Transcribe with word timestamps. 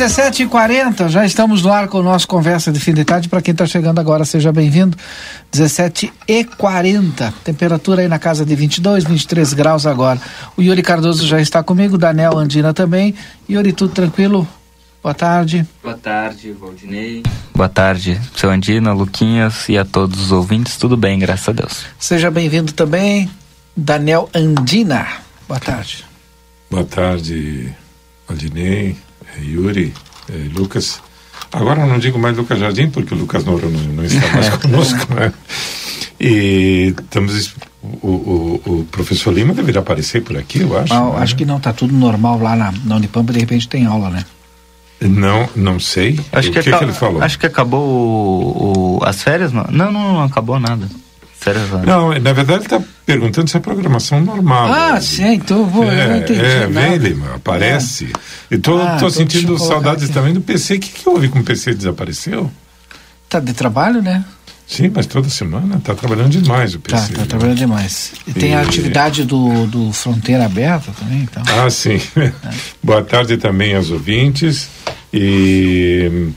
17h40, 0.00 1.10
já 1.10 1.26
estamos 1.26 1.60
no 1.60 1.70
ar 1.70 1.86
com 1.86 1.98
o 1.98 2.02
nosso 2.02 2.26
Conversa 2.26 2.72
de 2.72 2.80
Fim 2.80 2.94
de 2.94 3.04
Tarde. 3.04 3.28
Para 3.28 3.42
quem 3.42 3.52
está 3.52 3.66
chegando 3.66 3.98
agora, 3.98 4.24
seja 4.24 4.50
bem-vindo. 4.50 4.96
17h40, 5.52 7.30
temperatura 7.44 8.00
aí 8.00 8.08
na 8.08 8.18
casa 8.18 8.42
de 8.46 8.54
22, 8.54 9.04
23 9.04 9.52
graus 9.52 9.84
agora. 9.84 10.18
O 10.56 10.62
Yuri 10.62 10.82
Cardoso 10.82 11.26
já 11.26 11.38
está 11.38 11.62
comigo, 11.62 11.98
Daniel 11.98 12.38
Andina 12.38 12.72
também. 12.72 13.14
Yuri, 13.46 13.74
tudo 13.74 13.92
tranquilo? 13.92 14.48
Boa 15.02 15.12
tarde. 15.12 15.66
Boa 15.82 15.98
tarde, 15.98 16.50
Valdinei. 16.52 17.22
Boa 17.54 17.68
tarde, 17.68 18.18
seu 18.34 18.48
Andina, 18.48 18.94
Luquinhas 18.94 19.68
e 19.68 19.76
a 19.76 19.84
todos 19.84 20.18
os 20.18 20.32
ouvintes. 20.32 20.78
Tudo 20.78 20.96
bem, 20.96 21.18
graças 21.18 21.50
a 21.50 21.52
Deus. 21.52 21.84
Seja 21.98 22.30
bem-vindo 22.30 22.72
também, 22.72 23.30
Daniel 23.76 24.30
Andina. 24.34 25.06
Boa 25.46 25.60
tarde. 25.60 26.06
Boa 26.70 26.84
tarde, 26.84 27.70
Valdinei. 28.26 28.96
Yuri, 29.38 29.92
eh, 30.28 30.48
Lucas. 30.54 31.00
Agora 31.52 31.80
eu 31.80 31.86
não 31.86 31.98
digo 31.98 32.18
mais 32.18 32.36
Lucas 32.36 32.58
Jardim, 32.58 32.90
porque 32.90 33.14
o 33.14 33.18
Lucas 33.18 33.44
Nouro 33.44 33.70
não, 33.70 33.80
não 33.80 34.04
está 34.04 34.26
mais 34.28 34.48
conosco, 34.58 35.14
né? 35.14 35.32
E 36.20 36.94
estamos. 36.98 37.54
O, 37.82 38.08
o, 38.08 38.62
o, 38.66 38.84
professor 38.90 39.32
Lima 39.32 39.54
deveria 39.54 39.80
aparecer 39.80 40.22
por 40.22 40.36
aqui, 40.36 40.60
eu 40.60 40.78
acho. 40.78 40.92
Ah, 40.92 41.00
né? 41.00 41.12
Acho 41.16 41.34
que 41.34 41.46
não, 41.46 41.56
está 41.56 41.72
tudo 41.72 41.94
normal 41.94 42.38
lá 42.38 42.54
na, 42.54 42.74
na 42.84 42.96
Unipampa, 42.96 43.32
de 43.32 43.40
repente 43.40 43.66
tem 43.66 43.86
aula, 43.86 44.10
né? 44.10 44.24
Não, 45.00 45.48
não 45.56 45.80
sei. 45.80 46.20
Acho 46.30 46.50
o 46.50 46.52
que, 46.52 46.62
que, 46.62 46.70
que 46.70 46.84
ele 46.84 46.92
falou? 46.92 47.22
Acho 47.22 47.38
que 47.38 47.46
acabou 47.46 47.80
o, 47.82 48.98
o, 48.98 49.04
as 49.04 49.22
férias, 49.22 49.50
não? 49.50 49.64
Não, 49.70 49.90
não, 49.90 50.12
não 50.12 50.22
acabou 50.24 50.60
nada. 50.60 50.86
Férias, 51.38 51.70
não, 51.86 52.12
na 52.12 52.32
verdade 52.34 52.64
está 52.64 52.82
perguntando 53.10 53.50
se 53.50 53.56
é 53.56 53.60
programação 53.60 54.20
normal. 54.20 54.72
Ah, 54.72 54.92
né? 54.94 55.00
sim, 55.00 55.34
então 55.34 55.66
vou, 55.66 55.84
é, 55.84 56.04
eu 56.04 56.08
não 56.08 56.16
entendi. 56.18 56.40
É, 56.40 56.66
vem, 56.66 56.96
Lima, 56.96 57.34
aparece. 57.34 58.12
É. 58.50 58.54
E 58.54 58.58
tô, 58.58 58.80
ah, 58.80 58.96
tô 58.98 59.10
sentindo 59.10 59.58
saudades 59.58 60.04
aqui. 60.04 60.12
também 60.12 60.32
do 60.32 60.40
PC. 60.40 60.74
O 60.74 60.80
que, 60.80 60.88
que 60.90 61.08
houve 61.08 61.28
com 61.28 61.40
o 61.40 61.44
PC? 61.44 61.74
Desapareceu? 61.74 62.50
Tá 63.28 63.40
de 63.40 63.52
trabalho, 63.52 64.00
né? 64.00 64.24
Sim, 64.66 64.92
mas 64.94 65.06
toda 65.06 65.28
semana 65.28 65.80
tá 65.82 65.94
trabalhando 65.94 66.30
demais 66.30 66.76
o 66.76 66.78
PC. 66.78 67.12
Tá, 67.12 67.20
tá 67.20 67.26
trabalhando 67.26 67.58
demais. 67.58 68.12
E, 68.26 68.30
e, 68.30 68.34
tem 68.34 68.54
a 68.54 68.60
atividade 68.60 69.24
do, 69.24 69.66
do 69.66 69.92
Fronteira 69.92 70.44
Aberta 70.44 70.92
também, 70.96 71.22
então. 71.22 71.42
Ah, 71.46 71.68
sim. 71.68 72.00
É. 72.16 72.32
Boa 72.80 73.02
tarde 73.02 73.36
também 73.36 73.74
aos 73.74 73.90
ouvintes. 73.90 74.68
E 75.12 76.30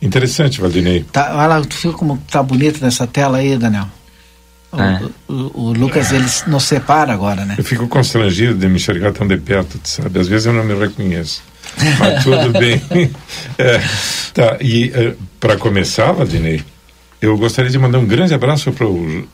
interessante, 0.00 0.60
Valdinei. 0.60 1.04
Tá, 1.10 1.32
olha 1.34 1.46
lá, 1.46 1.60
tu 1.60 1.76
viu 1.76 1.92
como 1.92 2.18
tá 2.30 2.40
bonito 2.40 2.80
nessa 2.80 3.04
tela 3.04 3.38
aí, 3.38 3.58
Daniel? 3.58 3.88
É. 4.72 5.04
O, 5.28 5.32
o, 5.32 5.60
o, 5.60 5.72
Lucas, 5.72 6.12
ele 6.12 6.26
nos 6.46 6.64
separa 6.64 7.12
agora, 7.12 7.44
né? 7.44 7.56
Eu 7.58 7.64
fico 7.64 7.86
constrangido 7.88 8.54
de 8.54 8.66
me 8.68 8.76
enxergar 8.76 9.12
tão 9.12 9.26
de 9.26 9.36
perto, 9.36 9.78
sabe? 9.84 10.18
Às 10.18 10.28
vezes 10.28 10.46
eu 10.46 10.52
não 10.52 10.64
me 10.64 10.74
reconheço. 10.74 11.42
Mas 11.98 12.24
tudo 12.24 12.50
bem. 12.58 12.80
É, 13.58 13.80
tá, 14.32 14.56
e 14.60 14.90
é, 14.94 15.14
para 15.38 15.56
começar, 15.56 16.12
Valdinei, 16.12 16.64
eu 17.20 17.36
gostaria 17.36 17.70
de 17.70 17.78
mandar 17.78 17.98
um 17.98 18.06
grande 18.06 18.32
abraço 18.32 18.72
para 18.72 18.86
o 18.86 19.28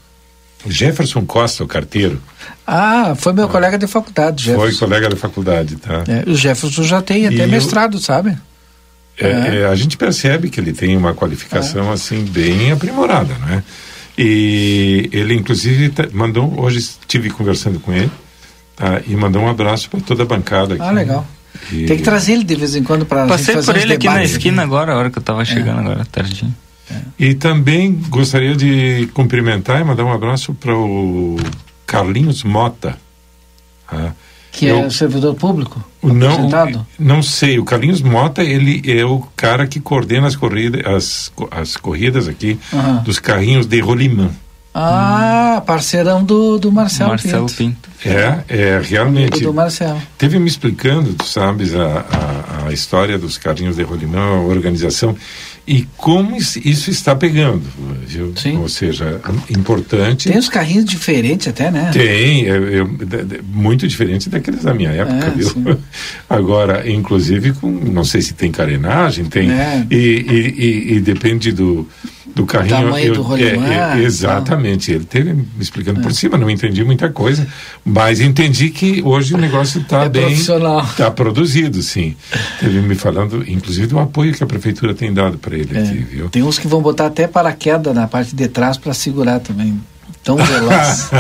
Jefferson 0.66 1.24
Costa, 1.24 1.62
o 1.62 1.68
carteiro. 1.68 2.20
Ah, 2.66 3.14
foi 3.16 3.32
meu 3.32 3.44
ah. 3.44 3.48
colega 3.48 3.78
de 3.78 3.86
faculdade, 3.86 4.44
Jefferson. 4.44 4.70
Foi 4.70 4.88
colega 4.88 5.08
de 5.08 5.16
faculdade, 5.16 5.76
tá? 5.76 6.02
É, 6.08 6.28
o 6.28 6.34
Jefferson 6.34 6.82
já 6.82 7.00
tem 7.00 7.26
até 7.26 7.44
e 7.44 7.46
mestrado, 7.46 7.96
eu... 7.96 8.00
sabe? 8.00 8.36
É, 9.20 9.62
é, 9.62 9.66
a 9.66 9.74
gente 9.74 9.96
percebe 9.96 10.48
que 10.48 10.60
ele 10.60 10.72
tem 10.72 10.96
uma 10.96 11.12
qualificação 11.12 11.90
assim 11.90 12.24
bem 12.24 12.70
aprimorada, 12.70 13.34
né? 13.34 13.64
E 14.18 15.08
ele, 15.12 15.34
inclusive, 15.34 15.90
tá, 15.90 16.08
mandou. 16.12 16.60
Hoje 16.60 16.78
estive 16.78 17.30
conversando 17.30 17.78
com 17.78 17.92
ele 17.92 18.10
tá, 18.74 19.00
e 19.06 19.14
mandou 19.14 19.42
um 19.42 19.48
abraço 19.48 19.88
para 19.88 20.00
toda 20.00 20.24
a 20.24 20.26
bancada 20.26 20.74
aqui. 20.74 20.82
Ah, 20.82 20.90
legal. 20.90 21.24
E... 21.72 21.86
Tem 21.86 21.96
que 21.96 22.02
trazer 22.02 22.32
ele 22.32 22.42
de 22.42 22.56
vez 22.56 22.74
em 22.74 22.82
quando 22.82 23.06
para 23.06 23.26
Passei 23.26 23.54
por 23.62 23.76
ele 23.76 23.94
aqui 23.94 24.08
na 24.08 24.24
esquina 24.24 24.62
aqui. 24.62 24.68
agora, 24.68 24.92
a 24.92 24.96
hora 24.96 25.10
que 25.10 25.18
eu 25.18 25.20
estava 25.20 25.44
chegando, 25.44 25.78
é. 25.78 25.84
agora, 25.84 26.04
tardinho. 26.04 26.52
É. 26.90 26.96
E 27.16 27.34
também 27.34 28.00
gostaria 28.08 28.56
de 28.56 29.08
cumprimentar 29.14 29.80
e 29.80 29.84
mandar 29.84 30.04
um 30.04 30.12
abraço 30.12 30.52
para 30.52 30.76
o 30.76 31.36
Carlinhos 31.86 32.42
Mota. 32.42 32.98
Tá? 33.88 34.14
Que 34.58 34.66
eu, 34.66 34.80
é 34.80 34.86
o 34.86 34.90
servidor 34.90 35.36
público? 35.36 35.84
Não, 36.02 36.50
não 36.98 37.22
sei. 37.22 37.60
O 37.60 37.64
Carlinhos 37.64 38.02
Mota, 38.02 38.42
ele 38.42 38.82
é 38.84 39.04
o 39.04 39.20
cara 39.36 39.68
que 39.68 39.78
coordena 39.78 40.26
as 40.26 40.34
corridas, 40.34 40.84
as, 40.84 41.32
as 41.52 41.76
corridas 41.76 42.26
aqui 42.26 42.58
uhum. 42.72 43.02
dos 43.04 43.20
carrinhos 43.20 43.66
de 43.66 43.78
rolimã. 43.78 44.30
Ah, 44.74 45.62
parceirão 45.64 46.24
do, 46.24 46.58
do 46.58 46.72
Marcelo, 46.72 47.10
Marcelo 47.10 47.46
Pinto. 47.46 47.88
Pinto. 48.02 48.08
É, 48.08 48.44
é 48.48 48.80
realmente. 48.82 49.42
Do 49.42 49.54
Marcelo. 49.54 50.00
Teve 50.16 50.40
me 50.40 50.48
explicando, 50.48 51.14
tu 51.14 51.24
sabes, 51.24 51.72
a, 51.74 52.04
a, 52.64 52.68
a 52.68 52.72
história 52.72 53.16
dos 53.16 53.38
carrinhos 53.38 53.76
de 53.76 53.82
rolimã, 53.84 54.20
a 54.20 54.40
organização 54.40 55.16
e 55.68 55.86
como 55.98 56.34
isso 56.34 56.90
está 56.90 57.14
pegando, 57.14 57.62
viu? 58.06 58.32
Sim. 58.34 58.56
Ou 58.56 58.70
seja, 58.70 59.20
importante. 59.50 60.30
Tem 60.30 60.38
os 60.38 60.48
carrinhos 60.48 60.86
diferentes 60.86 61.46
até, 61.46 61.70
né? 61.70 61.90
Tem, 61.92 62.48
é, 62.48 62.56
é, 62.56 63.42
muito 63.52 63.86
diferente 63.86 64.30
daqueles 64.30 64.62
da 64.62 64.72
minha 64.72 64.88
época, 64.88 65.26
é, 65.26 65.30
viu? 65.30 65.50
Sim. 65.50 65.76
Agora, 66.26 66.90
inclusive 66.90 67.52
com, 67.52 67.70
não 67.70 68.02
sei 68.02 68.22
se 68.22 68.32
tem 68.32 68.50
carenagem, 68.50 69.26
tem 69.26 69.50
é. 69.50 69.86
e, 69.90 69.96
e, 69.96 70.54
e, 70.56 70.92
e 70.94 71.00
depende 71.00 71.52
do 71.52 71.86
do 72.38 72.46
carrinho. 72.46 72.76
O 72.76 72.82
tamanho 72.84 73.06
eu, 73.08 73.14
do 73.14 73.22
rolimã. 73.22 73.66
É, 73.66 74.00
é, 74.00 74.04
exatamente. 74.04 74.92
Ele 74.92 75.04
teve 75.04 75.32
me 75.34 75.46
explicando 75.58 76.00
é. 76.00 76.02
por 76.02 76.12
cima, 76.12 76.38
não 76.38 76.48
entendi 76.48 76.84
muita 76.84 77.10
coisa, 77.10 77.46
mas 77.84 78.20
entendi 78.20 78.70
que 78.70 79.02
hoje 79.02 79.34
o 79.34 79.38
negócio 79.38 79.80
está 79.80 80.04
é 80.04 80.08
bem. 80.08 80.32
Está 80.32 81.10
produzido, 81.10 81.82
sim. 81.82 82.14
Teve 82.60 82.80
me 82.80 82.94
falando, 82.94 83.44
inclusive, 83.48 83.88
do 83.88 83.98
apoio 83.98 84.32
que 84.32 84.42
a 84.42 84.46
prefeitura 84.46 84.94
tem 84.94 85.12
dado 85.12 85.38
para 85.38 85.57
ele 85.60 85.78
é. 85.78 85.82
aqui, 85.82 85.98
viu? 85.98 86.28
Tem 86.28 86.42
uns 86.42 86.58
que 86.58 86.66
vão 86.66 86.80
botar 86.80 87.06
até 87.06 87.26
paraquedas 87.26 87.94
na 87.94 88.06
parte 88.06 88.34
de 88.34 88.48
trás 88.48 88.76
para 88.76 88.92
segurar 88.94 89.40
também. 89.40 89.80
Tão 90.24 90.36
veloz. 90.36 91.10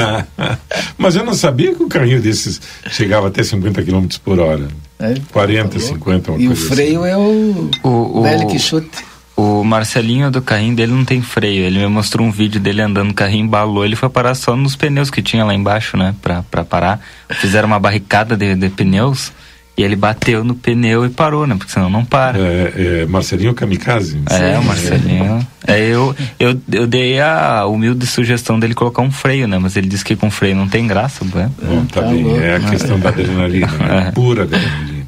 mas 0.98 1.16
eu 1.16 1.24
não 1.24 1.34
sabia 1.34 1.74
que 1.74 1.82
o 1.82 1.88
carrinho 1.88 2.20
desses 2.20 2.60
chegava 2.90 3.28
até 3.28 3.42
50 3.42 3.82
km 3.82 4.06
por 4.24 4.38
hora. 4.38 4.68
É, 4.98 5.14
40, 5.32 5.68
tá 5.68 5.78
50, 5.78 6.32
E 6.32 6.48
o 6.48 6.56
freio 6.56 7.04
assim. 7.04 7.12
é 7.12 7.16
o, 7.16 7.70
o, 7.82 8.18
o 8.18 8.22
velho 8.22 8.46
que 8.48 8.58
chute. 8.58 9.04
O 9.36 9.62
Marcelinho 9.62 10.32
do 10.32 10.42
carrinho 10.42 10.74
dele 10.74 10.90
não 10.90 11.04
tem 11.04 11.22
freio. 11.22 11.62
Ele 11.62 11.78
me 11.78 11.86
mostrou 11.86 12.26
um 12.26 12.30
vídeo 12.32 12.60
dele 12.60 12.82
andando 12.82 13.06
no 13.06 13.14
carrinho, 13.14 13.44
embalou. 13.44 13.84
Ele 13.84 13.94
foi 13.94 14.08
parar 14.08 14.34
só 14.34 14.56
nos 14.56 14.74
pneus 14.74 15.10
que 15.10 15.22
tinha 15.22 15.44
lá 15.44 15.54
embaixo, 15.54 15.96
né? 15.96 16.12
Pra, 16.20 16.42
pra 16.42 16.64
parar. 16.64 17.00
Fizeram 17.30 17.68
uma 17.68 17.78
barricada 17.78 18.36
de, 18.36 18.56
de 18.56 18.68
pneus. 18.68 19.30
E 19.78 19.82
ele 19.84 19.94
bateu 19.94 20.42
no 20.42 20.56
pneu 20.56 21.06
e 21.06 21.08
parou, 21.08 21.46
né? 21.46 21.54
Porque 21.56 21.72
senão 21.72 21.88
não 21.88 22.04
para. 22.04 22.36
É, 22.36 22.72
é 23.02 23.06
Marcelinho 23.06 23.54
Kamikaze. 23.54 24.20
É, 24.28 24.58
o 24.58 24.64
Marcelinho. 24.64 25.46
É, 25.64 25.78
eu, 25.80 26.16
eu, 26.36 26.60
eu 26.72 26.84
dei 26.84 27.20
a 27.20 27.64
humilde 27.64 28.04
sugestão 28.04 28.58
dele 28.58 28.74
colocar 28.74 29.02
um 29.02 29.12
freio, 29.12 29.46
né? 29.46 29.56
Mas 29.56 29.76
ele 29.76 29.86
disse 29.86 30.04
que 30.04 30.16
com 30.16 30.32
freio 30.32 30.56
não 30.56 30.66
tem 30.66 30.84
graça, 30.84 31.24
né? 31.32 31.48
Bom, 31.62 31.84
tá, 31.84 32.02
tá 32.02 32.08
bem. 32.08 32.24
Louco. 32.24 32.40
É 32.40 32.56
a 32.56 32.60
questão 32.60 32.98
da 32.98 33.10
adrenalina, 33.10 33.68
né? 33.68 34.08
É. 34.08 34.10
Pura 34.10 34.42
adrenalina. 34.42 35.06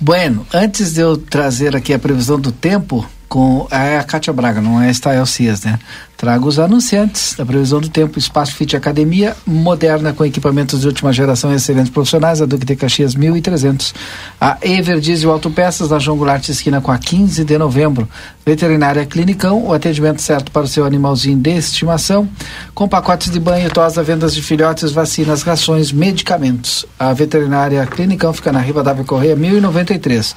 Bueno, 0.00 0.46
antes 0.54 0.94
de 0.94 1.00
eu 1.00 1.18
trazer 1.18 1.76
aqui 1.76 1.92
a 1.92 1.98
previsão 1.98 2.40
do 2.40 2.50
tempo, 2.50 3.06
com 3.28 3.68
é 3.70 3.98
a 3.98 4.04
Cátia 4.04 4.32
Braga, 4.32 4.60
não 4.62 4.80
é 4.80 4.88
a 4.88 4.90
Estael 4.90 5.26
Cias, 5.26 5.64
né? 5.64 5.78
Trago 6.18 6.48
os 6.48 6.58
anunciantes 6.58 7.36
da 7.38 7.46
previsão 7.46 7.80
do 7.80 7.88
tempo, 7.88 8.18
Espaço 8.18 8.52
Fit 8.56 8.76
Academia, 8.76 9.36
moderna 9.46 10.12
com 10.12 10.24
equipamentos 10.24 10.80
de 10.80 10.88
última 10.88 11.12
geração 11.12 11.52
e 11.52 11.54
excelentes 11.54 11.92
profissionais, 11.92 12.42
a 12.42 12.44
Duque 12.44 12.66
de 12.66 12.74
Caxias 12.74 13.14
1300. 13.14 13.94
A 14.40 14.58
Ever 14.60 14.98
Diesel 14.98 15.30
Autopeças, 15.30 15.90
na 15.90 16.00
João 16.00 16.16
Goulart 16.16 16.48
esquina 16.48 16.80
com 16.80 16.90
a 16.90 16.98
15 16.98 17.44
de 17.44 17.56
novembro. 17.56 18.08
Veterinária 18.44 19.06
Clinicão, 19.06 19.64
o 19.64 19.72
atendimento 19.72 20.20
certo 20.20 20.50
para 20.50 20.64
o 20.64 20.66
seu 20.66 20.84
animalzinho 20.84 21.38
de 21.38 21.50
estimação, 21.50 22.28
com 22.74 22.88
pacotes 22.88 23.30
de 23.30 23.38
banho, 23.38 23.70
tosa, 23.70 24.02
vendas 24.02 24.34
de 24.34 24.42
filhotes, 24.42 24.90
vacinas, 24.90 25.42
rações, 25.42 25.92
medicamentos. 25.92 26.84
A 26.98 27.12
Veterinária 27.12 27.86
Clinicão 27.86 28.32
fica 28.32 28.50
na 28.50 28.58
Riva 28.58 28.82
Dávila 28.82 29.06
Correia 29.06 29.36
1093. 29.36 30.34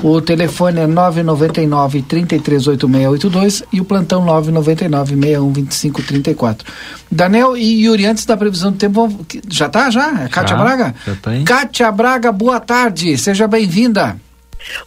O 0.00 0.20
telefone 0.20 0.78
é 0.78 0.86
999 0.86 2.02
338682 2.02 3.64
e 3.72 3.80
o 3.80 3.84
plantão 3.84 4.24
999 4.24 5.23
612534. 5.24 6.66
Daniel 7.10 7.56
e 7.56 7.84
Yuri, 7.84 8.06
antes 8.06 8.26
da 8.26 8.36
previsão 8.36 8.72
do 8.72 8.78
tempo, 8.78 9.26
já 9.48 9.68
tá 9.68 9.90
já? 9.90 10.24
É 10.24 10.28
Kátia 10.28 10.56
Braga? 10.56 10.94
Já 11.06 11.16
tá. 11.16 11.30
Kátia 11.46 11.92
Braga, 11.92 12.32
boa 12.32 12.60
tarde, 12.60 13.16
seja 13.16 13.46
bem-vinda. 13.46 14.16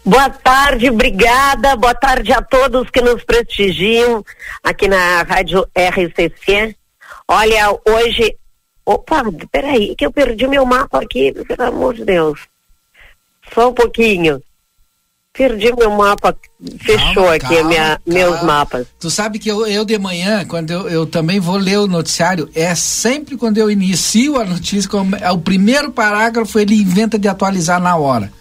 Boa 0.04 0.30
tarde, 0.30 0.90
obrigada. 0.90 1.76
Boa 1.76 1.94
tarde 1.94 2.34
a 2.34 2.42
todos 2.42 2.90
que 2.90 3.02
nos 3.02 3.24
prestigiam 3.24 4.24
aqui 4.64 4.88
na 4.88 5.24
Rádio 5.24 5.68
RCC. 5.76 6.76
Olha, 7.28 7.72
hoje. 7.88 8.36
Opa, 8.86 9.22
peraí, 9.52 9.94
que 9.98 10.06
eu 10.06 10.12
perdi 10.14 10.48
meu 10.48 10.66
mapa 10.66 11.02
aqui, 11.02 11.34
pelo 11.34 11.64
amor 11.64 11.94
de 11.94 12.06
Deus. 12.06 12.40
Só 13.54 13.70
um 13.70 13.74
pouquinho. 13.74 14.42
Perdi 15.38 15.72
meu 15.78 15.92
mapa, 15.92 16.36
fechou 16.82 17.14
Calma, 17.14 17.34
aqui 17.36 17.56
calma, 17.56 17.70
minha, 17.70 18.02
meus 18.08 18.36
calma. 18.38 18.54
mapas. 18.54 18.88
Tu 19.00 19.12
sabe 19.12 19.38
que 19.38 19.50
eu, 19.50 19.68
eu 19.68 19.86
de 19.86 19.98
manhã, 20.00 20.44
quando 20.46 20.72
eu, 20.72 20.90
eu 20.90 21.06
também 21.06 21.40
vou 21.40 21.58
ler 21.58 21.78
o 21.78 21.86
noticiário, 21.86 22.50
é 22.56 22.74
sempre 22.74 23.38
quando 23.38 23.60
eu 23.60 23.70
inicio 23.70 24.42
a 24.42 24.44
notícia, 24.44 24.90
como 24.90 25.16
é 25.16 25.32
o 25.32 25.38
primeiro 25.38 25.92
parágrafo 25.92 26.58
ele 26.58 26.74
inventa 26.82 27.20
de 27.20 27.28
atualizar 27.28 27.80
na 27.80 27.96
hora. 27.96 28.32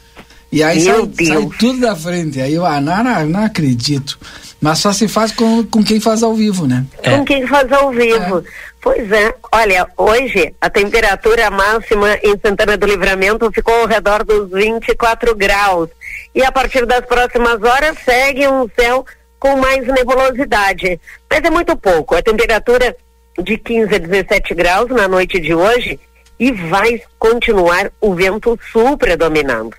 E 0.50 0.62
aí 0.62 0.82
Meu 0.84 1.00
sai, 1.00 1.06
Deus. 1.06 1.28
sai 1.28 1.58
tudo 1.58 1.81
da 1.81 1.94
frente. 1.94 2.40
Aí 2.40 2.54
eu, 2.54 2.64
ah, 2.64 2.81
não, 2.81 3.04
não, 3.04 3.26
não 3.26 3.44
acredito. 3.44 4.19
Mas 4.58 4.78
só 4.78 4.90
se 4.93 5.06
faz 5.06 5.32
com, 5.32 5.62
com 5.64 5.84
quem 5.84 6.00
faz 6.00 6.22
ao 6.22 6.34
vivo, 6.34 6.66
né? 6.66 6.87
É. 7.02 7.10
Com 7.10 7.25
quem 7.26 7.46
faz 7.46 7.70
ao 7.72 7.90
vivo. 7.90 8.43
Pois 8.81 9.10
é, 9.10 9.34
olha, 9.52 9.87
hoje 9.96 10.54
a 10.60 10.70
temperatura 10.70 11.50
máxima 11.50 12.14
em 12.22 12.38
Santana 12.38 12.76
do 12.76 12.87
Livramento 12.87 13.50
ficou 13.52 13.75
ao 13.75 13.87
redor 13.87 14.25
dos 14.25 14.48
24 14.50 15.34
graus. 15.34 15.90
E 16.36 16.44
a 16.44 16.52
partir 16.52 16.84
das 16.84 17.00
próximas 17.00 17.62
horas 17.62 17.96
segue 18.04 18.46
um 18.46 18.68
céu 18.78 19.06
com 19.38 19.56
mais 19.56 19.86
nebulosidade. 19.86 21.00
Mas 21.30 21.42
é 21.42 21.48
muito 21.48 21.74
pouco. 21.78 22.14
A 22.14 22.22
temperatura 22.22 22.94
de 23.42 23.56
15 23.56 23.94
a 23.94 23.98
17 23.98 24.54
graus 24.54 24.90
na 24.90 25.08
noite 25.08 25.40
de 25.40 25.54
hoje 25.54 25.98
e 26.38 26.52
vai 26.52 27.02
continuar 27.18 27.90
o 27.98 28.14
vento 28.14 28.58
sul 28.70 28.98
predominando. 28.98 29.74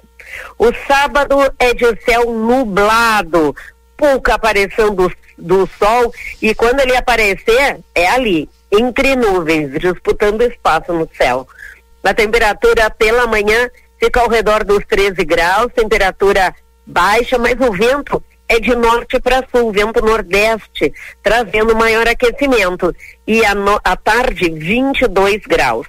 O 0.57 0.73
sábado 0.87 1.37
é 1.59 1.75
de 1.75 1.95
céu 2.03 2.31
nublado, 2.31 3.55
pouca 3.95 4.33
aparição 4.33 4.95
do, 4.95 5.11
do 5.37 5.69
sol 5.77 6.11
e 6.41 6.55
quando 6.55 6.79
ele 6.79 6.97
aparecer 6.97 7.77
é 7.93 8.07
ali, 8.07 8.49
entre 8.71 9.15
nuvens, 9.15 9.79
disputando 9.79 10.41
espaço 10.41 10.91
no 10.91 11.07
céu. 11.15 11.47
A 12.03 12.15
temperatura 12.15 12.89
pela 12.89 13.27
manhã 13.27 13.69
fica 13.99 14.19
ao 14.21 14.29
redor 14.29 14.63
dos 14.63 14.85
13 14.85 15.23
graus, 15.25 15.71
temperatura 15.73 16.53
baixa, 16.85 17.37
mas 17.37 17.55
o 17.59 17.71
vento 17.71 18.23
é 18.47 18.59
de 18.59 18.73
norte 18.75 19.19
para 19.19 19.43
sul, 19.53 19.71
vento 19.71 20.01
nordeste, 20.03 20.93
trazendo 21.21 21.75
maior 21.75 22.07
aquecimento. 22.07 22.95
E 23.25 23.43
à 23.45 23.53
no- 23.53 23.79
tarde, 24.03 24.49
22 24.49 25.41
graus. 25.45 25.85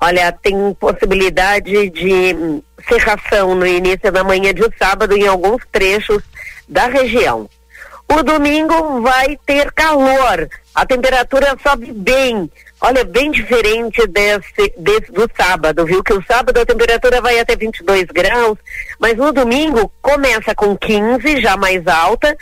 Olha, 0.00 0.30
tem 0.30 0.54
possibilidade 0.78 1.90
de 1.90 2.34
hum, 2.34 2.62
cerração 2.88 3.54
no 3.54 3.66
início 3.66 4.12
da 4.12 4.22
manhã 4.22 4.52
de 4.52 4.62
sábado 4.78 5.16
em 5.16 5.26
alguns 5.26 5.62
trechos 5.72 6.22
da 6.68 6.86
região. 6.86 7.48
O 8.08 8.22
domingo 8.22 9.00
vai 9.00 9.36
ter 9.44 9.72
calor, 9.72 10.48
a 10.74 10.86
temperatura 10.86 11.56
sobe 11.60 11.92
bem. 11.92 12.48
Olha, 12.88 13.02
bem 13.02 13.32
diferente 13.32 14.06
desse, 14.06 14.72
desse 14.78 15.10
do 15.10 15.28
sábado, 15.36 15.84
viu? 15.84 16.04
Que 16.04 16.12
o 16.12 16.24
sábado 16.24 16.60
a 16.60 16.64
temperatura 16.64 17.20
vai 17.20 17.36
até 17.40 17.56
22 17.56 18.04
graus, 18.04 18.56
mas 19.00 19.16
no 19.16 19.32
domingo 19.32 19.90
começa 20.00 20.54
com 20.54 20.76
15, 20.76 21.40
já 21.40 21.56
mais 21.56 21.84
alta, 21.88 22.36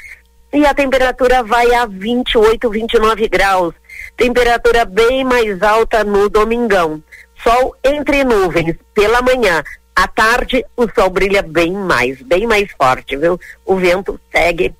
e 0.52 0.66
a 0.66 0.74
temperatura 0.74 1.42
vai 1.42 1.72
a 1.72 1.86
28, 1.86 2.68
29 2.68 3.26
graus. 3.26 3.74
Temperatura 4.18 4.84
bem 4.84 5.24
mais 5.24 5.62
alta 5.62 6.04
no 6.04 6.28
domingão. 6.28 7.02
Sol 7.42 7.74
entre 7.82 8.22
nuvens 8.22 8.76
pela 8.92 9.22
manhã. 9.22 9.64
À 9.96 10.06
tarde, 10.06 10.62
o 10.76 10.86
sol 10.90 11.08
brilha 11.08 11.40
bem 11.40 11.72
mais, 11.72 12.20
bem 12.20 12.46
mais 12.46 12.70
forte, 12.76 13.16
viu? 13.16 13.40
O 13.64 13.76
vento 13.76 14.20
segue 14.30 14.74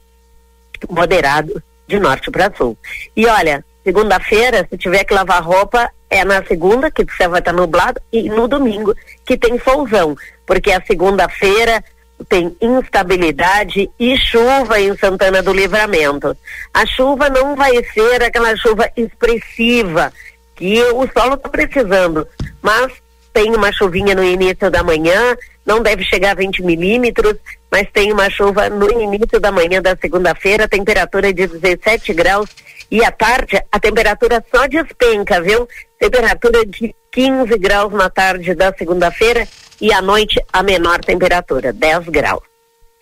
moderado 0.90 1.62
de 1.86 1.98
norte 1.98 2.30
para 2.30 2.54
sul. 2.54 2.76
E 3.16 3.24
olha, 3.24 3.64
segunda-feira, 3.84 4.66
se 4.68 4.78
tiver 4.78 5.04
que 5.04 5.14
lavar 5.14 5.42
roupa, 5.42 5.90
é 6.08 6.24
na 6.24 6.42
segunda, 6.44 6.90
que 6.90 7.02
o 7.02 7.16
céu 7.16 7.30
vai 7.30 7.40
estar 7.40 7.52
nublado, 7.52 8.00
e 8.12 8.28
no 8.28 8.48
domingo, 8.48 8.94
que 9.24 9.36
tem 9.36 9.60
solzão. 9.60 10.16
Porque 10.46 10.72
a 10.72 10.82
segunda-feira 10.84 11.84
tem 12.28 12.56
instabilidade 12.60 13.90
e 13.98 14.16
chuva 14.16 14.80
em 14.80 14.96
Santana 14.96 15.42
do 15.42 15.52
Livramento. 15.52 16.36
A 16.72 16.86
chuva 16.86 17.28
não 17.28 17.54
vai 17.54 17.72
ser 17.92 18.22
aquela 18.22 18.56
chuva 18.56 18.90
expressiva 18.96 20.12
que 20.54 20.80
o 20.82 21.06
solo 21.12 21.34
está 21.34 21.48
precisando, 21.48 22.26
mas 22.62 22.92
tem 23.32 23.54
uma 23.54 23.72
chuvinha 23.72 24.14
no 24.14 24.22
início 24.22 24.70
da 24.70 24.84
manhã, 24.84 25.36
não 25.66 25.82
deve 25.82 26.04
chegar 26.04 26.30
a 26.30 26.34
20 26.34 26.62
milímetros, 26.62 27.34
mas 27.70 27.88
tem 27.92 28.12
uma 28.12 28.30
chuva 28.30 28.68
no 28.70 28.88
início 29.02 29.40
da 29.40 29.50
manhã 29.50 29.82
da 29.82 29.96
segunda-feira, 29.96 30.68
temperatura 30.68 31.32
de 31.32 31.48
17 31.48 32.14
graus 32.14 32.48
e 32.90 33.04
à 33.04 33.10
tarde 33.10 33.62
a 33.70 33.80
temperatura 33.80 34.44
só 34.54 34.66
despenca, 34.66 35.40
viu? 35.40 35.68
Temperatura 35.98 36.64
de 36.66 36.94
15 37.10 37.58
graus 37.58 37.92
na 37.92 38.10
tarde 38.10 38.54
da 38.54 38.72
segunda-feira 38.76 39.46
e 39.80 39.92
à 39.92 40.00
noite 40.00 40.42
a 40.52 40.62
menor 40.62 41.00
temperatura, 41.00 41.72
10 41.72 42.08
graus. 42.08 42.42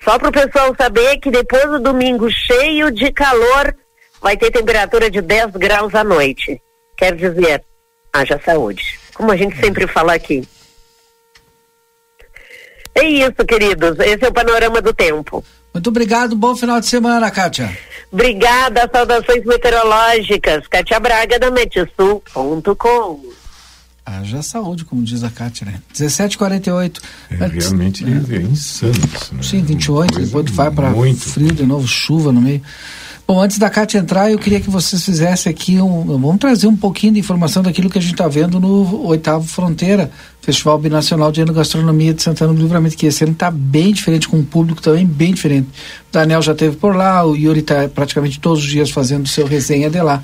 Só 0.04 0.18
para 0.18 0.28
o 0.28 0.32
pessoal 0.32 0.74
saber 0.76 1.18
que 1.18 1.30
depois 1.30 1.64
do 1.64 1.78
domingo 1.78 2.28
cheio 2.30 2.90
de 2.90 3.12
calor, 3.12 3.74
vai 4.20 4.36
ter 4.36 4.50
temperatura 4.50 5.10
de 5.10 5.20
10 5.20 5.52
graus 5.52 5.94
à 5.94 6.02
noite. 6.02 6.60
Quer 6.96 7.14
dizer, 7.14 7.62
haja 8.12 8.40
saúde. 8.44 8.98
Como 9.14 9.30
a 9.30 9.36
gente 9.36 9.56
sempre 9.58 9.86
fala 9.86 10.14
aqui. 10.14 10.46
É 12.94 13.04
isso, 13.04 13.44
queridos. 13.46 13.98
Esse 14.00 14.24
é 14.24 14.28
o 14.28 14.32
panorama 14.32 14.82
do 14.82 14.92
tempo. 14.92 15.44
Muito 15.72 15.88
obrigado, 15.88 16.36
bom 16.36 16.54
final 16.54 16.80
de 16.80 16.86
semana, 16.86 17.30
Kátia. 17.30 17.76
Obrigada, 18.12 18.88
saudações 18.92 19.44
meteorológicas. 19.44 20.66
Cátia 20.68 21.00
Braga 21.00 21.38
da 21.38 21.50
Metisul.com. 21.50 23.20
Haja 24.04 24.42
saúde, 24.42 24.84
como 24.84 25.02
diz 25.02 25.22
a 25.22 25.30
Kátia, 25.30 25.64
né? 25.64 25.80
17h48. 25.94 27.00
É, 27.30 27.46
realmente 27.46 28.04
é, 28.04 28.08
é 28.08 28.42
insano 28.42 28.92
isso. 29.14 29.34
Né? 29.34 29.42
Sim, 29.42 29.62
28, 29.62 30.12
Coisa 30.12 30.26
depois 30.26 30.50
vai 30.50 30.70
para 30.70 30.90
muito. 30.90 31.20
frio 31.20 31.52
de 31.52 31.64
novo, 31.64 31.86
chuva 31.86 32.32
no 32.32 32.40
meio. 32.42 32.60
Bom, 33.26 33.40
antes 33.40 33.58
da 33.58 33.70
Kátia 33.70 33.98
entrar, 33.98 34.30
eu 34.30 34.38
queria 34.38 34.60
que 34.60 34.68
vocês 34.68 35.02
fizessem 35.04 35.50
aqui 35.50 35.80
um. 35.80 36.04
Vamos 36.18 36.38
trazer 36.38 36.66
um 36.66 36.76
pouquinho 36.76 37.14
de 37.14 37.20
informação 37.20 37.62
daquilo 37.62 37.88
que 37.88 37.96
a 37.96 38.00
gente 38.00 38.12
está 38.14 38.26
vendo 38.26 38.58
no 38.58 39.06
oitavo 39.06 39.46
Fronteira, 39.46 40.10
Festival 40.42 40.76
Binacional 40.76 41.30
de 41.30 41.40
Enogastronomia 41.40 42.12
de 42.12 42.20
Santana 42.20 42.52
do 42.52 42.60
Livramento, 42.60 42.96
que 42.96 43.06
esse 43.06 43.22
ano 43.22 43.32
está 43.32 43.50
bem 43.50 43.92
diferente, 43.92 44.28
com 44.28 44.36
um 44.36 44.44
público 44.44 44.82
também 44.82 45.06
bem 45.06 45.32
diferente. 45.32 45.68
O 46.10 46.12
Daniel 46.12 46.42
já 46.42 46.52
teve 46.54 46.76
por 46.76 46.96
lá, 46.96 47.24
o 47.24 47.36
Yuri 47.36 47.60
está 47.60 47.88
praticamente 47.88 48.40
todos 48.40 48.58
os 48.58 48.68
dias 48.68 48.90
fazendo 48.90 49.28
seu 49.28 49.46
resenha 49.46 49.88
de 49.88 50.02
lá. 50.02 50.22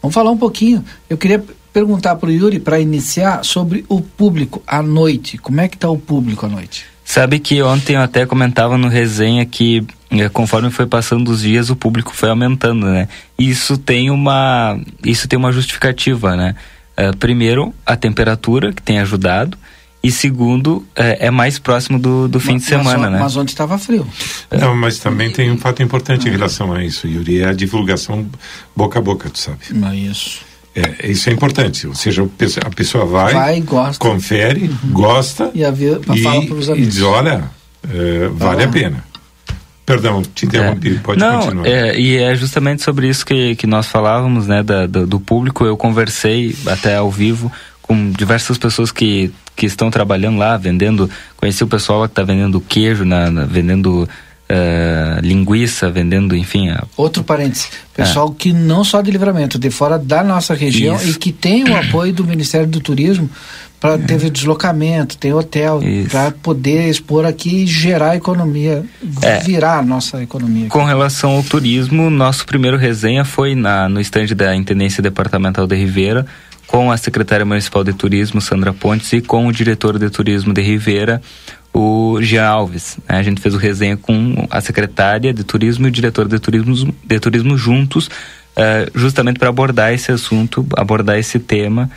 Vamos 0.00 0.14
falar 0.14 0.30
um 0.30 0.38
pouquinho. 0.38 0.82
Eu 1.08 1.18
queria 1.18 1.44
perguntar 1.70 2.16
para 2.16 2.30
o 2.30 2.32
Yuri, 2.32 2.58
para 2.58 2.80
iniciar, 2.80 3.44
sobre 3.44 3.84
o 3.88 4.00
público 4.00 4.62
à 4.66 4.82
noite. 4.82 5.36
Como 5.36 5.60
é 5.60 5.68
que 5.68 5.76
está 5.76 5.90
o 5.90 5.98
público 5.98 6.46
à 6.46 6.48
noite? 6.48 6.86
Sabe 7.04 7.38
que 7.38 7.62
ontem 7.62 7.96
eu 7.96 8.02
até 8.02 8.26
comentava 8.26 8.76
no 8.76 8.88
resenha 8.88 9.44
que 9.44 9.86
eh, 10.10 10.28
conforme 10.28 10.70
foi 10.70 10.86
passando 10.86 11.30
os 11.30 11.42
dias 11.42 11.70
o 11.70 11.76
público 11.76 12.14
foi 12.14 12.28
aumentando, 12.30 12.86
né? 12.86 13.08
Isso 13.38 13.78
tem 13.78 14.10
uma 14.10 14.78
isso 15.04 15.26
tem 15.26 15.38
uma 15.38 15.52
justificativa, 15.52 16.36
né? 16.36 16.54
Eh, 17.00 17.12
primeiro 17.18 17.72
a 17.86 17.94
temperatura 17.96 18.72
que 18.72 18.82
tem 18.82 18.98
ajudado 18.98 19.56
e 20.02 20.10
segundo 20.10 20.84
eh, 20.96 21.26
é 21.26 21.30
mais 21.30 21.58
próximo 21.58 21.96
do, 21.98 22.26
do 22.28 22.40
fim 22.40 22.56
de 22.56 22.62
Mas- 22.62 22.64
semana, 22.64 22.98
mas, 23.04 23.12
né? 23.12 23.18
Mas 23.20 23.36
ontem 23.36 23.50
estava 23.52 23.78
frio. 23.78 24.04
Não, 24.50 24.74
mas 24.74 24.98
também 24.98 25.30
tem 25.30 25.48
um 25.50 25.56
fato 25.58 25.80
importante 25.82 26.28
em 26.28 26.32
relação 26.32 26.72
a 26.72 26.84
isso, 26.84 27.06
Yuri, 27.06 27.40
é 27.40 27.48
a 27.48 27.52
divulgação 27.52 28.26
boca 28.74 28.98
a 28.98 29.02
boca, 29.02 29.30
tu 29.30 29.38
sabe. 29.38 29.58
Não 29.70 29.88
é 29.90 29.96
isso. 29.96 30.40
É, 30.74 31.08
isso 31.10 31.30
é 31.30 31.32
importante, 31.32 31.86
ou 31.86 31.94
seja, 31.94 32.22
a 32.64 32.70
pessoa 32.70 33.04
vai, 33.06 33.32
Vai 33.32 33.60
gosta. 33.60 33.98
confere, 34.04 34.68
gosta 34.90 35.50
E, 35.54 35.64
a 35.64 35.70
ver, 35.70 36.00
e, 36.14 36.22
fala 36.22 36.44
para 36.46 36.54
os 36.56 36.68
e 36.68 36.72
amigos. 36.72 36.94
diz, 36.94 37.02
olha, 37.02 37.44
é, 37.88 38.28
vale 38.28 38.62
lá. 38.62 38.68
a 38.68 38.72
pena. 38.72 39.04
Perdão, 39.88 40.22
te 40.22 40.44
interrompi, 40.44 40.96
é. 40.96 40.98
pode 40.98 41.18
Não, 41.18 41.40
continuar. 41.40 41.66
É, 41.66 41.98
e 41.98 42.18
é 42.18 42.34
justamente 42.36 42.82
sobre 42.82 43.08
isso 43.08 43.24
que, 43.24 43.56
que 43.56 43.66
nós 43.66 43.86
falávamos, 43.86 44.46
né, 44.46 44.62
da, 44.62 44.86
do, 44.86 45.06
do 45.06 45.18
público. 45.18 45.64
Eu 45.64 45.78
conversei 45.78 46.54
até 46.66 46.96
ao 46.96 47.10
vivo 47.10 47.50
com 47.80 48.10
diversas 48.10 48.58
pessoas 48.58 48.92
que, 48.92 49.32
que 49.56 49.64
estão 49.64 49.90
trabalhando 49.90 50.36
lá, 50.36 50.58
vendendo. 50.58 51.08
Conheci 51.38 51.64
o 51.64 51.66
pessoal 51.66 52.02
que 52.02 52.12
está 52.12 52.22
vendendo 52.22 52.60
queijo, 52.60 53.06
na, 53.06 53.30
na 53.30 53.46
vendendo 53.46 54.06
uh, 54.48 55.20
linguiça, 55.22 55.90
vendendo, 55.90 56.36
enfim. 56.36 56.68
A... 56.68 56.84
Outro 56.94 57.24
parênteses, 57.24 57.70
pessoal 57.94 58.30
é. 58.30 58.38
que 58.38 58.52
não 58.52 58.84
só 58.84 59.00
de 59.00 59.10
livramento, 59.10 59.58
de 59.58 59.70
fora 59.70 59.98
da 59.98 60.22
nossa 60.22 60.52
região 60.52 60.96
Isso. 60.96 61.10
e 61.10 61.14
que 61.14 61.32
tem 61.32 61.64
o 61.64 61.74
apoio 61.74 62.12
do 62.12 62.24
Ministério 62.24 62.66
do 62.66 62.78
Turismo 62.78 63.30
para 63.80 63.94
é. 63.94 63.98
ter 63.98 64.30
deslocamento, 64.30 65.16
tem 65.16 65.32
hotel, 65.32 65.80
para 66.10 66.30
poder 66.30 66.88
expor 66.88 67.24
aqui 67.24 67.62
e 67.62 67.66
gerar 67.66 68.16
economia, 68.16 68.84
é. 69.22 69.38
virar 69.40 69.78
a 69.78 69.82
nossa 69.82 70.22
economia. 70.22 70.62
Aqui. 70.62 70.70
Com 70.70 70.84
relação 70.84 71.30
ao 71.32 71.42
turismo, 71.42 72.10
nosso 72.10 72.44
primeiro 72.44 72.76
resenha 72.76 73.24
foi 73.24 73.54
na, 73.54 73.88
no 73.88 74.00
estande 74.00 74.34
da 74.34 74.54
Intendência 74.54 75.02
Departamental 75.02 75.66
de 75.66 75.76
Ribeira, 75.76 76.26
com 76.66 76.90
a 76.90 76.96
secretária 76.96 77.46
municipal 77.46 77.82
de 77.82 77.92
turismo, 77.92 78.40
Sandra 78.40 78.72
Pontes, 78.72 79.12
e 79.12 79.20
com 79.20 79.46
o 79.46 79.52
diretor 79.52 79.98
de 79.98 80.10
turismo 80.10 80.52
de 80.52 80.60
Ribeira, 80.60 81.22
o 81.72 82.18
Jean 82.20 82.46
Alves. 82.46 82.98
Né? 83.08 83.16
A 83.16 83.22
gente 83.22 83.40
fez 83.40 83.54
o 83.54 83.58
resenha 83.58 83.96
com 83.96 84.46
a 84.50 84.60
secretária 84.60 85.32
de 85.32 85.44
turismo 85.44 85.86
e 85.86 85.88
o 85.88 85.92
diretor 85.92 86.28
de 86.28 86.38
turismo, 86.38 86.94
de 87.04 87.20
turismo 87.20 87.56
juntos, 87.56 88.08
uh, 88.08 88.90
justamente 88.94 89.38
para 89.38 89.48
abordar 89.48 89.94
esse 89.94 90.10
assunto, 90.10 90.66
abordar 90.76 91.18
esse 91.18 91.38
tema 91.38 91.90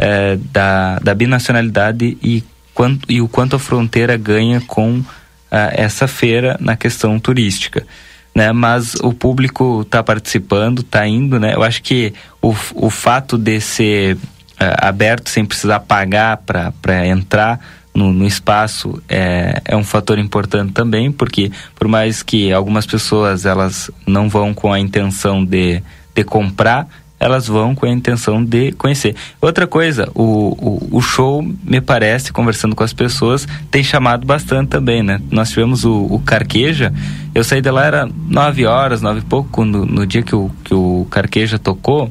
uh, 0.00 0.36
da, 0.52 0.98
da 0.98 1.14
binacionalidade 1.14 2.16
e, 2.22 2.42
quanto, 2.74 3.10
e 3.10 3.20
o 3.20 3.28
quanto 3.28 3.56
a 3.56 3.58
fronteira 3.58 4.16
ganha 4.16 4.60
com 4.60 5.02
essa 5.50 6.06
feira 6.06 6.58
na 6.60 6.76
questão 6.76 7.18
turística. 7.18 7.86
Né? 8.34 8.52
Mas 8.52 8.94
o 8.96 9.14
público 9.14 9.80
está 9.80 10.02
participando, 10.02 10.80
está 10.80 11.06
indo, 11.06 11.40
né? 11.40 11.54
Eu 11.54 11.62
acho 11.62 11.82
que 11.82 12.12
o, 12.42 12.54
o 12.74 12.90
fato 12.90 13.38
de 13.38 13.58
ser 13.58 14.18
aberto 14.58 15.30
sem 15.30 15.46
precisar 15.46 15.80
pagar 15.80 16.36
para 16.36 17.06
entrar 17.06 17.60
no, 17.94 18.12
no 18.12 18.26
espaço 18.26 19.02
é, 19.08 19.60
é 19.64 19.76
um 19.76 19.84
fator 19.84 20.18
importante 20.18 20.72
também, 20.72 21.10
porque 21.10 21.50
por 21.74 21.88
mais 21.88 22.22
que 22.22 22.52
algumas 22.52 22.86
pessoas 22.86 23.44
elas 23.44 23.90
não 24.06 24.28
vão 24.28 24.54
com 24.54 24.72
a 24.72 24.78
intenção 24.78 25.44
de, 25.44 25.82
de 26.14 26.24
comprar, 26.24 26.88
elas 27.18 27.46
vão 27.46 27.74
com 27.74 27.86
a 27.86 27.90
intenção 27.90 28.44
de 28.44 28.72
conhecer. 28.72 29.14
Outra 29.40 29.66
coisa, 29.66 30.10
o, 30.14 30.22
o, 30.22 30.98
o, 30.98 31.00
show, 31.00 31.42
me 31.62 31.80
parece, 31.80 32.32
conversando 32.32 32.74
com 32.74 32.84
as 32.84 32.92
pessoas, 32.92 33.46
tem 33.70 33.82
chamado 33.82 34.26
bastante 34.26 34.68
também, 34.68 35.02
né? 35.02 35.20
Nós 35.30 35.50
tivemos 35.50 35.84
o, 35.84 36.04
o 36.04 36.20
Carqueja, 36.20 36.92
eu 37.34 37.42
saí 37.42 37.60
de 37.60 37.70
lá, 37.70 37.84
era 37.84 38.08
nove 38.28 38.66
horas, 38.66 39.02
nove 39.02 39.20
e 39.20 39.24
pouco, 39.24 39.48
quando, 39.50 39.84
no 39.84 40.06
dia 40.06 40.22
que 40.22 40.34
o, 40.34 40.50
que 40.64 40.74
o 40.74 41.06
Carqueja 41.10 41.58
tocou, 41.58 42.10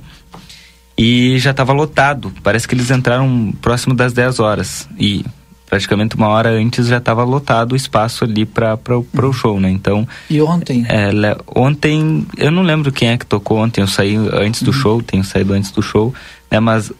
e 0.97 1.37
já 1.37 1.51
estava 1.51 1.73
lotado. 1.73 2.33
Parece 2.41 2.67
que 2.67 2.73
eles 2.73 2.89
entraram 2.89 3.53
próximo 3.61 3.93
das 3.93 4.13
10 4.13 4.39
horas. 4.39 4.89
E 4.99 5.23
praticamente 5.67 6.15
uma 6.15 6.29
hora 6.29 6.49
antes 6.49 6.87
já 6.87 6.97
estava 6.97 7.23
lotado 7.23 7.73
o 7.73 7.75
espaço 7.75 8.23
ali 8.23 8.45
para 8.45 8.79
o 8.89 9.05
uhum. 9.13 9.33
show, 9.33 9.59
né? 9.59 9.69
Então. 9.69 10.07
E 10.29 10.41
ontem? 10.41 10.85
É, 10.89 11.11
ontem, 11.53 12.25
eu 12.37 12.49
não 12.49 12.63
lembro 12.63 12.91
quem 12.91 13.09
é 13.09 13.17
que 13.17 13.25
tocou 13.25 13.59
ontem, 13.59 13.81
eu 13.81 13.87
saí 13.87 14.15
antes 14.15 14.63
do 14.63 14.71
uhum. 14.71 14.73
show, 14.73 15.03
tenho 15.03 15.23
saído 15.23 15.53
antes 15.53 15.69
do 15.69 15.81
show, 15.81 16.13
né? 16.49 16.59
Mas 16.59 16.89
uh, 16.89 16.95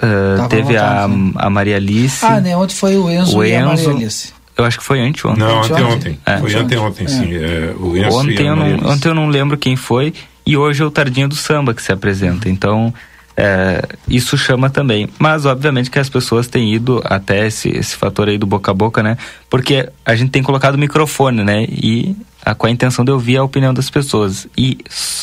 teve 0.50 0.74
lotado, 0.74 1.34
a, 1.38 1.46
a 1.46 1.50
Maria 1.50 1.78
Alice. 1.78 2.24
Ah, 2.24 2.40
né? 2.42 2.56
Ontem 2.56 2.76
foi 2.76 2.98
o 2.98 3.10
Enzo, 3.10 3.38
o 3.38 3.44
e 3.44 3.54
Enzo, 3.54 3.64
a 3.64 3.68
Maria 3.68 3.90
Alice. 3.90 4.34
Eu 4.58 4.66
acho 4.66 4.80
que 4.80 4.84
foi 4.84 5.00
anteontem. 5.00 5.44
Não, 5.44 5.64
anteontem. 5.64 6.20
É. 6.26 6.38
Foi 6.38 6.54
anteontem, 6.56 7.06
é. 7.06 7.10
sim. 7.10 7.36
É, 7.36 7.74
o 7.80 7.96
Enzo 7.96 8.18
ontem, 8.18 8.36
e 8.36 8.40
a 8.40 8.44
eu 8.44 8.56
não, 8.56 8.90
ontem 8.92 9.08
eu 9.08 9.16
não 9.16 9.30
lembro 9.30 9.58
quem 9.58 9.76
foi. 9.76 10.14
E 10.46 10.58
hoje 10.58 10.82
é 10.82 10.86
o 10.86 10.92
Tardinho 10.92 11.28
do 11.28 11.36
Samba 11.36 11.74
que 11.74 11.82
se 11.82 11.92
apresenta. 11.92 12.50
Então, 12.50 12.94
é, 13.40 13.88
isso 14.08 14.36
chama 14.36 14.68
também. 14.68 15.08
Mas, 15.20 15.46
obviamente, 15.46 15.92
que 15.92 16.00
as 16.00 16.10
pessoas 16.10 16.48
têm 16.48 16.74
ido 16.74 17.00
até 17.06 17.46
esse, 17.46 17.70
esse 17.70 17.96
fator 17.96 18.28
aí 18.28 18.38
do 18.38 18.48
boca 18.48 18.72
a 18.72 18.74
boca, 18.74 19.04
né? 19.04 19.16
Porque 19.48 19.88
a 20.04 20.16
gente 20.16 20.32
tem 20.32 20.42
colocado 20.42 20.76
microfone, 20.76 21.44
né? 21.44 21.66
E 21.70 22.16
a, 22.44 22.56
com 22.56 22.66
a 22.66 22.72
intenção 22.72 23.06
de 23.06 23.12
ouvir 23.12 23.38
a 23.38 23.44
opinião 23.44 23.76
das 23.76 23.92
pessoas. 23.92 24.48
E 24.58 24.80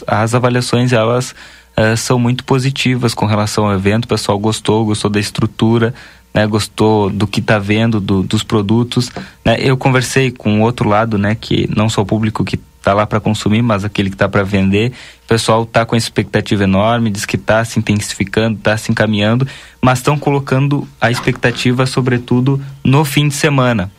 as 0.07 0.33
avaliações, 0.33 0.93
elas 0.93 1.35
é, 1.77 1.97
são 1.97 2.17
muito 2.17 2.45
positivas 2.45 3.15
com 3.15 3.27
relação 3.27 3.67
ao 3.67 3.75
evento. 3.75 4.05
O 4.05 4.09
pessoal 4.09 4.39
gostou, 4.39 4.85
gostou 4.87 5.11
da 5.11 5.19
estrutura, 5.19 5.93
né? 6.33 6.47
Gostou 6.47 7.11
do 7.11 7.27
que 7.27 7.41
está 7.41 7.59
vendo, 7.59 8.01
do, 8.01 8.23
dos 8.23 8.45
produtos. 8.45 9.11
Né? 9.45 9.57
Eu 9.59 9.77
conversei 9.77 10.31
com 10.31 10.61
o 10.61 10.63
outro 10.63 10.89
lado, 10.89 11.19
né? 11.19 11.35
Que 11.35 11.69
não 11.75 11.89
só 11.89 12.03
o 12.03 12.07
público 12.07 12.45
que 12.45 12.61
está 12.85 12.93
lá 12.93 13.07
para 13.07 13.19
consumir, 13.19 13.63
mas 13.63 13.83
aquele 13.83 14.11
que 14.11 14.15
está 14.15 14.29
para 14.29 14.43
vender. 14.43 14.93
O 15.25 15.27
pessoal 15.27 15.63
está 15.63 15.87
com 15.87 15.97
expectativa 15.97 16.65
enorme, 16.65 17.11
diz 17.11 17.25
que 17.25 17.37
está 17.37 17.65
se 17.65 17.79
intensificando, 17.79 18.59
está 18.59 18.77
se 18.77 18.93
encaminhando, 18.93 19.49
mas 19.81 19.99
estão 19.99 20.19
colocando 20.19 20.87
a 21.01 21.11
expectativa, 21.11 21.87
sobretudo, 21.87 22.61
no 22.85 23.05
fim 23.05 23.29
de 23.29 23.35
semana. 23.35 23.91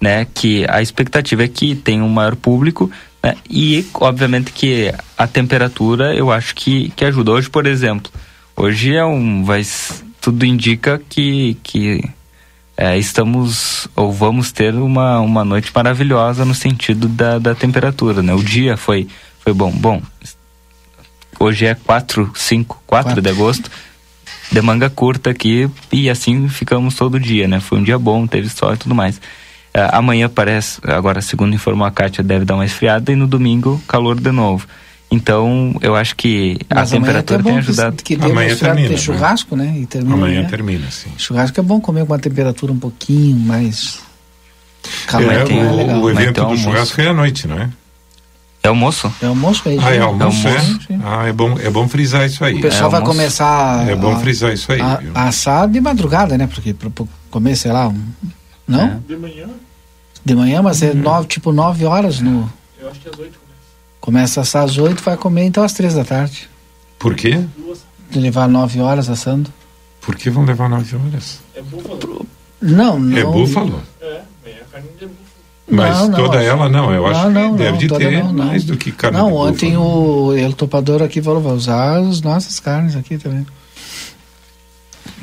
Né, 0.00 0.26
que 0.32 0.64
a 0.70 0.80
expectativa 0.80 1.44
é 1.44 1.48
que 1.48 1.74
tenha 1.74 2.02
um 2.02 2.08
maior 2.08 2.34
público 2.34 2.90
né, 3.22 3.36
e, 3.50 3.86
obviamente, 3.92 4.50
que 4.50 4.90
a 5.18 5.26
temperatura 5.26 6.14
eu 6.14 6.32
acho 6.32 6.54
que, 6.54 6.88
que 6.96 7.04
ajuda. 7.04 7.32
Hoje, 7.32 7.50
por 7.50 7.66
exemplo, 7.66 8.10
hoje 8.56 8.96
é 8.96 9.04
um. 9.04 9.44
Vai, 9.44 9.60
tudo 10.18 10.46
indica 10.46 10.98
que, 11.06 11.58
que 11.62 12.02
é, 12.76 12.96
estamos 12.98 13.88
ou 13.94 14.12
vamos 14.12 14.52
ter 14.52 14.74
uma, 14.74 15.20
uma 15.20 15.44
noite 15.44 15.70
maravilhosa 15.74 16.44
no 16.44 16.54
sentido 16.54 17.08
da, 17.08 17.38
da 17.38 17.54
temperatura, 17.54 18.22
né? 18.22 18.32
O 18.34 18.42
dia 18.42 18.76
foi, 18.76 19.06
foi 19.40 19.52
bom. 19.52 19.70
Bom, 19.70 20.02
hoje 21.38 21.66
é 21.66 21.74
4, 21.74 22.32
5, 22.34 22.82
4 22.86 23.20
de 23.20 23.28
agosto, 23.28 23.70
de 24.50 24.62
manga 24.62 24.88
curta 24.88 25.30
aqui 25.30 25.68
e 25.92 26.08
assim 26.08 26.48
ficamos 26.48 26.94
todo 26.94 27.20
dia, 27.20 27.46
né? 27.46 27.60
Foi 27.60 27.78
um 27.78 27.82
dia 27.82 27.98
bom, 27.98 28.26
teve 28.26 28.48
sol 28.48 28.74
e 28.74 28.76
tudo 28.76 28.94
mais. 28.94 29.20
É, 29.72 29.88
amanhã 29.92 30.28
parece, 30.28 30.80
agora 30.84 31.20
segundo 31.20 31.54
informou 31.54 31.86
a 31.86 31.90
Kátia, 31.90 32.24
deve 32.24 32.44
dar 32.44 32.54
uma 32.54 32.64
esfriada 32.64 33.12
e 33.12 33.16
no 33.16 33.26
domingo 33.26 33.80
calor 33.86 34.18
de 34.18 34.32
novo. 34.32 34.66
Então, 35.10 35.74
eu 35.80 35.96
acho 35.96 36.14
que 36.14 36.58
Mas 36.72 36.92
a 36.92 36.96
temperatura 36.96 37.42
tem 37.42 37.58
ajudado. 37.58 37.96
Que, 38.02 38.16
que 38.16 38.24
amanhã 38.24 38.56
termina. 38.56 38.88
Ter 38.88 38.94
né? 38.94 39.00
churrasco, 39.00 39.56
né? 39.56 39.74
E 39.78 39.86
termina, 39.86 40.14
amanhã 40.14 40.42
né? 40.42 40.48
termina, 40.48 40.90
sim. 40.90 41.10
Churrasco 41.18 41.58
é 41.58 41.62
bom 41.62 41.80
comer 41.80 42.06
com 42.06 42.12
uma 42.12 42.18
temperatura 42.18 42.72
um 42.72 42.78
pouquinho 42.78 43.36
mais. 43.40 43.98
Calma, 45.08 45.32
é, 45.32 45.44
o, 45.44 45.50
é 45.50 45.72
legal. 45.72 46.00
o 46.00 46.10
evento 46.10 46.44
do 46.44 46.56
churrasco 46.56 47.00
é 47.00 47.08
à 47.08 47.12
noite, 47.12 47.48
não 47.48 47.58
é? 47.58 47.68
É 48.62 48.68
almoço? 48.68 49.12
É 49.20 49.26
almoço 49.26 49.68
aí. 49.68 49.78
Ah, 49.80 49.94
é 49.94 49.98
almoço, 49.98 50.46
é? 50.46 50.56
Almoço, 50.56 50.92
é? 50.92 50.98
Ah, 51.02 51.26
é 51.26 51.32
bom, 51.32 51.58
é 51.58 51.70
bom 51.70 51.88
frisar 51.88 52.26
isso 52.26 52.44
aí. 52.44 52.54
O 52.54 52.60
pessoal 52.60 52.88
é 52.88 52.92
vai 52.92 53.02
começar. 53.02 53.88
É 53.88 53.96
bom 53.96 54.16
frisar 54.20 54.52
isso 54.52 54.70
aí. 54.70 54.80
A, 54.80 55.00
a 55.14 55.28
assar 55.28 55.66
de 55.66 55.80
madrugada, 55.80 56.38
né? 56.38 56.46
Porque 56.46 56.72
para 56.72 56.90
comer, 57.30 57.56
sei 57.56 57.72
lá, 57.72 57.88
um, 57.88 58.00
não? 58.68 58.82
É. 58.82 58.98
De 59.08 59.16
manhã. 59.16 59.46
De 60.24 60.34
manhã, 60.36 60.62
mas 60.62 60.82
é 60.82 60.94
nove, 60.94 61.26
tipo 61.26 61.50
nove 61.50 61.84
horas 61.84 62.20
no. 62.20 62.50
Eu 62.78 62.90
acho 62.90 63.00
que 63.00 63.08
às 63.08 63.18
oito 63.18 63.39
Começa 64.00 64.40
a 64.40 64.42
assar 64.42 64.64
às 64.64 64.78
8, 64.78 65.02
vai 65.02 65.16
comer 65.16 65.44
então 65.44 65.62
às 65.62 65.72
3 65.72 65.94
da 65.94 66.04
tarde. 66.04 66.48
Por 66.98 67.14
quê? 67.14 67.44
De 68.10 68.18
levar 68.18 68.48
9 68.48 68.80
horas 68.80 69.08
assando. 69.08 69.52
Por 70.00 70.16
que 70.16 70.30
vão 70.30 70.44
levar 70.44 70.68
9 70.68 70.96
horas? 70.96 71.40
É 71.54 71.62
búfalo. 71.62 72.26
Não, 72.60 72.98
não. 72.98 73.18
É 73.18 73.24
búfalo? 73.24 73.82
É, 74.00 74.20
meia 74.44 74.66
carne 74.70 74.88
de 74.98 75.06
búfalo. 75.06 75.30
Mas 75.70 75.98
não, 75.98 76.08
não, 76.08 76.16
toda 76.16 76.42
ela 76.42 76.68
não, 76.68 76.92
eu 76.92 77.06
acho 77.06 77.30
não, 77.30 77.52
que 77.52 77.58
deve 77.58 77.78
de 77.78 77.88
ter 77.88 78.24
mais 78.24 78.64
do 78.64 78.76
que 78.76 78.90
carne 78.90 79.18
Não, 79.18 79.28
de 79.28 79.34
ontem 79.34 79.76
o 79.76 80.34
El 80.34 80.52
Topador 80.52 81.00
aqui 81.00 81.22
falou, 81.22 81.40
vai 81.40 81.52
usar 81.52 81.98
as 81.98 82.20
nossas 82.20 82.58
carnes 82.58 82.96
aqui 82.96 83.16
também. 83.16 83.46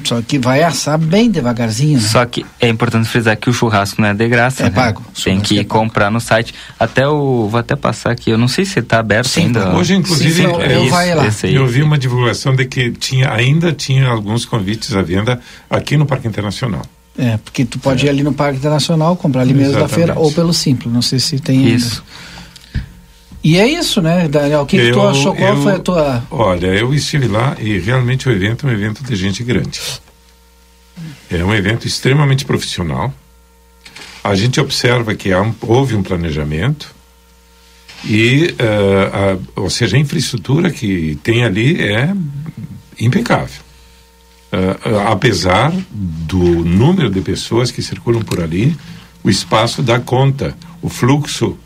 Só 0.03 0.21
que 0.21 0.37
vai 0.37 0.63
assar 0.63 0.97
bem 0.97 1.29
devagarzinho. 1.29 1.99
Né? 1.99 2.07
Só 2.07 2.25
que 2.25 2.45
é 2.59 2.69
importante 2.69 3.07
frisar 3.07 3.35
que 3.35 3.49
o 3.49 3.53
churrasco 3.53 4.01
não 4.01 4.09
é 4.09 4.13
de 4.13 4.27
graça. 4.27 4.63
É 4.63 4.65
né? 4.65 4.71
pago. 4.71 5.03
Tem 5.23 5.39
que 5.39 5.59
é 5.59 5.63
comprar 5.63 6.11
no 6.11 6.19
site. 6.19 6.53
Até 6.79 7.07
o. 7.07 7.47
Vou 7.49 7.59
até 7.59 7.75
passar 7.75 8.11
aqui. 8.11 8.29
Eu 8.29 8.37
não 8.37 8.47
sei 8.47 8.65
se 8.65 8.79
está 8.79 8.99
aberto 8.99 9.27
Sim, 9.27 9.45
ainda. 9.45 9.75
Hoje, 9.75 9.95
inclusive, 9.95 10.43
Sim, 10.43 10.43
eu, 10.43 10.61
eu, 10.61 10.89
vai 10.89 11.13
lá. 11.13 11.25
eu 11.43 11.67
vi 11.67 11.81
uma 11.81 11.97
divulgação 11.97 12.55
de 12.55 12.65
que 12.65 12.91
tinha, 12.91 13.31
ainda 13.31 13.71
tinha 13.71 14.07
alguns 14.07 14.45
convites 14.45 14.95
à 14.95 15.01
venda 15.01 15.39
aqui 15.69 15.97
no 15.97 16.05
Parque 16.05 16.27
Internacional. 16.27 16.83
É, 17.17 17.37
porque 17.37 17.65
tu 17.65 17.79
pode 17.79 18.03
é. 18.03 18.07
ir 18.07 18.09
ali 18.11 18.23
no 18.23 18.31
Parque 18.31 18.57
Internacional, 18.57 19.15
comprar 19.15 19.41
ali 19.41 19.53
mesmo 19.53 19.79
da 19.79 19.87
feira, 19.87 20.17
ou 20.17 20.31
pelo 20.31 20.53
Simples. 20.53 20.93
Não 20.93 21.01
sei 21.01 21.19
se 21.19 21.39
tem 21.39 21.67
Isso. 21.67 22.03
Ainda. 22.05 22.36
E 23.47 23.57
é 23.57 23.65
isso, 23.65 24.01
né, 24.01 24.27
Daniel? 24.27 24.63
O 24.63 24.65
que, 24.65 24.77
que 24.77 24.91
tu 24.91 25.01
achou? 25.01 25.33
Qual 25.33 25.55
eu, 25.55 25.63
foi 25.63 25.75
a 25.75 25.79
tua. 25.79 26.23
Olha, 26.29 26.67
eu 26.67 26.93
estive 26.93 27.29
lá 27.29 27.55
e 27.57 27.79
realmente 27.79 28.27
o 28.27 28.31
evento 28.33 28.67
é 28.67 28.69
um 28.69 28.73
evento 28.73 29.01
de 29.01 29.15
gente 29.15 29.41
grande. 29.41 29.79
É 31.31 31.41
um 31.45 31.55
evento 31.55 31.87
extremamente 31.87 32.43
profissional. 32.43 33.13
A 34.21 34.35
gente 34.35 34.59
observa 34.59 35.15
que 35.15 35.33
um, 35.33 35.55
houve 35.61 35.95
um 35.95 36.03
planejamento 36.03 36.93
e, 38.03 38.53
uh, 38.59 39.55
a, 39.55 39.61
ou 39.61 39.69
seja, 39.69 39.95
a 39.95 39.99
infraestrutura 40.01 40.69
que 40.69 41.17
tem 41.23 41.45
ali 41.45 41.81
é 41.81 42.13
impecável. 42.99 43.61
Uh, 44.51 45.07
apesar 45.07 45.71
do 45.89 46.37
número 46.65 47.09
de 47.09 47.21
pessoas 47.21 47.71
que 47.71 47.81
circulam 47.81 48.23
por 48.23 48.41
ali, 48.41 48.75
o 49.23 49.29
espaço 49.29 49.81
dá 49.81 50.01
conta, 50.01 50.53
o 50.81 50.89
fluxo 50.89 51.57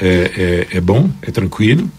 é, 0.00 0.66
é, 0.72 0.76
é 0.76 0.80
bom, 0.80 1.10
é 1.22 1.30
tranquilo. 1.30 1.90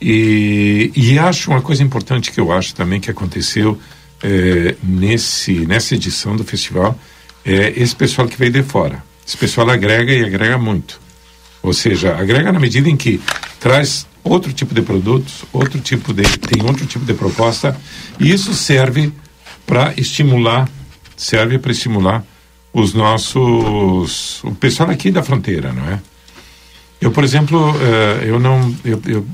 E, 0.00 0.92
e 0.94 1.18
acho 1.18 1.50
uma 1.50 1.62
coisa 1.62 1.82
importante 1.82 2.30
que 2.30 2.40
eu 2.40 2.52
acho 2.52 2.74
também 2.74 3.00
que 3.00 3.10
aconteceu 3.10 3.78
é, 4.22 4.74
nesse, 4.82 5.66
nessa 5.66 5.94
edição 5.94 6.36
do 6.36 6.44
festival 6.44 6.98
é 7.44 7.74
esse 7.76 7.94
pessoal 7.94 8.26
que 8.26 8.36
veio 8.36 8.50
de 8.50 8.62
fora. 8.62 9.02
Esse 9.26 9.36
pessoal 9.36 9.68
agrega 9.70 10.12
e 10.12 10.24
agrega 10.24 10.58
muito. 10.58 11.00
Ou 11.62 11.72
seja, 11.72 12.16
agrega 12.16 12.52
na 12.52 12.60
medida 12.60 12.88
em 12.88 12.96
que 12.96 13.20
traz 13.60 14.06
outro 14.22 14.52
tipo 14.52 14.74
de 14.74 14.82
produtos, 14.82 15.44
outro 15.52 15.78
tipo 15.80 16.12
de 16.12 16.22
tem 16.22 16.62
outro 16.62 16.86
tipo 16.86 17.04
de 17.04 17.14
proposta 17.14 17.78
e 18.18 18.32
isso 18.32 18.54
serve 18.54 19.12
para 19.66 19.94
estimular, 19.96 20.68
serve 21.16 21.58
para 21.58 21.72
estimular 21.72 22.24
os 22.72 22.92
nossos 22.92 24.42
o 24.44 24.54
pessoal 24.54 24.90
aqui 24.90 25.10
da 25.10 25.22
fronteira, 25.22 25.72
não 25.72 25.86
é? 25.86 26.00
Eu, 27.04 27.10
por 27.10 27.22
exemplo, 27.22 27.70
uh, 27.70 28.24
eu 28.24 28.40
não 28.40 28.74
eu, 28.82 29.00
eu, 29.06 29.26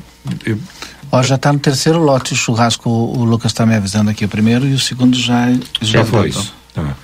eu 0.44 0.58
Ó, 1.12 1.22
já 1.22 1.36
está 1.36 1.52
no 1.52 1.58
terceiro 1.60 2.00
lote 2.00 2.32
o 2.32 2.36
churrasco, 2.36 2.90
o, 2.90 3.24
Lucas 3.24 3.52
está 3.52 3.64
me 3.64 3.74
avisando 3.74 4.10
aqui, 4.10 4.24
o 4.24 4.28
primeiro 4.28 4.66
e 4.66 4.74
o 4.74 4.78
segundo 4.78 5.16
já 5.16 5.46
já 5.80 6.04
foi. 6.04 6.32
Tá. 6.74 6.96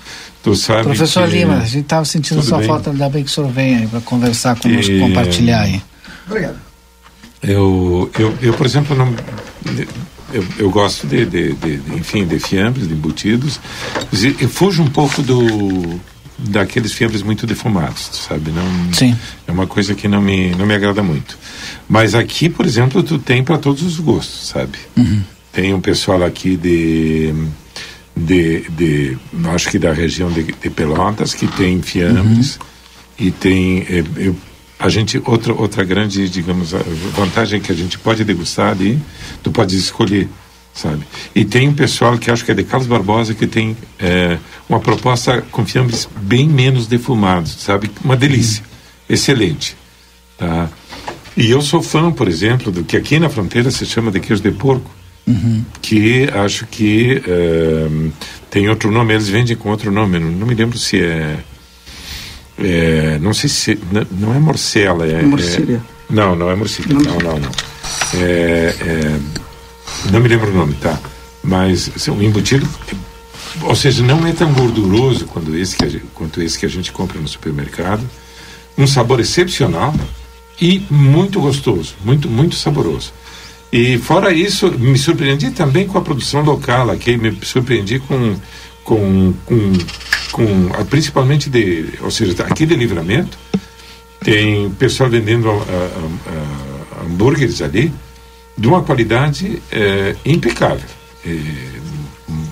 Tu 0.43 0.55
sabe 0.57 0.83
Professor 0.83 1.29
que... 1.29 1.37
Lima, 1.37 1.59
a 1.59 1.65
gente 1.65 1.83
estava 1.85 2.05
sentindo 2.05 2.39
Tudo 2.39 2.49
sua 2.49 2.59
bem. 2.59 2.67
falta, 2.67 2.91
ainda 2.91 3.09
bem 3.09 3.23
que 3.23 3.31
o 3.31 3.33
senhor 3.33 3.51
vem 3.51 3.77
aí 3.77 3.87
para 3.87 4.01
conversar 4.01 4.57
conosco, 4.59 4.91
E- 4.91 5.01
compartilhar 5.01 5.61
aí. 5.61 5.81
Obrigado. 6.27 6.57
Eu, 7.43 8.11
eu, 8.19 8.35
eu 8.43 8.55
por 8.55 8.67
exemplo, 8.67 8.97
não, 8.97 9.15
eu, 10.33 10.45
eu 10.59 10.71
gosto 10.71 11.07
de, 11.07 11.25
de, 11.25 11.53
de, 11.55 11.77
de, 11.77 11.95
enfim, 11.97 12.27
de 12.27 12.41
fiambres, 12.41 12.89
de 12.89 12.95
embutidos. 12.95 13.61
Eu 14.41 14.49
fujo 14.49 14.83
um 14.83 14.91
pouco 14.91 15.23
do 15.23 16.01
daqueles 16.39 16.93
fiambres 16.93 17.23
muito 17.23 17.47
defumados, 17.47 18.11
sabe? 18.29 18.51
Não, 18.51 18.93
Sim. 18.93 19.17
É 19.47 19.53
uma 19.53 19.67
coisa 19.67 19.95
que 19.95 20.07
não 20.07 20.21
me, 20.21 20.51
não 20.51 20.67
me 20.67 20.75
agrada 20.75 21.03
muito. 21.03 21.39
Mas 21.89 22.15
aqui, 22.15 22.49
por 22.49 22.67
exemplo, 22.67 23.03
tu 23.03 23.19
tem 23.19 23.43
para 23.43 23.59
todos 23.59 23.83
os 23.83 23.99
gostos, 23.99 24.49
sabe? 24.49 24.79
Tem 25.53 25.73
um 25.73 25.81
pessoal 25.81 26.23
aqui 26.23 26.57
de 26.57 27.33
de, 28.17 28.61
de 28.71 29.19
acho 29.55 29.69
que 29.69 29.79
da 29.79 29.93
região 29.93 30.31
de, 30.31 30.45
de 30.45 30.71
Pelotas 30.71 31.35
que 31.35 31.47
tem 31.47 31.83
fiambres 31.83 32.59
e 33.19 33.31
tem 33.31 33.87
eh, 33.91 34.05
eu, 34.17 34.37
a 34.79 34.89
gente 34.89 35.21
outra 35.27 35.53
outra 35.53 35.85
grande 35.85 36.27
digamos 36.31 36.71
vantagem 37.15 37.61
que 37.61 37.71
a 37.71 37.75
gente 37.75 37.99
pode 37.99 38.25
degustar 38.25 38.71
ali 38.71 38.99
tu 39.43 39.51
pode 39.51 39.77
escolher 39.77 40.31
sabe? 40.77 41.03
E 41.35 41.45
tem 41.45 41.69
um 41.69 41.75
pessoal 41.75 42.17
que 42.19 42.31
acho 42.31 42.45
que 42.45 42.53
é 42.53 42.55
de 42.55 42.63
Carlos 42.63 42.87
Barbosa 42.87 43.35
que 43.35 43.47
tem 43.47 43.77
eh, 43.99 44.39
uma 44.69 44.79
proposta 44.79 45.43
com 45.51 45.65
fiambres 45.67 46.09
bem 46.21 46.47
menos 46.49 46.87
defumados 46.87 47.53
sabe? 47.59 47.91
Uma 48.05 48.15
delícia. 48.17 48.63
Excelente 49.09 49.77
tá? 50.39 50.69
E 51.37 51.51
eu 51.51 51.61
sou 51.63 51.83
fã 51.83 52.13
por 52.13 52.29
exemplo 52.29 52.71
do 52.71 52.85
que 52.85 52.97
aqui 52.97 53.19
na 53.19 53.29
fronteira 53.29 53.71
se 53.71 53.85
chama 53.87 54.11
de 54.11 54.21
queijo 54.21 54.43
de 54.43 54.53
porco 54.53 54.91
que 55.83 56.29
acho 56.33 56.67
que 56.67 57.21
ehm, 57.27 58.11
tem 58.49 58.69
outro 58.69 58.93
nome, 58.93 59.13
eles 59.13 59.29
vendem 59.29 59.57
com 59.57 59.71
outro 59.71 59.91
nome, 59.91 60.19
não, 60.21 60.31
não 60.31 60.47
me 60.47 60.55
lembro 60.55 60.79
se 60.79 61.01
é, 61.03 61.39
é, 62.59 63.19
não 63.21 63.35
sei 63.35 63.51
se 63.51 63.79
não, 63.91 64.07
não 64.13 64.35
é 64.35 64.39
morcela, 64.39 65.05
é, 65.07 65.11
é- 65.11 65.81
não, 66.09 66.37
não 66.37 66.49
é 66.49 66.55
morcília, 66.55 66.95
não, 66.95 67.19
não, 67.19 67.39
não. 67.41 67.51
É, 68.15 68.75
é, 68.81 69.19
não 70.11 70.21
me 70.21 70.29
lembro 70.29 70.51
o 70.51 70.55
nome, 70.55 70.75
tá? 70.75 70.99
Mas 71.43 71.91
assim, 71.95 72.11
o 72.11 72.23
embutido, 72.23 72.69
ou 73.63 73.75
seja, 73.75 74.03
não 74.03 74.27
é 74.27 74.33
tão 74.33 74.53
gorduroso 74.53 75.27
quando 75.27 75.57
esse 75.57 75.77
que 75.77 75.85
a 75.85 75.89
gente, 75.89 76.05
quanto 76.15 76.43
esse 76.43 76.59
que 76.59 76.67
a 76.67 76.69
gente 76.69 76.93
compra 76.93 77.21
no 77.21 77.29
supermercado, 77.29 78.09
um 78.77 78.87
sabor 78.87 79.21
excepcional 79.21 79.95
e 80.61 80.85
muito 80.91 81.41
gostoso, 81.41 81.95
muito 82.05 82.29
muito 82.29 82.57
saboroso. 82.57 83.13
E 83.73 83.99
fora 83.99 84.33
isso, 84.33 84.71
me 84.73 84.97
surpreendi 84.99 85.51
também 85.51 85.87
com 85.87 85.99
a 85.99 86.01
produção 86.01 86.43
local 86.43 86.91
aqui, 86.91 87.17
me 87.17 87.37
surpreendi 87.43 87.99
com 87.99 88.37
com, 88.87 89.35
com, 89.45 89.73
com 90.31 90.71
ah, 90.79 90.85
principalmente 90.85 91.51
de, 91.51 91.95
ou 92.01 92.11
seja, 92.11 92.45
aqui 92.45 92.65
de 92.65 92.77
Livramento, 92.77 93.37
tem 94.21 94.71
pessoal 94.71 95.11
vendendo 95.11 95.51
ah, 95.51 95.63
ah, 96.29 97.05
hambúrgueres 97.05 97.61
ali 97.61 97.93
de 98.57 98.69
uma 98.69 98.83
qualidade 98.83 99.63
eh, 99.71 100.17
impecável. 100.25 100.89
Eh, 101.25 101.77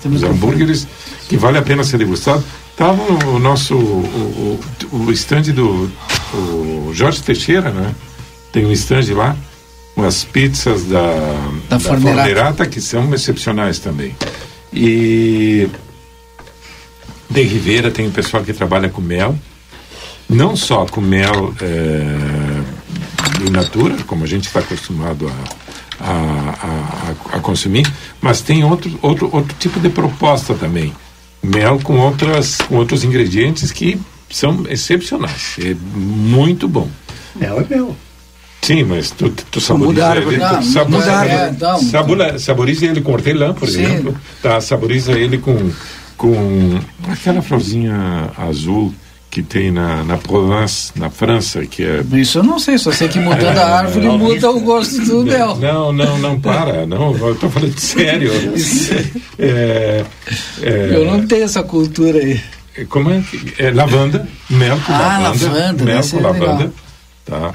os 0.05 0.23
hambúrgueres 0.23 0.87
que 1.27 1.37
vale 1.37 1.57
a 1.57 1.61
pena 1.61 1.83
ser 1.83 1.97
degustado. 1.97 2.43
Estava 2.71 3.01
o 3.01 3.39
nosso 3.39 3.75
o, 3.75 4.59
o, 4.91 4.97
o 4.97 5.11
stand 5.11 5.53
do 5.53 5.89
o 6.33 6.91
Jorge 6.93 7.21
Teixeira, 7.21 7.71
né? 7.71 7.95
Tem 8.51 8.65
um 8.65 8.71
stand 8.71 9.13
lá, 9.13 9.35
umas 9.95 10.23
pizzas 10.25 10.83
da, 10.83 11.01
Da 11.69 11.79
Fornerata. 11.79 12.65
que 12.65 12.81
são 12.81 13.13
excepcionais 13.13 13.79
também. 13.79 14.15
E 14.73 15.69
de 17.29 17.41
Rivera 17.41 17.89
tem 17.89 18.07
um 18.07 18.11
pessoal 18.11 18.43
que 18.43 18.53
trabalha 18.53 18.89
com 18.89 19.01
mel, 19.01 19.37
não 20.29 20.55
só 20.55 20.85
com 20.85 21.01
mel 21.01 21.53
é, 21.61 23.45
in 23.47 23.51
natura, 23.51 23.95
como 24.05 24.25
a 24.25 24.27
gente 24.27 24.47
está 24.47 24.59
acostumado 24.59 25.27
a, 25.27 25.64
a, 25.99 27.15
a, 27.33 27.37
a, 27.37 27.39
consumir, 27.39 27.85
mas 28.21 28.41
tem 28.41 28.63
outro, 28.63 28.91
outro, 29.01 29.29
outro 29.31 29.55
tipo 29.59 29.79
de 29.79 29.89
proposta 29.89 30.53
também. 30.53 30.93
Mel 31.43 31.79
com, 31.83 31.97
outras, 31.99 32.57
com 32.57 32.75
outros 32.77 33.03
ingredientes 33.03 33.71
que 33.71 33.99
são 34.29 34.65
excepcionais. 34.69 35.55
É 35.61 35.75
muito 35.95 36.67
bom. 36.67 36.89
Mel 37.35 37.59
é 37.61 37.65
mel. 37.75 37.95
Sim, 38.61 38.83
mas 38.83 39.11
tu, 39.11 39.29
tu 39.29 39.61
saboriza 39.61 39.91
ele, 40.17 40.19
árvore. 40.19 40.37
tu 40.37 40.41
Não, 40.41 40.61
sabor- 40.63 41.03
é, 41.03 41.53
sabula- 41.91 42.39
saboriza 42.39 42.85
ele 42.87 43.01
com 43.01 43.11
hortelã, 43.11 43.53
por 43.53 43.69
Sim. 43.69 43.83
exemplo. 43.83 44.17
Tá, 44.41 44.59
saboriza 44.59 45.11
ele 45.11 45.37
com, 45.37 45.71
com 46.17 46.79
aquela 47.07 47.43
florzinha 47.43 48.31
azul 48.35 48.91
que 49.35 49.43
tem 49.43 49.69
na, 49.69 50.01
na 50.05 50.15
Provence, 50.17 50.93
na 50.95 51.09
França, 51.09 51.65
que 51.65 51.83
é 51.83 52.01
Isso 52.13 52.37
eu 52.39 52.43
não 52.43 52.57
sei, 52.57 52.77
só 52.77 52.89
sei 52.89 53.09
que 53.09 53.19
mudando 53.19 53.57
a 53.57 53.79
árvore 53.79 54.07
muda 54.07 54.49
o 54.49 54.61
gosto 54.61 55.01
do 55.03 55.25
mel. 55.25 55.57
não, 55.57 55.91
não, 55.91 56.17
não 56.17 56.39
para, 56.39 56.85
não, 56.85 57.13
eu 57.17 57.33
estou 57.33 57.49
falando 57.49 57.77
sério. 57.77 58.31
É, 59.37 60.05
é, 60.61 60.89
Eu 60.95 61.03
não 61.05 61.27
tenho 61.27 61.43
essa 61.43 61.61
cultura 61.63 62.17
aí. 62.19 62.39
como 62.87 63.11
é 63.11 63.21
que 63.29 63.61
é 63.61 63.71
lavanda, 63.71 64.25
mel 64.49 64.79
com 64.85 64.93
Ah, 64.93 65.17
lavanda, 65.19 65.45
lavanda, 65.49 65.83
mel 65.83 66.03
com 66.09 66.19
lavanda, 66.21 66.73
tá? 67.25 67.53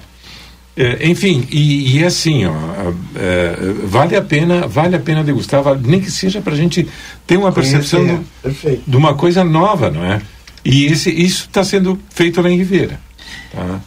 É, 0.76 1.08
enfim, 1.08 1.46
e, 1.50 1.98
e 1.98 2.04
assim, 2.04 2.44
ó, 2.44 2.52
é, 3.16 3.56
vale 3.84 4.16
a 4.16 4.22
pena, 4.22 4.66
vale 4.66 4.96
a 4.96 5.00
pena 5.00 5.24
degustar, 5.24 5.62
vale- 5.62 5.80
nem 5.84 6.00
que 6.00 6.10
seja 6.10 6.42
para 6.42 6.52
a 6.52 6.56
gente 6.56 6.86
ter 7.26 7.38
uma 7.38 7.50
percepção 7.52 8.00
Conhecer. 8.44 8.76
do- 8.84 8.90
de 8.90 8.96
uma 8.98 9.14
coisa 9.14 9.42
nova, 9.42 9.90
não 9.90 10.04
é? 10.04 10.20
E 10.64 10.84
esse, 10.86 11.10
isso 11.10 11.46
está 11.46 11.64
sendo 11.64 11.98
feito 12.10 12.40
lá 12.40 12.50
em 12.50 12.56
Ribeira. 12.58 13.00
Tá? 13.52 13.80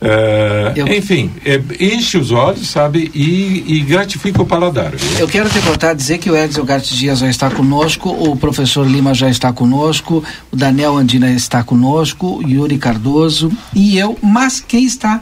É, 0.00 0.74
Eu- 0.76 0.86
Enfim, 0.86 1.28
é, 1.44 1.60
enche 1.80 2.16
os 2.18 2.30
olhos, 2.30 2.68
sabe, 2.68 3.10
e, 3.12 3.64
e 3.66 3.80
gratifica 3.80 4.40
o 4.40 4.46
paladar. 4.46 4.92
viu? 4.94 5.18
Eu 5.18 5.26
quero 5.26 5.50
te 5.50 5.58
contar, 5.60 5.92
dizer 5.94 6.18
que 6.18 6.30
o 6.30 6.36
Edson 6.36 6.64
Garte 6.64 6.94
Dias 6.96 7.18
já 7.18 7.28
está 7.28 7.50
conosco, 7.50 8.08
o 8.10 8.36
professor 8.36 8.86
Lima 8.86 9.12
já 9.12 9.28
está 9.28 9.52
conosco, 9.52 10.22
o 10.52 10.56
Daniel 10.56 10.96
Andina 10.96 11.32
está 11.32 11.64
conosco, 11.64 12.38
o 12.38 12.48
Yuri 12.48 12.78
Cardoso 12.78 13.50
e 13.74 13.98
eu, 13.98 14.16
mas 14.22 14.60
quem 14.60 14.84
está 14.84 15.20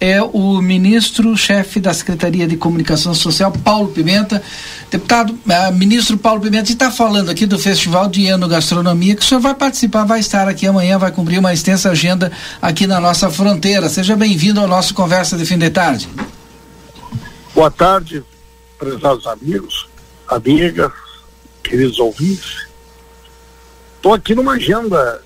é 0.00 0.20
o 0.22 0.60
ministro-chefe 0.60 1.80
da 1.80 1.92
Secretaria 1.94 2.46
de 2.46 2.56
Comunicação 2.56 3.14
Social, 3.14 3.50
Paulo 3.50 3.88
Pimenta. 3.88 4.42
Deputado, 4.90 5.36
eh, 5.48 5.70
ministro 5.72 6.18
Paulo 6.18 6.40
Pimenta, 6.40 6.70
está 6.70 6.90
falando 6.90 7.30
aqui 7.30 7.46
do 7.46 7.58
Festival 7.58 8.08
de 8.08 8.26
Enogastronomia, 8.26 9.16
que 9.16 9.22
o 9.22 9.24
senhor 9.24 9.40
vai 9.40 9.54
participar, 9.54 10.04
vai 10.04 10.20
estar 10.20 10.48
aqui 10.48 10.66
amanhã, 10.66 10.98
vai 10.98 11.10
cumprir 11.10 11.38
uma 11.38 11.52
extensa 11.52 11.90
agenda 11.90 12.30
aqui 12.60 12.86
na 12.86 13.00
nossa 13.00 13.30
fronteira. 13.30 13.88
Seja 13.88 14.14
bem-vindo 14.14 14.60
ao 14.60 14.68
nosso 14.68 14.92
Conversa 14.92 15.36
de 15.36 15.46
Fim 15.46 15.58
de 15.58 15.70
Tarde. 15.70 16.08
Boa 17.54 17.70
tarde, 17.70 18.22
prezados 18.78 19.26
amigos, 19.26 19.88
amigas, 20.28 20.92
queridos 21.62 21.98
ouvintes. 21.98 22.66
Estou 23.96 24.12
aqui 24.12 24.34
numa 24.34 24.52
agenda 24.52 25.22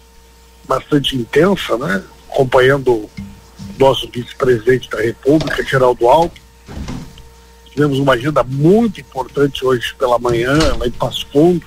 bastante 0.68 1.16
intensa, 1.16 1.76
né? 1.76 2.02
Acompanhando 2.32 3.10
nosso 3.80 4.08
vice-presidente 4.12 4.90
da 4.90 5.00
República, 5.00 5.64
Geraldo 5.64 6.06
Alckmin. 6.06 6.40
Tivemos 7.70 7.98
uma 7.98 8.12
agenda 8.12 8.42
muito 8.44 9.00
importante 9.00 9.64
hoje 9.64 9.94
pela 9.98 10.18
manhã, 10.18 10.54
lá 10.76 10.86
em 10.86 10.90
Passo 10.90 11.26
Fundo. 11.32 11.64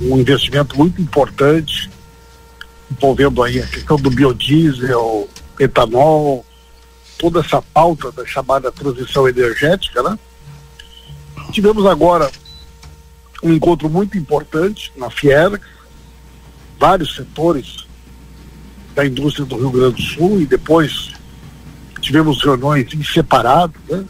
Um 0.00 0.18
investimento 0.18 0.76
muito 0.76 1.00
importante, 1.00 1.88
envolvendo 2.90 3.42
aí 3.42 3.60
a 3.60 3.66
questão 3.66 3.96
do 3.96 4.10
biodiesel, 4.10 5.28
etanol, 5.60 6.44
toda 7.16 7.40
essa 7.40 7.62
pauta 7.62 8.10
da 8.10 8.26
chamada 8.26 8.72
transição 8.72 9.28
energética, 9.28 10.02
né? 10.02 10.18
Tivemos 11.52 11.86
agora 11.86 12.30
um 13.42 13.52
encontro 13.52 13.88
muito 13.88 14.18
importante 14.18 14.90
na 14.96 15.08
Fierex, 15.10 15.64
vários 16.78 17.14
setores 17.14 17.86
da 18.94 19.06
indústria 19.06 19.46
do 19.46 19.56
Rio 19.56 19.70
Grande 19.70 19.96
do 19.96 20.02
Sul 20.02 20.40
e 20.40 20.46
depois 20.46 21.10
tivemos 22.00 22.42
reuniões 22.42 22.92
em 22.94 23.04
separado, 23.04 23.74
né? 23.88 24.04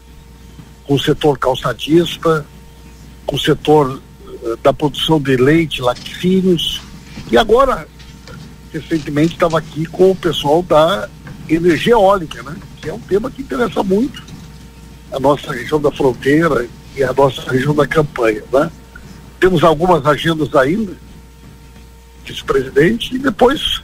com 0.85 0.95
o 0.95 0.99
setor 0.99 1.37
calçadista, 1.37 2.45
com 3.25 3.35
o 3.35 3.39
setor 3.39 4.01
uh, 4.25 4.57
da 4.63 4.73
produção 4.73 5.21
de 5.21 5.35
leite, 5.35 5.81
laticínios, 5.81 6.81
e 7.31 7.37
agora, 7.37 7.87
recentemente, 8.73 9.33
estava 9.33 9.57
aqui 9.57 9.85
com 9.85 10.11
o 10.11 10.15
pessoal 10.15 10.63
da 10.63 11.09
energia 11.47 11.93
eólica, 11.93 12.41
né? 12.43 12.55
que 12.81 12.89
é 12.89 12.93
um 12.93 12.99
tema 12.99 13.29
que 13.29 13.41
interessa 13.41 13.83
muito 13.83 14.23
a 15.11 15.19
nossa 15.19 15.51
região 15.51 15.79
da 15.79 15.91
fronteira 15.91 16.67
e 16.95 17.03
a 17.03 17.13
nossa 17.13 17.49
região 17.51 17.75
da 17.75 17.85
campanha. 17.85 18.43
Né? 18.51 18.71
Temos 19.39 19.63
algumas 19.63 20.05
agendas 20.05 20.53
ainda, 20.55 20.93
vice-presidente, 22.25 23.15
e 23.15 23.19
depois, 23.19 23.81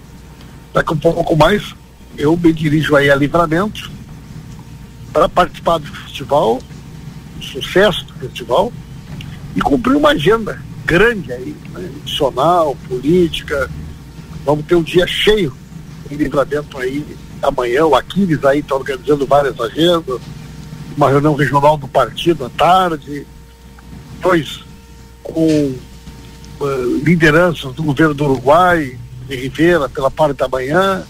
daqui 0.77 0.93
um 0.93 0.97
pouco 0.97 1.35
mais, 1.35 1.73
eu 2.15 2.37
me 2.37 2.53
dirijo 2.53 2.95
aí 2.95 3.09
a 3.09 3.15
Livramento 3.15 3.89
para 5.11 5.27
participar 5.27 5.79
do 5.79 5.87
festival, 5.87 6.59
do 7.35 7.43
sucesso 7.43 8.05
do 8.05 8.13
festival, 8.13 8.71
e 9.55 9.61
cumprir 9.61 9.95
uma 9.95 10.09
agenda 10.09 10.61
grande 10.85 11.33
aí, 11.33 11.55
né? 11.73 11.89
adicional, 12.03 12.77
política. 12.87 13.69
Vamos 14.45 14.65
ter 14.65 14.75
um 14.75 14.83
dia 14.83 15.07
cheio 15.07 15.51
em 16.11 16.15
livramento 16.15 16.77
aí 16.77 17.03
amanhã, 17.41 17.85
o 17.85 17.95
Aquiles 17.95 18.45
aí 18.45 18.59
está 18.59 18.75
organizando 18.75 19.25
várias 19.25 19.59
agendas, 19.59 20.21
uma 20.95 21.09
reunião 21.09 21.33
regional 21.33 21.75
do 21.75 21.87
partido 21.87 22.45
à 22.45 22.49
tarde, 22.49 23.25
depois 24.13 24.63
com 25.23 25.73
uh, 26.59 26.97
lideranças 27.03 27.73
do 27.73 27.83
governo 27.83 28.13
do 28.13 28.25
Uruguai, 28.25 28.97
de 29.27 29.35
Rivera, 29.35 29.89
pela 29.89 30.09
parte 30.09 30.37
da 30.37 30.47
manhã. 30.47 31.03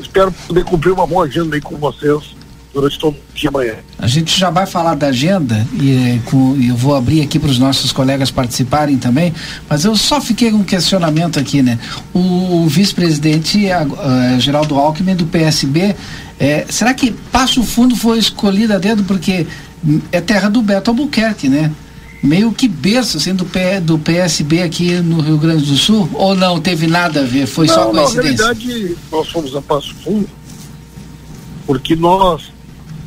Espero 0.00 0.32
poder 0.32 0.64
cumprir 0.64 0.92
uma 0.92 1.06
boa 1.06 1.26
agenda 1.26 1.54
aí 1.54 1.60
com 1.60 1.76
vocês 1.76 2.34
durante 2.72 2.98
todo 2.98 3.14
o 3.14 3.34
dia 3.34 3.50
amanhã. 3.50 3.74
A 3.98 4.06
gente 4.06 4.38
já 4.38 4.50
vai 4.50 4.66
falar 4.66 4.94
da 4.94 5.08
agenda 5.08 5.66
e 5.74 6.20
com, 6.24 6.56
eu 6.56 6.74
vou 6.74 6.94
abrir 6.94 7.20
aqui 7.20 7.38
para 7.38 7.50
os 7.50 7.58
nossos 7.58 7.92
colegas 7.92 8.30
participarem 8.30 8.96
também, 8.96 9.32
mas 9.68 9.84
eu 9.84 9.94
só 9.94 10.20
fiquei 10.20 10.50
com 10.50 10.58
um 10.58 10.64
questionamento 10.64 11.38
aqui, 11.38 11.62
né? 11.62 11.78
O, 12.14 12.64
o 12.64 12.68
vice-presidente 12.68 13.66
uh, 13.66 14.40
Geraldo 14.40 14.76
Alckmin 14.76 15.14
do 15.14 15.26
PSB, 15.26 15.94
é, 16.40 16.66
será 16.68 16.94
que 16.94 17.12
Passo 17.30 17.62
Fundo 17.62 17.94
foi 17.94 18.18
escolhido 18.18 18.72
a 18.72 18.78
dedo 18.78 19.04
porque 19.04 19.46
é 20.10 20.20
terra 20.20 20.48
do 20.48 20.62
Beto 20.62 20.90
Albuquerque, 20.90 21.48
né? 21.48 21.70
Meio 22.22 22.52
que 22.52 22.68
berço 22.68 23.16
assim, 23.16 23.34
do, 23.34 23.44
P, 23.44 23.80
do 23.80 23.98
PSB 23.98 24.62
aqui 24.62 24.92
no 25.00 25.20
Rio 25.20 25.38
Grande 25.38 25.64
do 25.64 25.76
Sul? 25.76 26.08
Ou 26.14 26.34
não 26.34 26.60
teve 26.60 26.86
nada 26.86 27.20
a 27.20 27.24
ver? 27.24 27.46
Foi 27.46 27.66
não, 27.66 27.74
só 27.74 27.84
coincidência? 27.86 28.46
Na 28.46 28.52
realidade, 28.52 28.96
nós 29.10 29.28
fomos 29.28 29.56
a 29.56 29.62
Passo 29.62 29.94
Fundo 29.96 30.28
porque 31.66 31.96
nós 31.96 32.52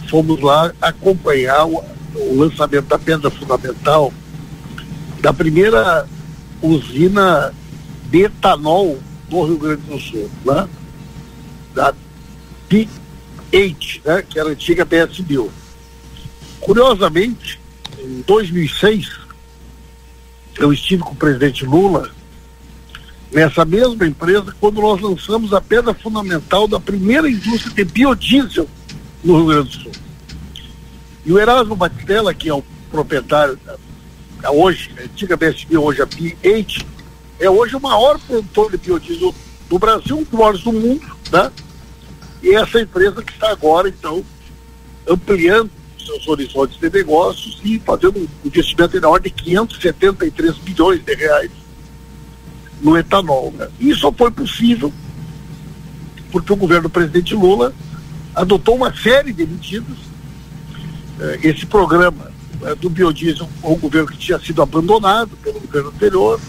fomos 0.09 0.39
lá 0.41 0.71
acompanhar 0.81 1.65
o, 1.65 1.83
o 2.15 2.39
lançamento 2.39 2.85
da 2.85 2.97
pedra 2.97 3.29
fundamental 3.29 4.13
da 5.21 5.33
primeira 5.33 6.07
usina 6.61 7.53
de 8.09 8.23
etanol 8.23 8.99
do 9.29 9.43
Rio 9.43 9.57
Grande 9.57 9.81
do 9.83 9.99
Sul, 9.99 10.29
né? 10.45 10.67
da 11.73 11.93
P8, 12.69 14.01
né? 14.05 14.23
que 14.27 14.39
era 14.39 14.49
a 14.49 14.51
antiga 14.51 14.85
PSBio. 14.85 15.51
Curiosamente, 16.59 17.59
em 18.05 18.21
2006, 18.21 19.11
eu 20.57 20.71
estive 20.71 21.03
com 21.03 21.11
o 21.11 21.15
presidente 21.15 21.65
Lula 21.65 22.09
nessa 23.31 23.65
mesma 23.65 24.05
empresa 24.05 24.55
quando 24.59 24.79
nós 24.79 25.01
lançamos 25.01 25.51
a 25.53 25.59
pedra 25.59 25.93
fundamental 25.93 26.67
da 26.67 26.79
primeira 26.79 27.29
indústria 27.29 27.73
de 27.73 27.83
biodiesel 27.83 28.69
no 29.23 29.37
Rio 29.37 29.45
Grande 29.47 29.77
do 29.77 29.83
Sul. 29.83 29.91
E 31.25 31.33
o 31.33 31.39
Erasmo 31.39 31.75
Batistella, 31.75 32.33
que 32.33 32.47
é 32.47 32.53
o 32.53 32.63
proprietário 32.91 33.59
da, 33.65 33.75
da 34.41 34.51
hoje, 34.51 34.91
antiga 35.03 35.35
BSB, 35.35 35.77
hoje 35.77 36.01
a 36.01 36.07
B8, 36.07 36.85
é 37.39 37.49
hoje 37.49 37.75
o 37.75 37.81
maior 37.81 38.19
produtor 38.19 38.71
de 38.71 38.77
biodiesel 38.77 39.33
do 39.67 39.79
Brasil, 39.79 40.17
um 40.17 40.23
dos 40.23 40.31
maiores 40.31 40.61
do 40.61 40.71
mundo, 40.71 41.05
né? 41.31 41.51
E 42.43 42.53
essa 42.53 42.79
empresa 42.79 43.23
que 43.23 43.33
está 43.33 43.49
agora, 43.49 43.89
então, 43.89 44.23
ampliando 45.09 45.71
seus 46.05 46.27
horizontes 46.27 46.79
de 46.79 46.89
negócios 46.89 47.59
e 47.63 47.79
fazendo 47.79 48.19
um 48.19 48.27
investimento 48.45 48.99
na 48.99 49.09
ordem 49.09 49.33
de 49.35 49.43
573 49.43 50.57
bilhões 50.57 51.03
de 51.03 51.15
reais 51.15 51.51
no 52.81 52.97
etanol. 52.97 53.53
Né? 53.57 53.67
Isso 53.79 54.01
só 54.01 54.11
foi 54.11 54.31
possível 54.31 54.93
porque 56.31 56.51
o 56.51 56.55
governo 56.55 56.83
do 56.83 56.89
presidente 56.89 57.33
Lula 57.33 57.73
adotou 58.35 58.75
uma 58.75 58.93
série 58.95 59.31
de 59.31 59.45
medidas. 59.45 59.97
Eh, 61.19 61.39
esse 61.43 61.65
programa 61.65 62.29
eh, 62.61 62.75
do 62.75 62.89
biodiesel 62.89 63.49
foi 63.61 63.71
um 63.71 63.79
governo 63.79 64.09
que 64.09 64.17
tinha 64.17 64.37
sido 64.39 64.61
abandonado 64.61 65.31
pelo 65.37 65.59
governo 65.61 65.89
anterior. 65.89 66.39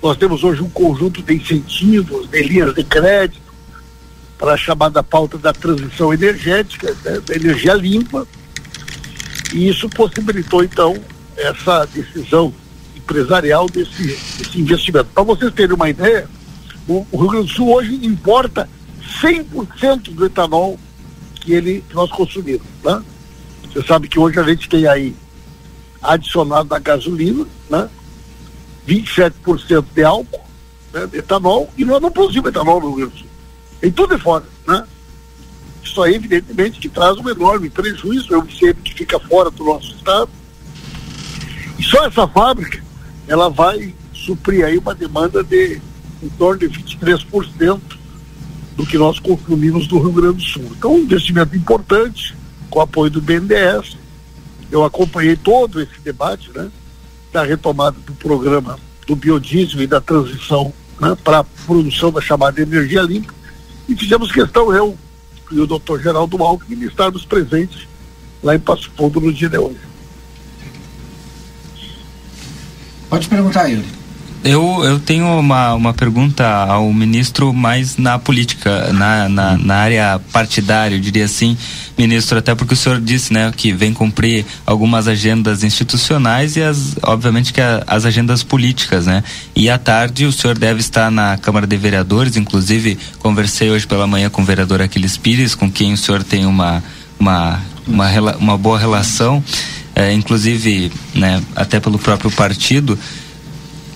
Nós 0.00 0.16
temos 0.16 0.44
hoje 0.44 0.62
um 0.62 0.70
conjunto 0.70 1.20
de 1.22 1.34
incentivos, 1.34 2.28
de 2.28 2.42
linhas 2.44 2.72
de 2.72 2.84
crédito 2.84 3.48
para 4.38 4.52
a 4.52 4.56
chamada 4.56 5.02
pauta 5.02 5.36
da 5.36 5.52
transição 5.52 6.14
energética, 6.14 6.96
né, 7.04 7.20
da 7.20 7.34
energia 7.34 7.74
limpa. 7.74 8.26
E 9.54 9.68
isso 9.68 9.88
possibilitou, 9.88 10.62
então, 10.62 10.96
essa 11.36 11.86
decisão 11.86 12.52
empresarial 12.96 13.66
desse, 13.68 14.06
desse 14.06 14.60
investimento. 14.60 15.08
Para 15.14 15.22
vocês 15.22 15.52
terem 15.54 15.74
uma 15.74 15.88
ideia, 15.88 16.28
o, 16.86 17.06
o, 17.10 17.18
Rio 17.18 17.30
Grande 17.30 17.46
do 17.46 17.52
Sul 17.54 17.72
hoje 17.72 17.94
importa 18.04 18.68
100% 19.22 20.14
do 20.14 20.26
etanol 20.26 20.78
que, 21.36 21.52
ele, 21.52 21.84
que 21.88 21.94
nós 21.94 22.10
consumimos. 22.10 22.66
Né? 22.84 23.02
Você 23.64 23.82
sabe 23.86 24.08
que 24.08 24.18
hoje 24.18 24.38
a 24.38 24.42
gente 24.42 24.68
tem 24.68 24.86
aí 24.86 25.16
adicionado 26.02 26.68
na 26.68 26.78
gasolina, 26.78 27.46
né? 27.68 27.88
27% 28.86 29.84
de 29.94 30.04
álcool, 30.04 30.40
né? 30.92 31.06
de 31.06 31.18
etanol, 31.18 31.70
e 31.76 31.84
nós 31.84 32.00
não 32.00 32.10
produzimos 32.10 32.48
etanol 32.48 32.80
no 32.80 32.88
Rio 32.88 32.96
Grande 32.96 33.12
do 33.12 33.18
Sul. 33.18 33.28
Tem 33.80 33.90
tudo 33.90 34.16
de 34.16 34.22
fora, 34.22 34.44
né? 34.66 34.84
Isso 35.88 36.02
aí, 36.02 36.16
evidentemente, 36.16 36.78
que 36.78 36.88
traz 36.88 37.16
um 37.16 37.28
enorme 37.28 37.70
prejuízo, 37.70 38.34
é 38.34 38.38
um 38.38 38.44
que 38.44 38.94
fica 38.94 39.18
fora 39.18 39.50
do 39.50 39.64
nosso 39.64 39.94
estado. 39.96 40.30
E 41.78 41.82
só 41.82 42.04
essa 42.06 42.28
fábrica, 42.28 42.82
ela 43.26 43.48
vai 43.48 43.94
suprir 44.12 44.64
aí 44.64 44.76
uma 44.76 44.94
demanda 44.94 45.42
de 45.42 45.80
em 46.22 46.28
torno 46.30 46.58
de 46.58 46.68
23% 46.68 47.80
do 48.76 48.84
que 48.84 48.98
nós 48.98 49.18
consumimos 49.18 49.86
do 49.86 49.98
Rio 49.98 50.12
Grande 50.12 50.36
do 50.36 50.42
Sul. 50.42 50.72
Então, 50.76 50.94
um 50.94 50.98
investimento 50.98 51.56
importante, 51.56 52.34
com 52.68 52.80
o 52.80 52.82
apoio 52.82 53.10
do 53.10 53.22
BNDES. 53.22 53.96
Eu 54.70 54.84
acompanhei 54.84 55.36
todo 55.36 55.80
esse 55.80 55.98
debate, 56.00 56.50
né? 56.54 56.68
Da 57.32 57.42
retomada 57.42 57.96
do 58.04 58.12
programa 58.12 58.78
do 59.06 59.16
biodiesel 59.16 59.80
e 59.80 59.86
da 59.86 60.00
transição 60.00 60.72
né, 61.00 61.16
para 61.24 61.38
a 61.38 61.44
produção 61.44 62.12
da 62.12 62.20
chamada 62.20 62.60
energia 62.60 63.00
limpa. 63.00 63.32
E 63.88 63.96
fizemos 63.96 64.30
questão, 64.30 64.74
eu 64.74 64.98
e 65.50 65.60
o 65.60 65.66
doutor 65.66 66.00
Geraldo 66.00 66.42
Alckmin, 66.42 66.84
estarmos 66.84 67.24
presentes 67.24 67.86
lá 68.42 68.54
em 68.54 68.58
Passo 68.58 68.90
Fundo 68.96 69.20
no 69.20 69.32
dia 69.32 69.48
de 69.48 69.58
hoje. 69.58 69.78
Pode 73.08 73.28
perguntar, 73.28 73.68
Yuri. 73.68 73.97
Eu, 74.44 74.84
eu 74.84 75.00
tenho 75.00 75.26
uma, 75.26 75.74
uma 75.74 75.92
pergunta 75.92 76.46
ao 76.46 76.92
ministro 76.92 77.52
mais 77.52 77.96
na 77.96 78.18
política, 78.18 78.92
na, 78.92 79.28
na, 79.28 79.58
na, 79.58 79.74
área 79.74 80.20
partidária, 80.32 80.94
eu 80.94 81.00
diria 81.00 81.24
assim, 81.24 81.56
ministro, 81.96 82.38
até 82.38 82.54
porque 82.54 82.74
o 82.74 82.76
senhor 82.76 83.00
disse, 83.00 83.32
né, 83.32 83.52
que 83.54 83.72
vem 83.72 83.92
cumprir 83.92 84.46
algumas 84.64 85.08
agendas 85.08 85.64
institucionais 85.64 86.54
e 86.56 86.62
as, 86.62 86.96
obviamente 87.02 87.52
que 87.52 87.60
a, 87.60 87.82
as 87.86 88.04
agendas 88.04 88.44
políticas, 88.44 89.06
né? 89.06 89.24
E 89.56 89.68
à 89.68 89.76
tarde 89.76 90.24
o 90.24 90.32
senhor 90.32 90.56
deve 90.56 90.78
estar 90.80 91.10
na 91.10 91.36
Câmara 91.36 91.66
de 91.66 91.76
Vereadores, 91.76 92.36
inclusive 92.36 92.96
conversei 93.18 93.70
hoje 93.70 93.88
pela 93.88 94.06
manhã 94.06 94.30
com 94.30 94.42
o 94.42 94.44
vereador 94.44 94.80
Aquiles 94.80 95.16
Pires, 95.16 95.54
com 95.56 95.70
quem 95.70 95.92
o 95.92 95.96
senhor 95.96 96.22
tem 96.22 96.46
uma, 96.46 96.82
uma, 97.18 97.60
uma, 97.86 98.36
uma 98.36 98.56
boa 98.56 98.78
relação, 98.78 99.42
é, 99.96 100.12
inclusive, 100.12 100.92
né, 101.12 101.42
até 101.56 101.80
pelo 101.80 101.98
próprio 101.98 102.30
partido 102.30 102.96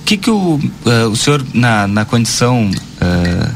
que, 0.04 0.16
que 0.16 0.30
o, 0.30 0.54
uh, 0.56 1.08
o 1.10 1.16
senhor, 1.16 1.44
na, 1.54 1.86
na 1.86 2.04
condição 2.04 2.70
uh, 2.70 3.54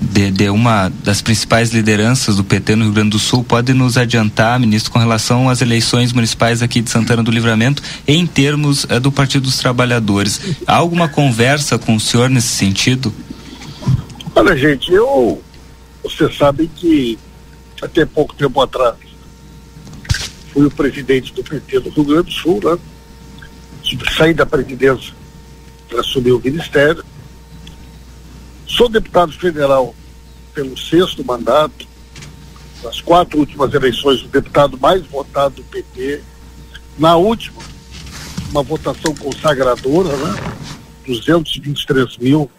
de, 0.00 0.30
de, 0.30 0.48
uma 0.48 0.90
das 1.04 1.20
principais 1.20 1.70
lideranças 1.72 2.36
do 2.36 2.44
PT 2.44 2.76
no 2.76 2.84
Rio 2.84 2.94
Grande 2.94 3.10
do 3.10 3.18
Sul, 3.18 3.44
pode 3.44 3.74
nos 3.74 3.96
adiantar, 3.96 4.58
ministro, 4.58 4.90
com 4.90 4.98
relação 4.98 5.48
às 5.48 5.60
eleições 5.60 6.12
municipais 6.12 6.62
aqui 6.62 6.80
de 6.80 6.90
Santana 6.90 7.22
do 7.22 7.30
Livramento, 7.30 7.82
em 8.06 8.26
termos 8.26 8.84
uh, 8.84 9.00
do 9.00 9.12
Partido 9.12 9.42
dos 9.42 9.58
Trabalhadores? 9.58 10.40
Há 10.66 10.76
alguma 10.76 11.08
conversa 11.08 11.78
com 11.78 11.96
o 11.96 12.00
senhor 12.00 12.30
nesse 12.30 12.48
sentido? 12.48 13.12
Olha, 14.34 14.56
gente, 14.56 14.92
eu. 14.92 15.42
Você 16.02 16.32
sabe 16.32 16.70
que 16.74 17.18
até 17.82 18.06
pouco 18.06 18.34
tempo 18.34 18.60
atrás 18.60 18.96
fui 20.52 20.66
o 20.66 20.70
presidente 20.70 21.32
do 21.34 21.42
PT 21.42 21.80
do 21.80 21.90
Rio 21.90 22.04
Grande 22.04 22.22
do 22.24 22.32
Sul, 22.32 22.60
né? 22.64 22.78
Saí 24.16 24.32
da 24.32 24.46
presidência 24.46 25.12
assumir 25.98 26.32
o 26.32 26.40
ministério. 26.40 27.04
Sou 28.66 28.88
deputado 28.88 29.32
federal 29.32 29.94
pelo 30.54 30.76
sexto 30.76 31.24
mandato. 31.24 31.88
nas 32.82 33.00
quatro 33.00 33.38
últimas 33.38 33.74
eleições, 33.74 34.22
o 34.22 34.28
deputado 34.28 34.78
mais 34.78 35.04
votado 35.06 35.56
do 35.56 35.64
PT. 35.64 36.22
Na 36.98 37.14
última, 37.16 37.60
uma 38.50 38.62
votação 38.62 39.14
consagradora, 39.14 40.16
né? 40.16 40.56
223 41.06 42.16
mil 42.16 42.50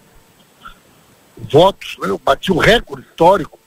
votos, 1.51 1.97
né? 1.99 2.09
Eu 2.09 2.19
bati 2.23 2.51
um 2.51 2.57
recorde 2.57 3.05
histórico. 3.09 3.59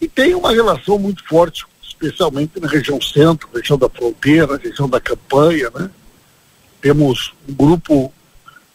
E 0.00 0.08
tem 0.08 0.34
uma 0.34 0.52
relação 0.52 0.98
muito 0.98 1.22
forte, 1.28 1.66
especialmente 1.82 2.58
na 2.58 2.66
região 2.66 3.00
centro, 3.00 3.48
região 3.54 3.76
da 3.76 3.90
fronteira, 3.90 4.56
região 4.56 4.88
da 4.88 5.00
campanha, 5.00 5.70
né? 5.74 5.90
Temos 6.80 7.34
um 7.46 7.52
grupo 7.52 8.12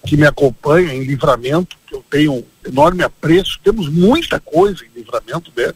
que 0.05 0.15
me 0.15 0.25
acompanha 0.25 0.93
em 0.93 1.03
livramento, 1.03 1.75
que 1.87 1.95
eu 1.95 2.05
tenho 2.09 2.33
um 2.33 2.43
enorme 2.65 3.03
apreço. 3.03 3.59
Temos 3.63 3.89
muita 3.89 4.39
coisa 4.39 4.83
em 4.85 4.99
livramento 4.99 5.51
né, 5.55 5.73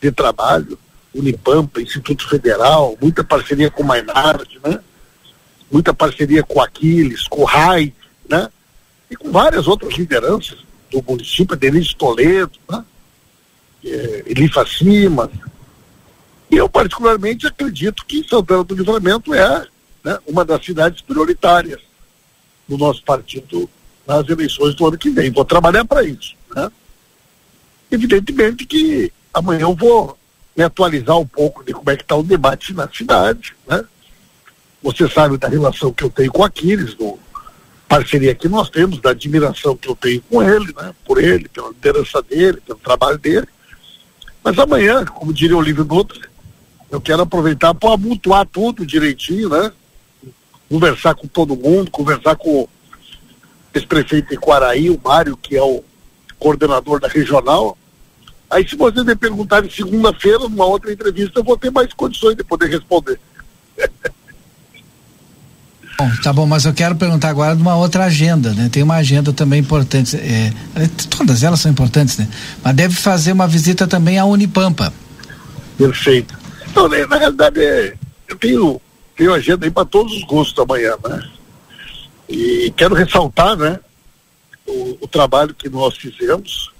de 0.00 0.12
trabalho, 0.12 0.78
Unipampa, 1.14 1.80
Instituto 1.80 2.28
Federal, 2.28 2.96
muita 3.00 3.22
parceria 3.22 3.70
com 3.70 3.82
o 3.82 3.86
Mainard, 3.86 4.60
né? 4.64 4.80
muita 5.70 5.94
parceria 5.94 6.42
com 6.42 6.60
Aquiles, 6.60 7.28
com 7.28 7.42
o 7.42 7.44
RAI, 7.44 7.92
né? 8.28 8.48
e 9.10 9.16
com 9.16 9.30
várias 9.30 9.68
outras 9.68 9.94
lideranças 9.94 10.58
do 10.90 11.02
município, 11.06 11.56
Denise 11.56 11.94
Toledo, 11.94 12.52
né? 12.68 12.84
é, 13.84 14.22
Elifa 14.26 14.66
Simas. 14.66 15.30
E 16.50 16.56
eu 16.56 16.68
particularmente 16.68 17.46
acredito 17.46 18.04
que 18.06 18.26
Santana 18.28 18.64
do 18.64 18.74
Livramento 18.74 19.32
é 19.32 19.66
né, 20.02 20.18
uma 20.26 20.44
das 20.44 20.64
cidades 20.64 21.00
prioritárias 21.00 21.80
do 22.68 22.78
nosso 22.78 23.02
partido 23.02 23.68
nas 24.06 24.28
eleições 24.28 24.74
do 24.74 24.86
ano 24.86 24.98
que 24.98 25.10
vem. 25.10 25.30
Vou 25.30 25.44
trabalhar 25.44 25.84
para 25.84 26.02
isso. 26.04 26.34
Né? 26.54 26.70
Evidentemente 27.90 28.66
que 28.66 29.12
amanhã 29.32 29.62
eu 29.62 29.74
vou 29.74 30.18
me 30.56 30.62
atualizar 30.62 31.18
um 31.18 31.26
pouco 31.26 31.64
de 31.64 31.72
como 31.72 31.90
é 31.90 31.96
que 31.96 32.02
está 32.02 32.16
o 32.16 32.22
debate 32.22 32.72
na 32.72 32.88
cidade. 32.88 33.54
Né? 33.66 33.84
Você 34.82 35.08
sabe 35.08 35.36
da 35.38 35.48
relação 35.48 35.92
que 35.92 36.04
eu 36.04 36.10
tenho 36.10 36.32
com 36.32 36.44
Aquiles, 36.44 36.94
do 36.94 37.18
parceria 37.88 38.34
que 38.34 38.48
nós 38.48 38.70
temos, 38.70 39.00
da 39.00 39.10
admiração 39.10 39.76
que 39.76 39.88
eu 39.88 39.96
tenho 39.96 40.20
com 40.22 40.42
ele, 40.42 40.72
né? 40.74 40.94
por 41.04 41.22
ele, 41.22 41.48
pela 41.48 41.68
liderança 41.68 42.22
dele, 42.22 42.60
pelo 42.66 42.78
trabalho 42.78 43.18
dele. 43.18 43.46
Mas 44.42 44.58
amanhã, 44.58 45.04
como 45.04 45.32
diria 45.32 45.56
o 45.56 45.62
livro 45.62 45.84
Dutra, 45.84 46.28
eu 46.90 47.00
quero 47.00 47.22
aproveitar 47.22 47.74
para 47.74 47.94
amontoar 47.94 48.46
tudo 48.46 48.86
direitinho, 48.86 49.48
né? 49.48 49.72
Conversar 50.68 51.14
com 51.14 51.26
todo 51.26 51.56
mundo, 51.56 51.90
conversar 51.90 52.36
com 52.36 52.62
o 52.62 52.68
ex-prefeito 53.74 54.28
de 54.30 54.36
Quaraí, 54.36 54.90
o 54.90 55.00
Mário, 55.02 55.36
que 55.36 55.56
é 55.56 55.62
o 55.62 55.82
coordenador 56.38 57.00
da 57.00 57.08
regional. 57.08 57.76
Aí 58.50 58.68
se 58.68 58.76
vocês 58.76 59.04
me 59.04 59.16
perguntarem 59.16 59.70
segunda-feira, 59.70 60.40
numa 60.40 60.66
outra 60.66 60.92
entrevista, 60.92 61.40
eu 61.40 61.44
vou 61.44 61.56
ter 61.56 61.70
mais 61.70 61.92
condições 61.92 62.36
de 62.36 62.44
poder 62.44 62.70
responder. 62.70 63.18
Bom, 65.96 66.10
tá 66.24 66.32
bom, 66.32 66.44
mas 66.44 66.64
eu 66.64 66.74
quero 66.74 66.96
perguntar 66.96 67.28
agora 67.28 67.54
de 67.54 67.62
uma 67.62 67.76
outra 67.76 68.06
agenda, 68.06 68.52
né? 68.52 68.68
Tem 68.68 68.82
uma 68.82 68.96
agenda 68.96 69.32
também 69.32 69.60
importante, 69.60 70.16
é, 70.16 70.52
todas 71.08 71.44
elas 71.44 71.60
são 71.60 71.70
importantes, 71.70 72.18
né? 72.18 72.28
Mas 72.64 72.74
deve 72.74 72.96
fazer 72.96 73.30
uma 73.30 73.46
visita 73.46 73.86
também 73.86 74.18
à 74.18 74.24
Unipampa. 74.24 74.92
Perfeito. 75.78 76.36
Então, 76.68 76.88
na 76.88 77.16
realidade, 77.16 77.60
é, 77.60 77.94
eu 78.28 78.36
tenho 78.36 78.80
tenho 79.16 79.32
agenda 79.32 79.66
aí 79.66 79.70
para 79.70 79.84
todos 79.84 80.12
os 80.12 80.24
gostos 80.24 80.58
amanhã, 80.58 80.96
né? 81.08 81.30
E 82.28 82.72
quero 82.76 82.94
ressaltar, 82.94 83.56
né, 83.56 83.78
o, 84.66 84.98
o 85.02 85.08
trabalho 85.08 85.54
que 85.54 85.68
nós 85.68 85.96
fizemos, 85.96 86.72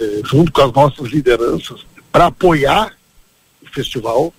eh, 0.00 0.20
junto 0.24 0.52
com 0.52 0.62
as 0.62 0.72
nossas 0.72 1.08
lideranças, 1.08 1.84
para 2.12 2.26
apoiar 2.26 2.96
o 3.62 3.68
festival. 3.70 4.32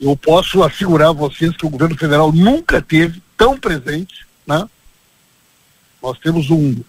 Eu 0.00 0.16
posso 0.16 0.62
assegurar 0.64 1.10
a 1.10 1.12
vocês 1.12 1.56
que 1.56 1.64
o 1.64 1.70
governo 1.70 1.96
federal 1.96 2.32
nunca 2.32 2.82
teve 2.82 3.22
tão 3.36 3.56
presente, 3.56 4.26
né? 4.46 4.68
Nós 6.02 6.18
temos 6.18 6.50
um, 6.50 6.82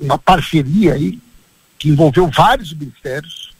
uma 0.00 0.18
parceria 0.18 0.94
aí 0.94 1.18
que 1.78 1.90
envolveu 1.90 2.26
vários 2.28 2.72
ministérios, 2.72 3.52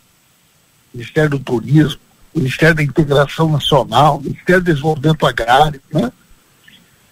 Ministério 0.92 1.30
do 1.30 1.38
Turismo, 1.40 2.00
Ministério 2.34 2.74
da 2.74 2.82
Integração 2.82 3.50
Nacional, 3.50 4.20
Ministério 4.20 4.62
do 4.62 4.72
Desenvolvimento 4.72 5.24
Agrário, 5.24 5.80
né? 5.92 6.12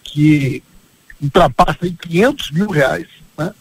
que 0.02 0.62
ultrapassa 1.22 1.87
em 1.87 1.94
500 1.94 2.50
mil 2.50 2.68
reais. 2.68 3.06
Né? 3.38 3.54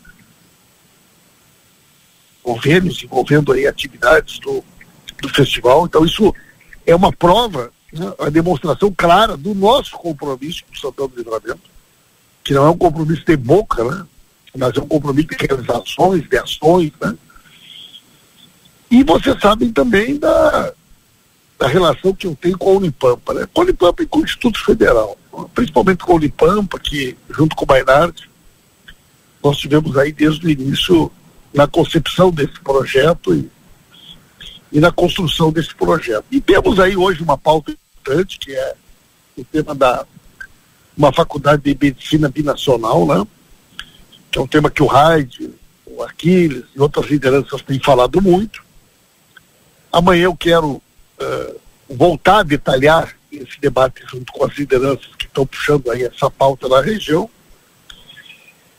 Convênios 2.42 3.04
envolvendo 3.04 3.54
aí 3.54 3.68
atividades 3.68 4.40
do, 4.40 4.64
do 5.22 5.30
festival. 5.30 5.86
Então, 5.86 6.04
isso 6.04 6.34
é 6.86 6.96
uma 6.96 7.14
prova, 7.14 7.72
né? 7.94 8.12
uma 8.20 8.32
demonstração 8.32 8.92
clara 8.98 9.38
do 9.38 9.54
nosso 9.54 9.92
compromisso 9.92 10.64
com 10.66 10.74
o 10.74 10.78
Santana 10.78 11.10
do 11.10 11.18
Livramento, 11.18 11.70
que 12.44 12.54
não 12.54 12.66
é 12.66 12.70
um 12.72 12.78
compromisso 12.78 13.24
de 13.24 13.38
boca, 13.38 13.84
né? 13.84 14.06
mas 14.58 14.76
é 14.76 14.82
um 14.82 14.88
compromisso 14.88 15.28
de 15.28 15.46
realizações, 15.48 16.28
de 16.28 16.38
ações. 16.38 16.92
Né? 17.00 17.16
E 18.90 19.04
vocês 19.04 19.40
sabem 19.40 19.72
também 19.72 20.18
da, 20.18 20.74
da 21.62 21.68
relação 21.68 22.12
que 22.12 22.26
eu 22.26 22.36
tenho 22.36 22.58
com 22.58 22.72
a 22.72 22.78
Unipampa, 22.78 23.36
né? 23.36 23.48
Com 23.54 23.62
a 23.62 23.64
Unipampa 23.66 24.02
e 24.02 24.08
com 24.08 24.18
o 24.18 24.24
Instituto 24.24 24.66
Federal, 24.66 25.16
principalmente 25.54 26.04
com 26.04 26.14
a 26.14 26.16
Unipampa, 26.16 26.80
que 26.80 27.16
junto 27.30 27.56
com 27.56 27.66
o 27.66 27.68
Bainard, 27.68 28.28
nós 29.44 29.60
tivemos 29.60 29.96
aí 29.96 30.12
desde 30.12 30.44
o 30.44 30.50
início 30.50 31.12
na 31.54 31.68
concepção 31.68 32.32
desse 32.32 32.60
projeto 32.62 33.36
e, 33.36 33.48
e 34.72 34.80
na 34.80 34.92
construção 34.92 35.52
desse 35.52 35.76
projeto. 35.76 36.26
E 36.32 36.42
temos 36.42 36.80
aí 36.80 36.98
hoje 36.98 37.22
uma 37.22 37.38
pauta 37.38 37.72
importante, 37.72 38.40
que 38.40 38.56
é 38.56 38.74
o 39.38 39.44
tema 39.44 39.76
da 39.76 40.04
uma 40.98 41.14
faculdade 41.14 41.62
de 41.62 41.78
medicina 41.80 42.28
binacional, 42.28 43.06
né? 43.06 43.24
Que 44.32 44.40
é 44.40 44.42
um 44.42 44.48
tema 44.48 44.72
que 44.72 44.82
o 44.82 44.88
Raid, 44.88 45.54
o 45.86 46.02
Aquiles 46.02 46.66
e 46.76 46.82
outras 46.82 47.06
lideranças 47.06 47.62
têm 47.62 47.80
falado 47.80 48.20
muito. 48.20 48.64
Amanhã 49.92 50.24
eu 50.24 50.36
quero 50.36 50.82
uh, 51.22 51.60
voltar 51.90 52.40
a 52.40 52.44
detalhar 52.44 53.16
esse 53.32 53.60
debate 53.62 54.04
junto 54.10 54.32
com 54.34 54.46
as 54.46 54.58
lideranças 54.58 55.08
que 55.18 55.26
estão 55.26 55.46
puxando 55.46 55.90
aí 55.92 56.04
essa 56.04 56.30
pauta 56.30 56.68
na 56.68 56.82
região 56.82 57.30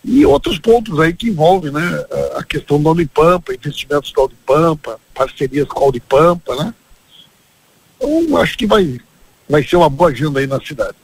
e 0.05 0.27
outros 0.27 0.59
pontos 0.59 0.99
aí 0.99 1.13
que 1.13 1.29
envolvem 1.29 1.71
né, 1.71 2.05
a 2.35 2.43
questão 2.43 2.83
da 2.83 2.91
Unipampa, 2.91 3.55
investimentos 3.55 4.13
da 4.13 4.23
Unipampa, 4.23 5.01
parcerias 5.15 5.69
com 5.69 5.85
a 5.85 5.89
Unipampa, 5.89 6.57
né? 6.57 6.75
Então, 7.97 8.37
acho 8.39 8.59
que 8.59 8.67
vai, 8.67 8.99
vai 9.49 9.65
ser 9.65 9.77
uma 9.77 9.89
boa 9.89 10.11
agenda 10.11 10.41
aí 10.41 10.47
na 10.47 10.61
cidade. 10.61 10.97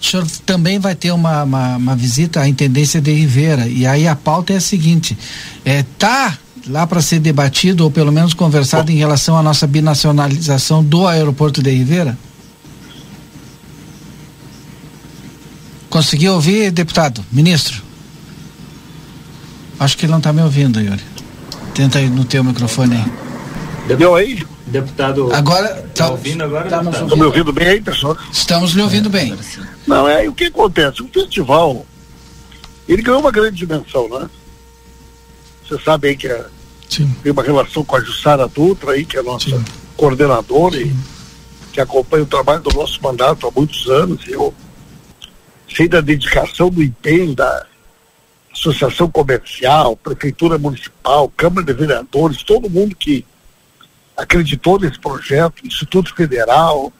O 0.00 0.04
senhor 0.04 0.24
também 0.44 0.78
vai 0.78 0.94
ter 0.94 1.10
uma, 1.10 1.42
uma, 1.42 1.76
uma 1.76 1.96
visita 1.96 2.40
à 2.40 2.48
Intendência 2.48 3.00
de 3.00 3.12
Rivera, 3.12 3.66
e 3.66 3.86
aí 3.86 4.06
a 4.06 4.14
pauta 4.14 4.52
é 4.52 4.56
a 4.56 4.60
seguinte, 4.60 5.18
é, 5.64 5.84
tá 5.98 6.38
lá 6.68 6.86
para 6.86 7.00
ser 7.00 7.20
debatido 7.20 7.84
ou 7.84 7.90
pelo 7.90 8.12
menos 8.12 8.34
conversado 8.34 8.90
em 8.90 8.96
relação 8.96 9.36
à 9.36 9.42
nossa 9.42 9.66
binacionalização 9.66 10.82
do 10.82 11.06
aeroporto 11.06 11.62
de 11.62 11.70
Ribeira? 11.70 12.16
Conseguiu 15.88 16.34
ouvir, 16.34 16.70
deputado? 16.70 17.24
Ministro? 17.30 17.82
Acho 19.78 19.96
que 19.96 20.04
ele 20.04 20.10
não 20.10 20.18
está 20.18 20.32
me 20.32 20.42
ouvindo, 20.42 20.80
Yuri. 20.80 21.02
Tenta 21.74 21.98
aí 21.98 22.08
no 22.08 22.24
teu 22.24 22.42
microfone 22.42 22.96
aí. 22.96 23.96
Deu 23.96 24.14
aí? 24.14 24.44
Deputado. 24.66 25.32
Agora. 25.32 25.68
Tá, 25.68 26.06
tá 26.06 26.10
ouvindo 26.10 26.42
agora? 26.42 26.68
Tá 26.68 26.82
Estão 26.82 27.08
tá 27.08 27.16
me 27.16 27.22
ouvindo 27.22 27.52
bem 27.52 27.68
aí, 27.68 27.80
pessoal? 27.80 28.16
Estamos 28.32 28.72
lhe 28.72 28.82
ouvindo 28.82 29.08
é, 29.08 29.12
bem. 29.12 29.38
Não, 29.86 30.08
é 30.08 30.28
o 30.28 30.32
que 30.32 30.44
acontece? 30.44 31.02
O 31.02 31.08
festival, 31.08 31.86
ele 32.88 33.02
ganhou 33.02 33.20
uma 33.20 33.30
grande 33.30 33.56
dimensão, 33.56 34.08
né? 34.08 34.28
Você 35.68 35.78
sabe 35.82 36.08
aí 36.08 36.16
que 36.16 36.26
a, 36.26 36.46
Sim. 36.88 37.14
tem 37.22 37.32
uma 37.32 37.42
relação 37.42 37.84
com 37.84 37.96
a 37.96 38.00
Jussara 38.00 38.46
Dutra 38.48 38.92
aí, 38.92 39.04
que 39.04 39.16
é 39.16 39.20
a 39.20 39.22
nossa 39.22 39.50
Sim. 39.50 39.64
coordenadora 39.96 40.76
Sim. 40.76 40.84
e 40.84 41.72
que 41.72 41.80
acompanha 41.80 42.22
o 42.22 42.26
trabalho 42.26 42.62
do 42.62 42.74
nosso 42.74 43.02
mandato 43.02 43.46
há 43.46 43.50
muitos 43.50 43.86
anos. 43.88 44.26
Eu 44.26 44.54
sei 45.68 45.88
da 45.88 46.00
dedicação, 46.00 46.70
do 46.70 46.82
empenho 46.82 47.34
da 47.34 47.66
Associação 48.52 49.10
Comercial, 49.10 49.96
Prefeitura 49.96 50.56
Municipal, 50.56 51.30
Câmara 51.36 51.66
de 51.66 51.74
Vereadores, 51.74 52.42
todo 52.42 52.70
mundo 52.70 52.96
que 52.96 53.26
acreditou 54.16 54.80
nesse 54.80 54.98
projeto, 54.98 55.66
Instituto 55.66 56.14
Federal, 56.14 56.90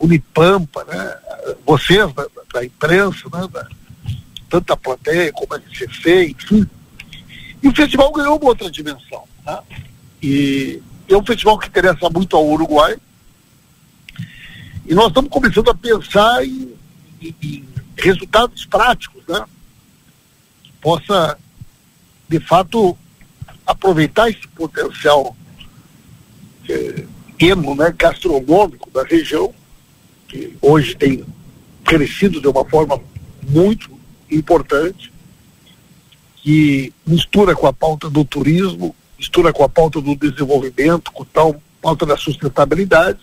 Unipampa, 0.00 0.84
né? 0.84 1.16
vocês 1.66 2.12
da, 2.14 2.26
da 2.54 2.64
imprensa, 2.64 3.28
né? 3.30 3.46
da, 3.52 3.68
tanto 4.48 4.72
a 4.72 4.76
plateia 4.76 5.32
como 5.32 5.54
a 5.54 5.58
SCC, 5.58 6.28
enfim, 6.28 6.66
e 7.64 7.68
o 7.68 7.74
festival 7.74 8.12
ganhou 8.12 8.36
uma 8.36 8.48
outra 8.50 8.70
dimensão. 8.70 9.24
Né? 9.46 9.58
E 10.22 10.82
é 11.08 11.16
um 11.16 11.24
festival 11.24 11.58
que 11.58 11.68
interessa 11.68 12.10
muito 12.10 12.36
ao 12.36 12.46
Uruguai. 12.46 12.98
E 14.86 14.94
nós 14.94 15.08
estamos 15.08 15.30
começando 15.30 15.70
a 15.70 15.74
pensar 15.74 16.44
em, 16.44 16.74
em, 17.22 17.34
em 17.42 17.64
resultados 17.96 18.66
práticos, 18.66 19.22
né? 19.26 19.46
Que 20.62 20.72
possa, 20.82 21.38
de 22.28 22.38
fato, 22.38 22.96
aproveitar 23.66 24.28
esse 24.28 24.46
potencial 24.48 25.34
eh, 26.68 27.06
emo, 27.38 27.74
né, 27.74 27.94
gastronômico 27.96 28.90
da 28.90 29.04
região, 29.04 29.54
que 30.28 30.54
hoje 30.60 30.94
tem 30.96 31.24
crescido 31.82 32.42
de 32.42 32.46
uma 32.46 32.64
forma 32.66 33.00
muito 33.48 33.90
importante, 34.30 35.13
que 36.44 36.92
mistura 37.06 37.56
com 37.56 37.66
a 37.66 37.72
pauta 37.72 38.10
do 38.10 38.22
turismo, 38.22 38.94
mistura 39.18 39.50
com 39.50 39.64
a 39.64 39.68
pauta 39.68 39.98
do 39.98 40.14
desenvolvimento, 40.14 41.10
com 41.10 41.24
tal 41.24 41.58
pauta 41.80 42.04
da 42.04 42.18
sustentabilidade. 42.18 43.18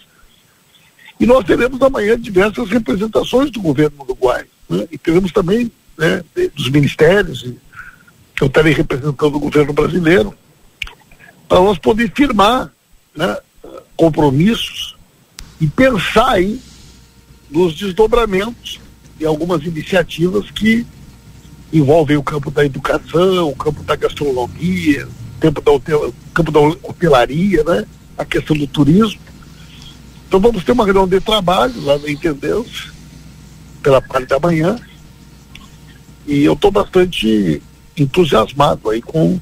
E 1.20 1.26
nós 1.28 1.46
teremos 1.46 1.80
amanhã 1.84 2.20
diversas 2.20 2.68
representações 2.72 3.52
do 3.52 3.62
governo 3.62 4.02
uruguai. 4.02 4.44
Né? 4.68 4.88
E 4.92 4.98
teremos 4.98 5.32
também 5.32 5.72
né, 5.96 6.24
dos 6.56 6.68
ministérios, 6.72 7.44
e 7.44 7.56
eu 8.42 8.48
estarei 8.48 8.74
representando 8.74 9.36
o 9.36 9.40
governo 9.40 9.72
brasileiro, 9.72 10.34
para 11.48 11.60
nós 11.60 11.78
poder 11.78 12.12
firmar 12.16 12.72
né, 13.16 13.38
compromissos 13.96 14.96
e 15.60 15.68
pensar 15.68 16.32
aí 16.32 16.60
nos 17.52 17.76
desdobramentos 17.76 18.80
e 19.20 19.26
algumas 19.28 19.64
iniciativas 19.64 20.50
que 20.50 20.88
envolvem 21.72 22.18
o 22.18 22.24
campo 22.24 22.52
da 22.52 22.66
educação, 22.66 23.50
o 23.50 23.56
campo 23.56 23.84
da 23.84 23.96
gastronomia, 23.96 25.08
o 25.08 25.40
campo 25.40 25.62
da, 25.62 25.72
hotel, 25.72 26.14
campo 26.34 26.52
da 26.52 26.60
hotelaria, 26.60 27.64
né? 27.64 27.86
a 28.18 28.26
questão 28.26 28.56
do 28.56 28.68
turismo. 28.68 29.20
Então 30.28 30.40
vamos 30.40 30.64
ter 30.64 30.72
uma 30.72 30.86
reunião 30.86 31.08
de 31.08 31.20
trabalho 31.20 31.74
lá 31.84 31.98
no 31.98 32.10
Entendeus, 32.10 32.92
pela 33.82 34.02
parte 34.02 34.28
da 34.28 34.40
manhã, 34.40 34.80
e 36.28 36.44
eu 36.44 36.54
estou 36.54 36.72
bastante 36.72 37.62
entusiasmado 37.98 38.90
aí 38.90 39.02
com 39.02 39.40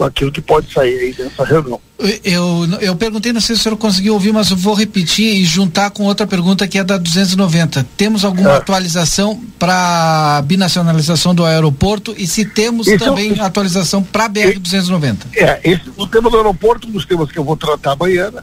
aquilo 0.00 0.32
que 0.32 0.40
pode 0.40 0.72
sair 0.72 0.98
aí 0.98 1.12
dessa 1.12 1.44
reunião. 1.44 1.80
Eu, 2.22 2.68
eu 2.82 2.94
perguntei, 2.94 3.32
não 3.32 3.40
sei 3.40 3.56
se 3.56 3.60
o 3.60 3.62
senhor 3.62 3.76
conseguiu 3.76 4.12
ouvir, 4.12 4.30
mas 4.30 4.50
eu 4.50 4.56
vou 4.56 4.74
repetir 4.74 5.34
e 5.36 5.44
juntar 5.44 5.90
com 5.90 6.04
outra 6.04 6.26
pergunta 6.26 6.68
que 6.68 6.78
é 6.78 6.84
da 6.84 6.98
290. 6.98 7.86
Temos 7.96 8.22
alguma 8.22 8.50
é. 8.50 8.56
atualização 8.56 9.42
para 9.58 10.42
binacionalização 10.44 11.34
do 11.34 11.42
aeroporto 11.44 12.14
e 12.18 12.26
se 12.26 12.44
temos 12.44 12.86
esse 12.86 12.98
também 12.98 13.32
é, 13.38 13.40
atualização 13.40 14.02
para 14.02 14.26
a 14.26 14.28
BR-290? 14.28 15.16
É, 15.34 15.58
esse, 15.64 15.90
o 15.96 16.06
tema 16.06 16.28
do 16.28 16.36
aeroporto, 16.36 16.86
um 16.86 16.90
dos 16.90 17.06
temas 17.06 17.32
que 17.32 17.38
eu 17.38 17.44
vou 17.44 17.56
tratar 17.56 17.92
amanhã, 17.92 18.30
né? 18.30 18.42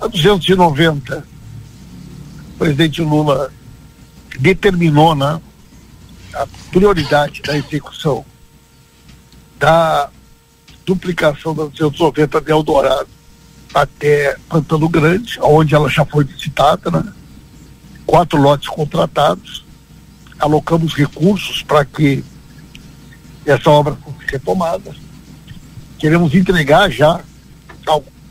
a 0.00 0.08
290, 0.08 1.24
o 2.54 2.58
presidente 2.58 3.02
Lula 3.02 3.52
determinou 4.40 5.14
né, 5.14 5.40
a 6.34 6.46
prioridade 6.72 7.40
da 7.42 7.56
execução 7.56 8.24
da 9.58 10.10
duplicação 10.88 11.54
da 11.54 11.64
290 11.64 12.40
de 12.40 12.50
Eldorado 12.50 13.08
até 13.74 14.36
Pantano 14.48 14.88
Grande, 14.88 15.38
onde 15.42 15.74
ela 15.74 15.88
já 15.90 16.04
foi 16.04 16.24
visitada, 16.24 16.90
né? 16.90 17.12
quatro 18.06 18.40
lotes 18.40 18.68
contratados, 18.68 19.64
alocamos 20.38 20.94
recursos 20.94 21.62
para 21.62 21.84
que 21.84 22.24
essa 23.44 23.68
obra 23.68 23.96
fosse 23.96 24.32
retomada. 24.32 24.94
Queremos 25.98 26.34
entregar 26.34 26.90
já 26.90 27.20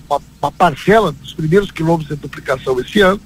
uma, 0.09 0.19
uma 0.41 0.51
parcela 0.51 1.11
dos 1.11 1.33
primeiros 1.33 1.69
quilômetros 1.69 2.09
de 2.09 2.21
duplicação 2.21 2.79
esse 2.79 3.01
ano. 3.01 3.21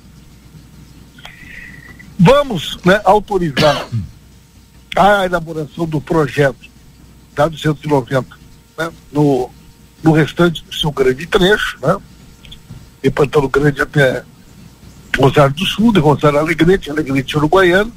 Vamos 2.20 2.78
né, 2.84 3.00
autorizar 3.06 3.88
a 4.96 5.26
elaboração 5.26 5.86
do 5.88 6.02
projeto 6.02 6.70
da 7.34 7.48
290 7.48 8.41
né, 8.78 8.92
no, 9.12 9.50
no 10.04 10.12
restante 10.12 10.64
do 10.64 10.74
seu 10.74 10.92
grande 10.92 11.26
trecho, 11.26 11.78
né, 11.82 11.98
de 13.04 13.10
Pantano 13.10 13.50
Grande 13.50 13.82
até 13.82 14.24
Rosário 15.18 15.54
do 15.54 15.66
Sul, 15.66 15.92
de 15.92 16.00
Rosário 16.00 16.40
Alegrete, 16.40 16.90
Alegrete 16.90 17.38
Uruguaiano. 17.38 17.92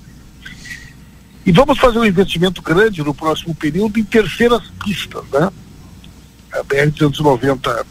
E 1.46 1.52
vamos 1.52 1.78
fazer 1.78 1.98
um 1.98 2.04
investimento 2.04 2.62
grande 2.62 3.02
no 3.02 3.14
próximo 3.14 3.54
período 3.54 3.98
em 3.98 4.04
terceiras 4.04 4.62
pistas, 4.82 5.22
né? 5.30 5.50
A 6.52 6.64
BR-290, 6.64 7.84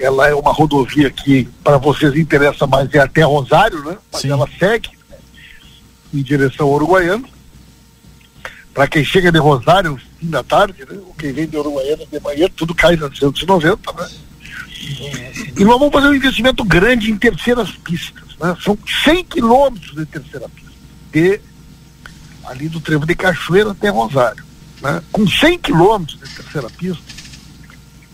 ela 0.00 0.28
é 0.28 0.34
uma 0.34 0.52
rodovia 0.52 1.08
que, 1.08 1.48
para 1.62 1.78
vocês, 1.78 2.16
interessa 2.16 2.66
mais 2.66 2.92
é 2.92 2.98
até 2.98 3.22
Rosário, 3.22 3.84
né? 3.84 3.96
Mas 4.12 4.22
Sim. 4.22 4.30
ela 4.32 4.48
segue 4.58 4.90
né, 5.08 5.16
em 6.12 6.22
direção 6.22 6.66
ao 6.66 6.72
Uruguaiano 6.72 7.35
para 8.76 8.86
quem 8.86 9.02
chega 9.02 9.32
de 9.32 9.38
Rosário, 9.38 9.98
fim 10.20 10.28
da 10.28 10.42
tarde, 10.42 10.84
né? 10.86 10.98
Ou 11.06 11.14
quem 11.14 11.32
vem 11.32 11.48
de 11.48 11.56
Uruguaiana 11.56 12.04
de 12.04 12.20
manhã, 12.20 12.46
tudo 12.54 12.74
cai 12.74 12.94
na 12.94 13.08
290, 13.08 13.90
né? 13.94 14.08
E 15.56 15.64
nós 15.64 15.78
vamos 15.78 15.90
fazer 15.90 16.08
um 16.08 16.14
investimento 16.14 16.62
grande 16.62 17.10
em 17.10 17.16
terceiras 17.16 17.70
pistas, 17.70 18.36
né? 18.38 18.54
São 18.62 18.78
100 19.04 19.24
quilômetros 19.24 19.96
de 19.96 20.04
terceira 20.04 20.46
pista, 20.50 20.70
de 21.10 21.40
ali 22.44 22.68
do 22.68 22.78
trevo 22.78 23.06
de 23.06 23.14
Cachoeira 23.14 23.70
até 23.70 23.88
Rosário, 23.88 24.44
né? 24.82 25.02
Com 25.10 25.26
100 25.26 25.58
quilômetros 25.58 26.20
de 26.20 26.28
terceira 26.28 26.68
pista, 26.68 27.02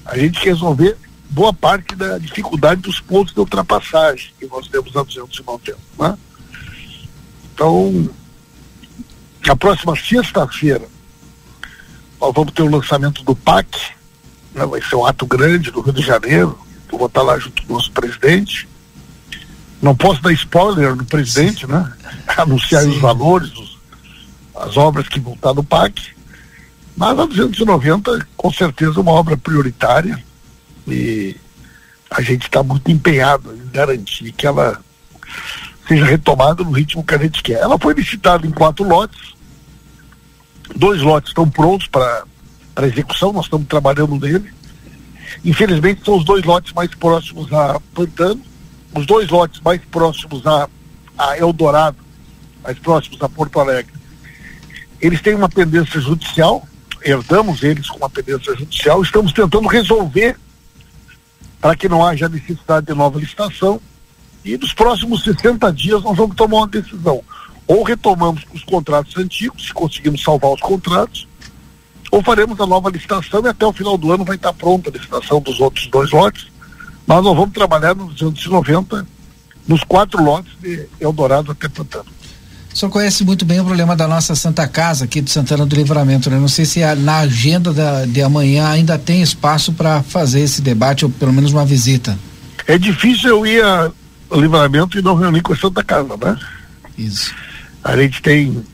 a 0.05 0.16
gente 0.16 0.44
resolver 0.44 0.96
boa 1.29 1.53
parte 1.53 1.96
da 1.96 2.18
dificuldade 2.18 2.83
dos 2.83 3.01
pontos 3.01 3.35
de 3.35 3.40
ultrapassagem 3.40 4.31
que 4.38 4.46
nós 4.46 4.68
temos 4.68 4.94
na 4.94 5.03
290, 5.03 5.77
né? 5.98 6.16
Então, 7.53 8.09
na 9.46 9.57
próxima 9.57 9.94
sexta-feira, 9.96 10.87
nós 12.20 12.33
vamos 12.35 12.52
ter 12.52 12.62
o 12.62 12.70
lançamento 12.70 13.24
do 13.24 13.35
PAC, 13.35 13.68
né, 14.55 14.64
vai 14.66 14.81
ser 14.83 14.96
um 14.96 15.07
ato 15.07 15.26
grande 15.26 15.70
do 15.70 15.81
Rio 15.81 15.92
de 15.92 16.02
Janeiro, 16.02 16.59
eu 16.92 16.98
vou 16.98 17.07
estar 17.07 17.22
lá 17.22 17.38
junto 17.38 17.62
com 17.62 17.72
o 17.72 17.76
nosso 17.76 17.90
presidente. 17.90 18.68
Não 19.81 19.96
posso 19.96 20.22
dar 20.22 20.33
spoiler 20.33 20.94
do 20.94 21.05
presidente, 21.05 21.66
né? 21.66 21.90
Anunciar 22.37 22.83
Sim. 22.83 22.90
os 22.90 22.98
valores, 22.98 23.50
os, 23.57 23.78
as 24.55 24.76
obras 24.76 25.09
que 25.09 25.18
vão 25.18 25.33
estar 25.33 25.55
no 25.55 25.64
PAC. 25.64 26.12
Mas 26.94 27.18
a 27.18 27.24
290, 27.24 28.28
com 28.37 28.52
certeza, 28.52 28.98
é 28.98 29.00
uma 29.00 29.12
obra 29.12 29.37
prioritária 29.37 30.22
e 30.87 31.35
a 32.11 32.20
gente 32.20 32.42
está 32.42 32.62
muito 32.62 32.90
empenhado 32.90 33.55
em 33.55 33.70
garantir 33.70 34.31
que 34.33 34.46
ela 34.46 34.78
seja 35.87 36.05
retomada 36.05 36.62
no 36.62 36.71
ritmo 36.71 37.05
que 37.05 37.14
a 37.14 37.18
gente 37.18 37.42
quer. 37.42 37.61
Ela 37.61 37.79
foi 37.79 37.95
licitada 37.95 38.47
em 38.47 38.51
quatro 38.51 38.85
lotes, 38.85 39.35
dois 40.77 41.01
lotes 41.01 41.31
estão 41.31 41.49
prontos 41.49 41.87
para 41.87 42.25
execução, 42.83 43.33
nós 43.33 43.45
estamos 43.45 43.66
trabalhando 43.66 44.18
nele. 44.18 44.53
Infelizmente 45.45 46.05
são 46.05 46.16
os 46.16 46.25
dois 46.25 46.45
lotes 46.45 46.73
mais 46.73 46.95
próximos 46.95 47.53
a 47.53 47.81
Pantano, 47.95 48.42
os 48.95 49.07
dois 49.07 49.29
lotes 49.29 49.61
mais 49.61 49.81
próximos 49.90 50.47
a, 50.47 50.68
a 51.18 51.38
Eldorado, 51.38 51.97
mais 52.62 52.79
próximos 52.79 53.21
a 53.23 53.29
Porto 53.29 53.59
Alegre. 53.59 53.92
Eles 55.01 55.21
têm 55.21 55.35
uma 55.35 55.49
pendência 55.49 56.01
judicial, 56.01 56.66
herdamos 57.03 57.62
eles 57.62 57.88
com 57.88 57.97
uma 57.97 58.11
pendência 58.11 58.55
judicial, 58.57 59.03
estamos 59.03 59.33
tentando 59.33 59.66
resolver 59.66 60.37
para 61.61 61.75
que 61.75 61.88
não 61.88 62.05
haja 62.05 62.29
necessidade 62.29 62.87
de 62.87 62.95
nova 62.95 63.18
licitação 63.18 63.81
e 64.44 64.57
nos 64.57 64.72
próximos 64.72 65.22
60 65.22 65.72
dias 65.72 66.02
nós 66.02 66.16
vamos 66.16 66.37
tomar 66.37 66.59
uma 66.59 66.68
decisão. 66.68 67.22
Ou 67.66 67.83
retomamos 67.83 68.42
os 68.52 68.64
contratos 68.64 69.16
antigos, 69.16 69.66
se 69.66 69.72
conseguimos 69.72 70.22
salvar 70.22 70.52
os 70.52 70.61
contratos, 70.61 71.28
ou 72.11 72.22
faremos 72.22 72.61
a 72.61 72.66
nova 72.66 72.90
licitação 72.90 73.42
e 73.44 73.48
até 73.48 73.64
o 73.64 73.72
final 73.72 73.96
do 73.96 74.12
ano 74.12 74.24
vai 74.24 74.37
estar 74.37 74.52
pronta 74.52 74.90
a 74.90 74.92
licitação 74.92 75.40
dos 75.40 75.61
outros 75.61 75.87
dois 75.87 76.11
lotes. 76.11 76.48
Mas 77.07 77.22
nós 77.22 77.37
vamos 77.37 77.55
trabalhar 77.55 77.94
nos 77.94 78.14
290, 78.14 79.07
nos 79.66 79.83
quatro 79.85 80.22
lotes 80.22 80.52
de 80.61 80.87
Eldorado 81.00 81.52
até 81.52 81.68
Pantano. 81.68 82.07
O 82.72 82.76
senhor 82.76 82.90
conhece 82.90 83.22
muito 83.22 83.44
bem 83.44 83.61
o 83.61 83.64
problema 83.64 83.94
da 83.94 84.09
nossa 84.09 84.35
Santa 84.35 84.66
Casa 84.66 85.05
aqui 85.05 85.20
de 85.20 85.31
Santana 85.31 85.66
do 85.66 85.76
Livramento, 85.76 86.31
né? 86.31 86.38
Não 86.38 86.48
sei 86.48 86.64
se 86.64 86.81
na 86.96 87.18
agenda 87.18 87.72
da, 87.72 88.07
de 88.07 88.22
amanhã 88.22 88.68
ainda 88.68 88.99
tem 88.99 89.20
espaço 89.20 89.72
para 89.72 90.03
fazer 90.03 90.40
esse 90.40 90.62
debate 90.62 91.05
ou 91.05 91.11
pelo 91.11 91.32
menos 91.32 91.53
uma 91.53 91.66
visita. 91.66 92.18
É 92.66 92.78
difícil 92.78 93.28
eu 93.28 93.47
ir 93.47 93.62
a 93.62 93.90
Livramento 94.41 94.99
e 94.99 95.03
não 95.03 95.14
reunir 95.14 95.43
com 95.43 95.53
a 95.53 95.57
Santa 95.57 95.83
Casa, 95.83 96.16
né? 96.16 96.39
Isso. 96.97 97.35
A 97.83 97.97
gente 97.97 98.22
tem 98.22 98.64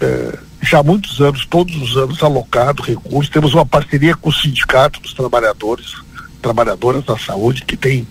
é, 0.00 0.38
já 0.62 0.78
há 0.78 0.82
muitos 0.82 1.20
anos, 1.20 1.46
todos 1.46 1.74
os 1.76 1.96
anos, 1.96 2.22
alocado 2.22 2.82
recursos. 2.82 3.32
Temos 3.32 3.54
uma 3.54 3.66
parceria 3.66 4.14
com 4.14 4.28
o 4.28 4.32
Sindicato 4.32 5.00
dos 5.00 5.12
Trabalhadores, 5.12 5.94
Trabalhadoras 6.42 7.04
da 7.04 7.18
Saúde, 7.18 7.64
que 7.64 7.76
tem 7.76 8.06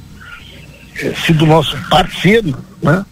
é, 0.95 1.13
sido 1.13 1.45
nosso 1.45 1.77
parceiro, 1.89 2.57
né? 2.81 3.05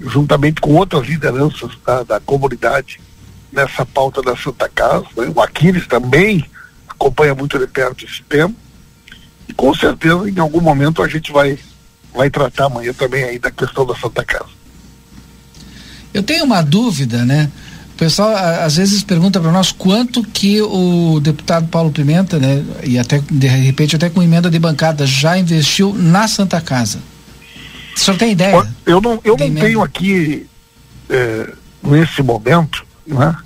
juntamente 0.00 0.60
com 0.60 0.74
outras 0.74 1.06
lideranças 1.06 1.70
da, 1.86 2.02
da 2.02 2.20
comunidade 2.20 3.00
nessa 3.52 3.86
pauta 3.86 4.20
da 4.22 4.36
Santa 4.36 4.68
Casa. 4.68 5.06
Né? 5.16 5.32
O 5.34 5.40
Aquiles 5.40 5.86
também 5.86 6.44
acompanha 6.88 7.34
muito 7.34 7.58
de 7.58 7.66
perto 7.66 8.04
esse 8.04 8.22
tema. 8.22 8.54
E 9.48 9.52
com 9.52 9.74
certeza, 9.74 10.28
em 10.28 10.38
algum 10.38 10.60
momento, 10.60 11.02
a 11.02 11.08
gente 11.08 11.30
vai, 11.30 11.58
vai 12.14 12.30
tratar 12.30 12.66
amanhã 12.66 12.92
também 12.92 13.24
aí 13.24 13.38
da 13.38 13.50
questão 13.50 13.84
da 13.84 13.94
Santa 13.96 14.24
Casa. 14.24 14.50
Eu 16.12 16.22
tenho 16.22 16.44
uma 16.44 16.62
dúvida, 16.62 17.24
né? 17.24 17.50
O 17.94 17.96
pessoal 17.96 18.34
às 18.36 18.76
vezes 18.76 19.02
pergunta 19.04 19.40
para 19.40 19.52
nós 19.52 19.70
quanto 19.70 20.22
que 20.22 20.60
o 20.60 21.20
deputado 21.20 21.68
Paulo 21.68 21.92
Pimenta, 21.92 22.38
né, 22.38 22.64
e 22.82 22.98
até 22.98 23.20
de 23.30 23.46
repente 23.46 23.94
até 23.94 24.10
com 24.10 24.20
emenda 24.20 24.50
de 24.50 24.58
bancada 24.58 25.06
já 25.06 25.38
investiu 25.38 25.94
na 25.94 26.26
Santa 26.26 26.60
Casa. 26.60 26.98
O 27.94 27.98
senhor 27.98 28.16
tem 28.16 28.32
ideia? 28.32 28.68
Eu 28.84 29.00
não, 29.00 29.20
eu 29.22 29.36
não 29.36 29.54
tenho 29.54 29.80
aqui 29.80 30.48
é, 31.08 31.52
nesse 31.84 32.20
momento, 32.20 32.84
né, 33.06 33.36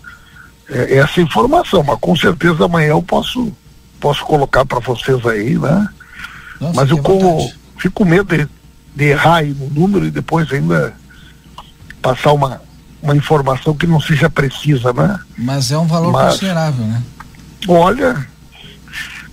é, 0.71 0.97
essa 0.97 1.21
informação, 1.21 1.83
mas 1.83 1.99
com 2.01 2.17
certeza 2.17 2.65
amanhã 2.65 2.89
eu 2.89 3.03
posso 3.03 3.53
posso 4.01 4.25
colocar 4.25 4.65
para 4.65 4.79
vocês 4.79 5.27
aí, 5.27 5.59
né? 5.59 5.89
Nossa, 6.61 6.75
mas 6.75 6.91
eu 6.91 6.99
como, 6.99 7.53
fico 7.77 8.03
com 8.03 8.05
medo 8.05 8.37
de, 8.37 8.49
de 8.99 9.05
errar 9.05 9.37
aí 9.37 9.55
no 9.55 9.71
número 9.71 10.07
e 10.07 10.11
depois 10.11 10.53
ainda 10.53 10.93
passar 12.03 12.33
uma 12.33 12.61
uma 13.01 13.17
informação 13.17 13.77
que 13.77 13.87
não 13.87 14.01
seja 14.01 14.29
precisa, 14.29 14.93
né? 14.93 15.21
Mas 15.37 15.71
é 15.71 15.79
um 15.79 15.87
valor 15.87 16.13
Mas, 16.13 16.33
considerável, 16.33 16.85
né? 16.85 17.01
Olha, 17.69 18.27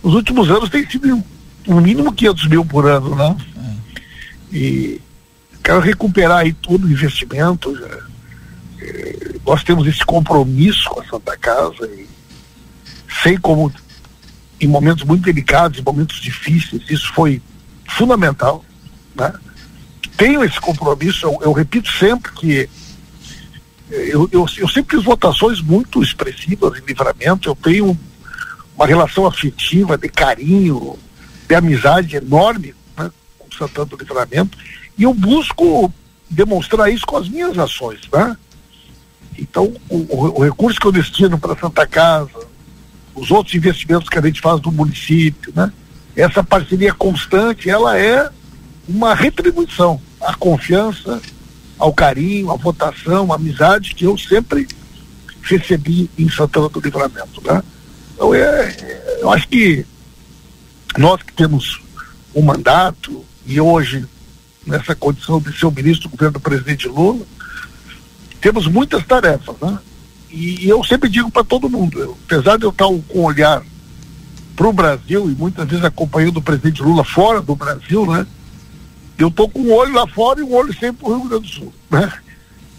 nos 0.03 0.13
últimos 0.13 0.51
anos 0.51 0.69
tem 0.69 0.87
sido 0.87 1.23
no 1.65 1.81
mínimo 1.81 2.13
500 2.13 2.47
mil 2.47 2.63
por 2.63 2.85
ano, 2.85 3.15
né? 3.15 3.35
É. 3.57 4.55
E 4.55 5.01
quero 5.63 5.79
recuperar 5.79 6.39
aí 6.39 6.53
todo 6.53 6.85
o 6.85 6.91
investimento. 6.91 7.75
Já, 7.75 8.85
é, 8.85 9.35
nós 9.43 9.63
temos 9.63 9.87
esse 9.87 10.05
compromisso 10.05 10.87
com 10.91 11.01
a 11.01 11.05
Santa 11.05 11.35
Casa 11.35 11.87
e 11.87 12.07
sei 13.23 13.35
como 13.35 13.73
em 14.61 14.67
momentos 14.67 15.03
muito 15.03 15.23
delicados, 15.23 15.79
em 15.79 15.83
momentos 15.83 16.21
difíceis, 16.21 16.83
isso 16.87 17.11
foi 17.13 17.41
fundamental, 17.87 18.63
né? 19.15 19.33
Tenho 20.17 20.43
esse 20.43 20.59
compromisso, 20.59 21.25
eu, 21.25 21.39
eu 21.41 21.51
repito 21.51 21.91
sempre 21.91 22.31
que 22.31 22.69
eu, 23.89 24.27
eu, 24.31 24.45
eu 24.57 24.67
sempre 24.67 24.97
fiz 24.97 25.05
votações 25.05 25.61
muito 25.61 26.01
expressivas 26.01 26.79
em 26.79 26.85
livramento, 26.85 27.49
eu 27.49 27.55
tenho 27.55 27.97
uma 28.75 28.85
relação 28.85 29.25
afetiva, 29.25 29.97
de 29.97 30.09
carinho, 30.09 30.97
de 31.47 31.55
amizade 31.55 32.15
enorme 32.15 32.73
né, 32.97 33.11
com 33.37 33.55
Santana 33.55 33.85
do 33.85 33.97
Livramento, 33.97 34.57
e 34.97 35.03
eu 35.03 35.13
busco 35.13 35.93
demonstrar 36.29 36.91
isso 36.91 37.05
com 37.05 37.17
as 37.17 37.29
minhas 37.29 37.57
ações, 37.57 38.01
né? 38.11 38.35
Então, 39.37 39.73
o, 39.89 39.97
o, 39.97 40.39
o 40.39 40.43
recurso 40.43 40.79
que 40.79 40.87
eu 40.87 40.91
destino 40.91 41.37
para 41.37 41.57
Santa 41.57 41.85
Casa, 41.85 42.47
os 43.13 43.29
outros 43.31 43.53
investimentos 43.53 44.09
que 44.09 44.17
a 44.17 44.21
gente 44.21 44.41
faz 44.41 44.61
no 44.61 44.71
município, 44.71 45.53
né? 45.55 45.71
Essa 46.15 46.43
parceria 46.43 46.93
constante, 46.93 47.69
ela 47.69 47.97
é 47.97 48.29
uma 48.87 49.13
retribuição 49.13 49.99
à 50.21 50.33
confiança, 50.33 51.21
ao 51.77 51.93
carinho, 51.93 52.51
à 52.51 52.55
votação, 52.55 53.31
à 53.31 53.35
amizade 53.35 53.93
que 53.95 54.05
eu 54.05 54.17
sempre 54.17 54.67
recebi 55.41 56.09
em 56.17 56.29
Santana 56.29 56.69
do 56.69 56.79
Livramento. 56.79 57.41
Né? 57.43 57.63
Então, 58.13 58.33
é, 58.33 59.17
eu 59.21 59.31
acho 59.31 59.47
que 59.47 59.85
nós 60.97 61.21
que 61.21 61.33
temos 61.33 61.81
um 62.33 62.41
mandato 62.41 63.23
e 63.45 63.59
hoje, 63.59 64.05
nessa 64.65 64.95
condição 64.95 65.39
de 65.39 65.57
ser 65.57 65.65
o 65.65 65.71
ministro 65.71 66.09
do 66.09 66.11
governo 66.11 66.33
do 66.33 66.39
presidente 66.39 66.87
Lula, 66.87 67.25
temos 68.41 68.67
muitas 68.67 69.05
tarefas. 69.05 69.55
Né? 69.61 69.79
E, 70.31 70.65
e 70.65 70.69
eu 70.69 70.83
sempre 70.83 71.09
digo 71.09 71.29
para 71.29 71.43
todo 71.43 71.69
mundo, 71.69 71.99
eu, 71.99 72.17
apesar 72.25 72.57
de 72.57 72.65
eu 72.65 72.71
estar 72.71 72.85
com 72.85 73.03
um 73.13 73.23
olhar 73.23 73.63
para 74.55 74.67
o 74.67 74.73
Brasil 74.73 75.29
e 75.29 75.35
muitas 75.35 75.67
vezes 75.67 75.83
acompanhando 75.83 76.37
o 76.37 76.41
presidente 76.41 76.81
Lula 76.81 77.03
fora 77.03 77.41
do 77.41 77.55
Brasil, 77.55 78.05
né? 78.05 78.25
Eu 79.17 79.29
estou 79.29 79.49
com 79.49 79.59
um 79.59 79.73
olho 79.73 79.93
lá 79.93 80.05
fora 80.07 80.39
e 80.39 80.43
um 80.43 80.53
olho 80.53 80.73
sempre 80.73 80.97
para 80.97 81.09
o 81.09 81.17
Rio 81.17 81.29
Grande 81.29 81.47
do 81.47 81.53
Sul, 81.53 81.73
né? 81.89 82.11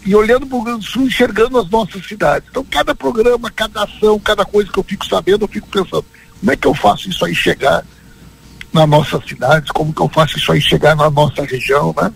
E 0.05 0.15
olhando 0.15 0.45
para 0.45 0.55
o 0.55 0.59
Rio 0.59 0.65
Grande 0.65 0.85
do 0.85 0.91
Sul, 0.91 1.03
enxergando 1.03 1.57
as 1.57 1.69
nossas 1.69 2.05
cidades. 2.05 2.47
Então, 2.49 2.63
cada 2.63 2.93
programa, 2.93 3.49
cada 3.49 3.83
ação, 3.83 4.19
cada 4.19 4.45
coisa 4.45 4.71
que 4.71 4.77
eu 4.77 4.83
fico 4.83 5.05
sabendo, 5.05 5.43
eu 5.43 5.47
fico 5.47 5.67
pensando, 5.67 6.05
como 6.39 6.51
é 6.51 6.55
que 6.55 6.67
eu 6.67 6.73
faço 6.73 7.09
isso 7.09 7.25
aí 7.25 7.33
chegar 7.33 7.83
nas 8.71 8.87
nossas 8.87 9.25
cidades? 9.25 9.71
Como 9.71 9.93
que 9.93 10.01
eu 10.01 10.09
faço 10.09 10.37
isso 10.37 10.51
aí 10.51 10.61
chegar 10.61 10.95
na 10.95 11.09
nossa 11.09 11.43
região, 11.43 11.93
né? 11.99 12.13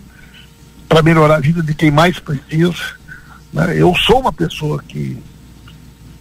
Para 0.88 1.02
melhorar 1.02 1.36
a 1.36 1.40
vida 1.40 1.62
de 1.62 1.74
quem 1.74 1.90
mais 1.90 2.18
precisa. 2.18 2.96
Né? 3.52 3.80
Eu 3.80 3.94
sou 3.96 4.20
uma 4.20 4.32
pessoa 4.32 4.82
que 4.86 5.20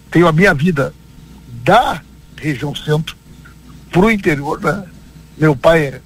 tenho 0.10 0.28
a 0.28 0.32
minha 0.32 0.54
vida 0.54 0.94
da 1.64 2.02
região 2.36 2.74
centro 2.74 3.16
para 3.92 4.02
o 4.02 4.12
interior, 4.12 4.60
né? 4.60 4.86
Meu 5.38 5.56
pai 5.56 5.86
é 5.86 6.02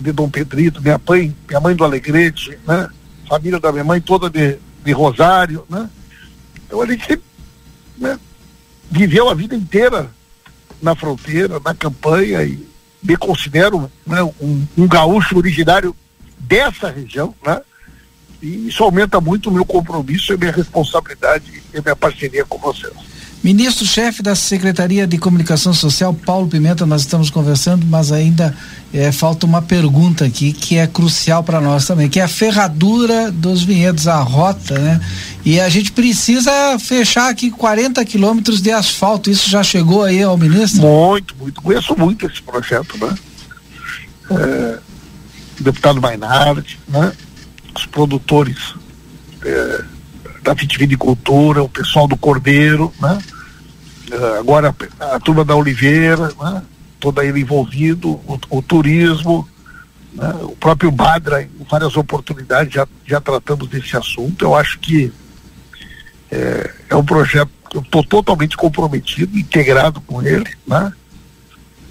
de 0.00 0.12
Dom 0.12 0.30
Pedrito, 0.30 0.80
minha 0.80 1.00
mãe, 1.06 1.34
minha 1.46 1.60
mãe 1.60 1.74
do 1.74 1.84
Alegrete, 1.84 2.58
né? 2.66 2.88
Família 3.28 3.60
da 3.60 3.72
minha 3.72 3.84
mãe 3.84 4.00
toda 4.00 4.30
de, 4.30 4.56
de 4.84 4.92
Rosário, 4.92 5.64
né? 5.68 5.88
Então 6.66 6.80
a 6.80 6.86
gente 6.86 7.20
né, 7.96 8.18
viveu 8.90 9.28
a 9.28 9.34
vida 9.34 9.54
inteira 9.54 10.10
na 10.80 10.94
fronteira, 10.94 11.60
na 11.60 11.74
campanha 11.74 12.42
e 12.42 12.66
me 13.02 13.16
considero 13.16 13.90
né, 14.06 14.22
um, 14.40 14.66
um 14.76 14.86
gaúcho 14.86 15.36
originário 15.36 15.94
dessa 16.38 16.90
região, 16.90 17.34
né? 17.44 17.60
E 18.40 18.68
isso 18.68 18.84
aumenta 18.84 19.20
muito 19.20 19.50
o 19.50 19.52
meu 19.52 19.64
compromisso 19.64 20.32
e 20.32 20.36
minha 20.36 20.52
responsabilidade 20.52 21.62
e 21.74 21.80
minha 21.80 21.96
parceria 21.96 22.44
com 22.44 22.56
vocês. 22.56 22.92
Ministro-chefe 23.42 24.20
da 24.20 24.34
Secretaria 24.34 25.06
de 25.06 25.16
Comunicação 25.16 25.72
Social, 25.72 26.12
Paulo 26.12 26.48
Pimenta, 26.48 26.84
nós 26.84 27.02
estamos 27.02 27.30
conversando, 27.30 27.86
mas 27.86 28.10
ainda 28.10 28.54
é, 28.92 29.12
falta 29.12 29.46
uma 29.46 29.62
pergunta 29.62 30.24
aqui 30.24 30.52
que 30.52 30.76
é 30.76 30.88
crucial 30.88 31.44
para 31.44 31.60
nós 31.60 31.86
também, 31.86 32.08
que 32.08 32.18
é 32.18 32.24
a 32.24 32.28
ferradura 32.28 33.30
dos 33.30 33.62
vinhedos, 33.62 34.08
a 34.08 34.20
rota, 34.20 34.76
né? 34.76 35.00
E 35.44 35.60
a 35.60 35.68
gente 35.68 35.92
precisa 35.92 36.50
fechar 36.80 37.30
aqui 37.30 37.48
40 37.48 38.04
quilômetros 38.04 38.60
de 38.60 38.72
asfalto. 38.72 39.30
Isso 39.30 39.48
já 39.48 39.62
chegou 39.62 40.02
aí 40.02 40.20
ao 40.20 40.36
ministro? 40.36 40.82
Muito, 40.82 41.36
muito. 41.36 41.62
Conheço 41.62 41.96
muito 41.96 42.26
esse 42.26 42.42
projeto, 42.42 42.98
né? 42.98 43.14
É, 44.32 44.78
o 45.60 45.62
deputado 45.62 46.02
Mainardi, 46.02 46.78
né? 46.88 47.12
Os 47.74 47.86
produtores. 47.86 48.74
É, 49.44 49.84
da 50.42 50.54
vitivinicultura, 50.54 51.62
o 51.62 51.68
pessoal 51.68 52.06
do 52.06 52.16
Cordeiro, 52.16 52.92
né? 53.00 53.18
Uh, 54.10 54.38
agora 54.38 54.74
a, 55.00 55.16
a, 55.16 55.20
turma 55.20 55.44
da 55.44 55.54
Oliveira, 55.54 56.32
né? 56.40 56.62
toda 56.98 57.24
ele 57.24 57.40
envolvido, 57.40 58.12
o, 58.26 58.40
o 58.48 58.62
turismo, 58.62 59.46
né? 60.14 60.30
o 60.42 60.56
próprio 60.56 60.90
Badra, 60.90 61.42
em 61.42 61.50
várias 61.70 61.94
oportunidades 61.96 62.72
já, 62.72 62.88
já 63.06 63.20
tratamos 63.20 63.68
desse 63.68 63.96
assunto. 63.96 64.44
Eu 64.44 64.54
acho 64.54 64.78
que 64.78 65.12
é, 66.30 66.70
é 66.88 66.96
um 66.96 67.04
projeto 67.04 67.50
que 67.70 67.76
eu 67.76 67.82
estou 67.82 68.02
totalmente 68.02 68.56
comprometido, 68.56 69.38
integrado 69.38 70.00
com 70.00 70.22
ele, 70.22 70.48
né? 70.66 70.92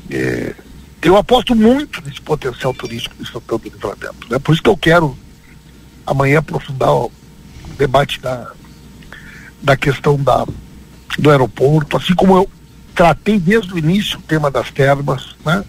É, 0.09 0.55
eu 1.01 1.15
aposto 1.15 1.55
muito 1.55 2.01
nesse 2.05 2.19
potencial 2.19 2.73
turístico 2.73 3.15
de 3.15 3.31
Santana 3.31 3.59
do 3.59 3.69
Livramento, 3.69 4.27
né? 4.29 4.39
Por 4.39 4.53
isso 4.53 4.63
que 4.63 4.69
eu 4.69 4.77
quero 4.77 5.17
amanhã 6.05 6.39
aprofundar 6.39 6.89
debate 7.77 8.19
da, 8.19 8.51
da 9.61 9.77
questão 9.77 10.17
da, 10.17 10.45
do 11.17 11.29
aeroporto, 11.29 11.97
assim 11.97 12.13
como 12.13 12.35
eu 12.35 12.49
tratei 12.95 13.39
desde 13.39 13.73
o 13.73 13.77
início 13.77 14.19
o 14.19 14.21
tema 14.21 14.49
das 14.49 14.71
termas, 14.71 15.35
né? 15.45 15.63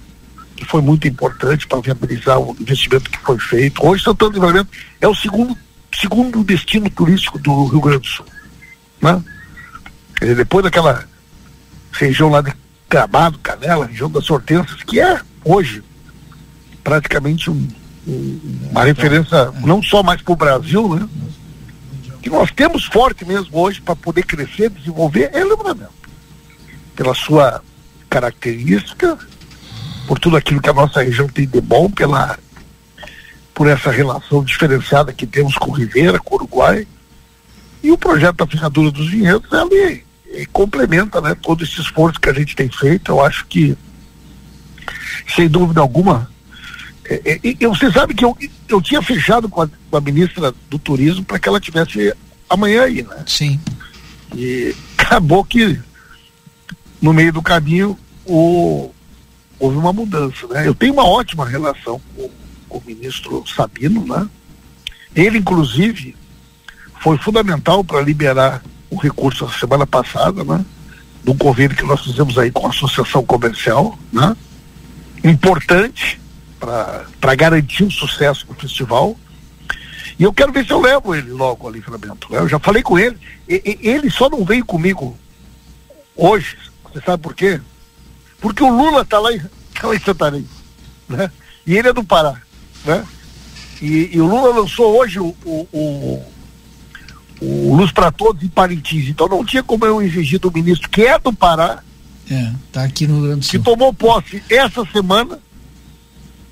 que 0.57 0.65
foi 0.65 0.83
muito 0.83 1.07
importante 1.07 1.67
para 1.67 1.81
viabilizar 1.81 2.41
o 2.41 2.57
investimento 2.59 3.09
que 3.09 3.19
foi 3.19 3.39
feito. 3.39 3.87
Hoje 3.87 4.03
Santana 4.03 4.33
do 4.33 4.35
Livramento 4.35 4.71
é 5.01 5.07
o 5.07 5.15
segundo, 5.15 5.57
segundo 5.95 6.43
destino 6.43 6.91
turístico 6.91 7.39
do 7.39 7.67
Rio 7.67 7.81
Grande 7.81 8.01
do 8.01 8.07
Sul. 8.07 8.27
Né? 9.01 9.23
Depois 10.21 10.65
daquela 10.65 11.05
região 11.93 12.29
lá 12.29 12.41
de 12.41 12.53
Gramado, 12.91 13.39
Canela, 13.39 13.87
região 13.87 14.11
das 14.11 14.29
Hortênsias, 14.29 14.83
que 14.83 14.99
é 15.01 15.21
hoje 15.45 15.83
praticamente 16.83 17.51
um, 17.51 17.69
um, 18.07 18.41
uma 18.71 18.85
referência 18.85 19.53
não 19.61 19.83
só 19.83 20.03
mais 20.03 20.23
para 20.23 20.33
o 20.33 20.37
Brasil, 20.37 20.95
né? 20.95 21.09
Que 22.23 22.31
nós 22.31 22.51
temos 22.51 22.85
forte 22.85 23.25
mesmo 23.25 23.59
hoje 23.59 23.81
para 23.81 23.97
poder 23.97 24.25
crescer, 24.25 24.71
desenvolver, 24.71 25.31
é 25.33 25.43
Livramento. 25.43 25.93
Pela 26.95 27.15
sua 27.15 27.63
característica, 28.11 29.19
por 30.07 30.19
tudo 30.19 30.37
aquilo 30.37 30.61
que 30.61 30.71
a 30.71 30.75
nossa 30.75 31.03
região 31.03 31.29
tem 31.29 31.47
de 31.47 31.61
bom, 31.61 31.91
pela, 31.91 32.39
por 33.55 33.67
essa 33.67 33.91
relação 33.91 34.43
diferenciada 34.43 35.13
que 35.13 35.27
temos 35.27 35.55
com 35.55 35.71
Ribeira, 35.71 36.19
com 36.19 36.35
o 36.35 36.39
Uruguai. 36.39 36.87
E 37.83 37.91
o 37.93 37.99
projeto 37.99 38.37
da 38.37 38.47
Ferradura 38.47 38.91
dos 38.91 39.09
Vinhedos, 39.09 39.49
ele, 39.53 40.05
ele 40.27 40.47
complementa 40.47 41.21
né, 41.21 41.37
todo 41.41 41.63
esse 41.63 41.81
esforço 41.81 42.21
que 42.21 42.29
a 42.29 42.33
gente 42.33 42.57
tem 42.57 42.69
feito. 42.69 43.13
Eu 43.13 43.25
acho 43.25 43.47
que, 43.47 43.77
sem 45.29 45.49
dúvida 45.49 45.81
alguma, 45.81 46.29
é, 47.09 47.41
é, 47.43 47.69
você 47.69 47.91
sabe 47.91 48.15
que 48.15 48.25
eu, 48.25 48.37
eu 48.69 48.83
tinha 48.83 49.01
fechado 49.01 49.49
com 49.49 49.63
a, 49.63 49.69
com 49.69 49.97
a 49.97 50.01
ministra 50.01 50.53
do 50.69 50.79
Turismo 50.79 51.25
para 51.25 51.39
que 51.39 51.49
ela 51.49 51.61
tivesse 51.61 52.15
amanhã 52.49 52.83
aí, 52.83 53.03
né? 53.03 53.25
Sim. 53.27 53.59
E 54.35 54.75
acabou 54.99 55.43
que 55.43 55.81
no 57.01 57.15
meio 57.15 57.33
do 57.33 57.41
caminho 57.41 57.99
o, 58.27 58.91
houve 59.59 59.79
uma 59.79 59.93
mudança, 59.93 60.47
né? 60.49 60.69
Eu 60.69 60.75
tenho 60.75 60.93
uma 60.93 61.05
ótima 61.05 61.47
relação 61.47 61.99
com, 62.15 62.31
com 62.69 62.79
o 62.79 62.83
ministro 62.87 63.43
Sabino, 63.47 64.05
né? 64.07 64.29
Ele, 65.17 65.39
inclusive, 65.39 66.15
foi 67.01 67.17
fundamental 67.17 67.83
para 67.83 68.03
liberar 68.03 68.63
o 68.91 68.97
recurso 68.97 69.47
na 69.47 69.53
semana 69.53 69.87
passada, 69.87 70.45
né? 70.45 70.63
Do 71.25 71.35
convênio 71.35 71.77
que 71.77 71.85
nós 71.85 72.03
fizemos 72.03 72.39
aí 72.39 72.51
com 72.51 72.67
a 72.67 72.71
Associação 72.71 73.25
Comercial, 73.25 73.99
né? 74.13 74.37
Importante 75.25 76.21
para 76.59 77.35
garantir 77.35 77.85
o 77.85 77.91
sucesso 77.91 78.47
do 78.47 78.55
festival. 78.55 79.17
E 80.19 80.25
eu 80.25 80.33
quero 80.33 80.53
ver 80.53 80.67
se 80.67 80.73
eu 80.73 80.81
levo 80.81 81.15
ele 81.15 81.31
logo 81.31 81.69
ali, 81.69 81.79
Livramento. 81.79 82.29
Eu 82.35 82.49
já 82.49 82.59
falei 82.59 82.83
com 82.83 82.99
ele. 82.99 83.17
E, 83.49 83.79
ele 83.81 84.11
só 84.11 84.29
não 84.29 84.45
veio 84.45 84.65
comigo 84.65 85.17
hoje. 86.17 86.57
Você 86.85 87.01
sabe 87.01 87.23
por 87.23 87.35
quê? 87.35 87.61
Porque 88.41 88.63
o 88.63 88.71
Lula 88.71 89.03
está 89.03 89.19
lá, 89.19 89.33
em, 89.33 89.39
tá 89.81 89.87
lá 89.87 89.95
em 89.95 90.01
Santarém. 90.01 90.47
Né? 91.09 91.31
E 91.67 91.77
ele 91.77 91.89
é 91.89 91.93
do 91.93 92.03
Pará. 92.03 92.41
Né? 92.85 93.07
E, 93.81 94.11
e 94.13 94.21
o 94.21 94.27
Lula 94.27 94.61
lançou 94.61 94.99
hoje 94.99 95.21
o, 95.21 95.37
o, 95.45 95.69
o, 95.73 96.27
o 97.41 97.77
Luz 97.77 97.93
para 97.93 98.11
Todos 98.11 98.43
em 98.43 98.49
Parintins. 98.49 99.09
Então 99.09 99.29
não 99.29 99.45
tinha 99.45 99.63
como 99.63 99.87
eu 99.87 100.03
exigir 100.03 100.41
do 100.41 100.51
ministro, 100.51 100.89
que 100.89 101.03
é 101.03 101.19
do 101.19 101.33
Pará, 101.33 101.83
é, 102.31 102.53
tá 102.71 102.85
aqui 102.85 103.07
no 103.07 103.15
Rio 103.15 103.23
Grande 103.25 103.41
do 103.41 103.45
Sul. 103.45 103.53
que 103.53 103.65
tomou 103.65 103.93
posse 103.93 104.43
essa 104.51 104.85
semana, 104.87 105.39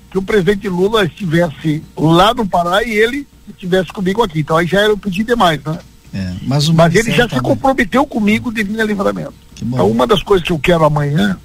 que 0.09 0.17
o 0.17 0.21
presidente 0.21 0.67
Lula 0.69 1.05
estivesse 1.05 1.83
lá 1.95 2.33
no 2.33 2.47
Pará 2.47 2.83
e 2.83 2.91
ele 2.91 3.27
estivesse 3.47 3.91
comigo 3.91 4.23
aqui. 4.23 4.39
Então 4.39 4.57
aí 4.57 4.67
já 4.67 4.81
era 4.81 4.93
um 4.93 4.97
pedido 4.97 5.27
demais, 5.27 5.61
né? 5.63 5.79
É, 6.13 6.33
mas, 6.43 6.69
Mas 6.69 6.95
ele 6.95 7.11
já 7.11 7.27
tá 7.27 7.35
se 7.35 7.41
comprometeu 7.41 8.05
comigo 8.05 8.51
de 8.51 8.63
vir 8.63 8.79
a 8.79 8.83
livramento. 8.85 9.33
Então, 9.61 9.89
uma 9.89 10.07
das 10.07 10.23
coisas 10.23 10.45
que 10.45 10.53
eu 10.53 10.59
quero 10.59 10.85
amanhã 10.85 11.37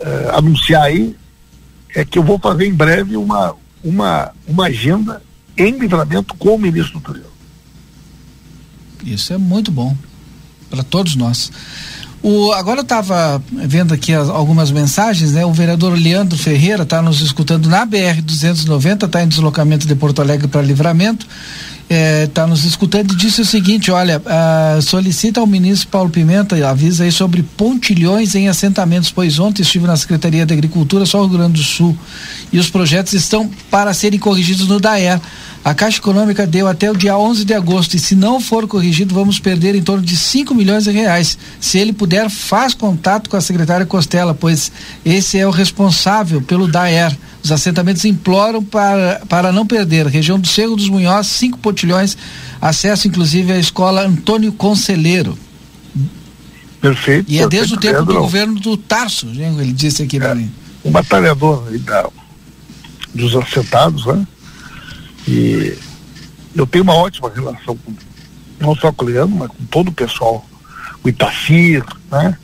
eh, 0.00 0.30
anunciar 0.34 0.82
aí 0.82 1.16
é 1.94 2.04
que 2.04 2.18
eu 2.18 2.22
vou 2.22 2.38
fazer 2.38 2.66
em 2.66 2.74
breve 2.74 3.16
uma, 3.16 3.54
uma, 3.82 4.32
uma 4.46 4.66
agenda 4.66 5.22
em 5.56 5.78
livramento 5.78 6.34
com 6.34 6.54
o 6.54 6.58
ministro 6.58 6.94
do 6.94 7.00
turismo. 7.00 7.30
Isso 9.04 9.32
é 9.32 9.38
muito 9.38 9.70
bom 9.70 9.96
para 10.68 10.82
todos 10.82 11.16
nós. 11.16 11.50
O, 12.28 12.50
agora 12.54 12.80
eu 12.80 12.82
estava 12.82 13.40
vendo 13.52 13.94
aqui 13.94 14.12
as- 14.12 14.28
algumas 14.28 14.72
mensagens, 14.72 15.30
né? 15.30 15.46
O 15.46 15.52
vereador 15.52 15.96
Leandro 15.96 16.36
Ferreira 16.36 16.82
está 16.82 17.00
nos 17.00 17.20
escutando 17.20 17.68
na 17.68 17.86
BR 17.86 18.20
290, 18.20 19.06
está 19.06 19.22
em 19.22 19.28
deslocamento 19.28 19.86
de 19.86 19.94
Porto 19.94 20.20
Alegre 20.20 20.48
para 20.48 20.60
Livramento. 20.60 21.24
Está 21.88 22.48
nos 22.48 22.64
escutando 22.64 23.12
e 23.12 23.16
disse 23.16 23.40
o 23.42 23.44
seguinte: 23.44 23.92
olha, 23.92 24.20
ah, 24.26 24.76
solicita 24.82 25.38
ao 25.38 25.46
ministro 25.46 25.86
Paulo 25.86 26.10
Pimenta, 26.10 26.56
avisa 26.68 27.04
aí 27.04 27.12
sobre 27.12 27.44
pontilhões 27.44 28.34
em 28.34 28.48
assentamentos, 28.48 29.12
pois 29.12 29.38
ontem 29.38 29.62
estive 29.62 29.86
na 29.86 29.96
Secretaria 29.96 30.44
de 30.44 30.52
Agricultura, 30.52 31.06
só 31.06 31.20
Rio 31.20 31.38
Grande 31.38 31.52
do 31.52 31.62
Sul, 31.62 31.96
e 32.52 32.58
os 32.58 32.68
projetos 32.68 33.12
estão 33.12 33.48
para 33.70 33.94
serem 33.94 34.18
corrigidos 34.18 34.66
no 34.66 34.80
DAER. 34.80 35.20
A 35.66 35.74
Caixa 35.74 35.98
Econômica 35.98 36.46
deu 36.46 36.68
até 36.68 36.88
o 36.88 36.96
dia 36.96 37.18
11 37.18 37.44
de 37.44 37.52
agosto 37.52 37.94
e 37.94 37.98
se 37.98 38.14
não 38.14 38.40
for 38.40 38.68
corrigido, 38.68 39.12
vamos 39.12 39.40
perder 39.40 39.74
em 39.74 39.82
torno 39.82 40.00
de 40.00 40.16
5 40.16 40.54
milhões 40.54 40.84
de 40.84 40.92
reais. 40.92 41.36
Se 41.58 41.76
ele 41.76 41.92
puder, 41.92 42.30
faz 42.30 42.72
contato 42.72 43.28
com 43.28 43.36
a 43.36 43.40
secretária 43.40 43.84
Costela, 43.84 44.32
pois 44.32 44.70
esse 45.04 45.36
é 45.36 45.44
o 45.44 45.50
responsável 45.50 46.40
pelo 46.40 46.68
DAER. 46.68 47.18
Os 47.42 47.50
assentamentos 47.50 48.04
imploram 48.04 48.62
para, 48.62 49.20
para 49.28 49.50
não 49.50 49.66
perder. 49.66 50.06
Região 50.06 50.38
do 50.38 50.46
Cerro 50.46 50.76
dos 50.76 50.88
Munhoz, 50.88 51.26
5 51.26 51.58
potilhões, 51.58 52.16
acesso 52.60 53.08
inclusive 53.08 53.52
à 53.52 53.58
escola 53.58 54.06
Antônio 54.06 54.52
Conselheiro. 54.52 55.36
Perfeito. 56.80 57.28
E 57.28 57.40
é 57.40 57.48
desde 57.48 57.74
o 57.74 57.76
tempo 57.76 58.04
do 58.04 58.14
governo 58.14 58.60
do 58.60 58.76
Tarso, 58.76 59.26
né? 59.26 59.52
ele 59.58 59.72
disse 59.72 60.00
aqui 60.04 60.20
para 60.20 60.36
mim. 60.36 60.48
um 60.84 60.92
batalhador 60.92 61.64
da, 61.80 62.08
dos 63.12 63.34
assentados, 63.34 64.06
né? 64.06 64.24
E 65.26 65.76
eu 66.54 66.66
tenho 66.66 66.84
uma 66.84 66.94
ótima 66.94 67.30
relação 67.34 67.76
com, 67.76 67.94
não 68.60 68.74
só 68.74 68.92
com 68.92 69.04
o 69.04 69.08
Leandro, 69.08 69.36
mas 69.36 69.48
com 69.50 69.64
todo 69.66 69.88
o 69.88 69.92
pessoal, 69.92 70.44
o 71.04 71.08
Itacir, 71.08 71.84
né? 72.10 72.38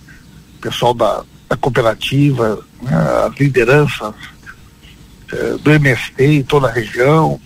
O 0.57 0.61
pessoal 0.61 0.93
da, 0.95 1.23
da 1.49 1.57
cooperativa, 1.57 2.65
né? 2.83 2.95
as 3.27 3.39
lideranças 3.39 4.15
eh, 5.33 5.57
do 5.63 5.71
MST 5.73 6.25
em 6.25 6.43
toda 6.43 6.69
a 6.69 6.73
região, 6.73 7.41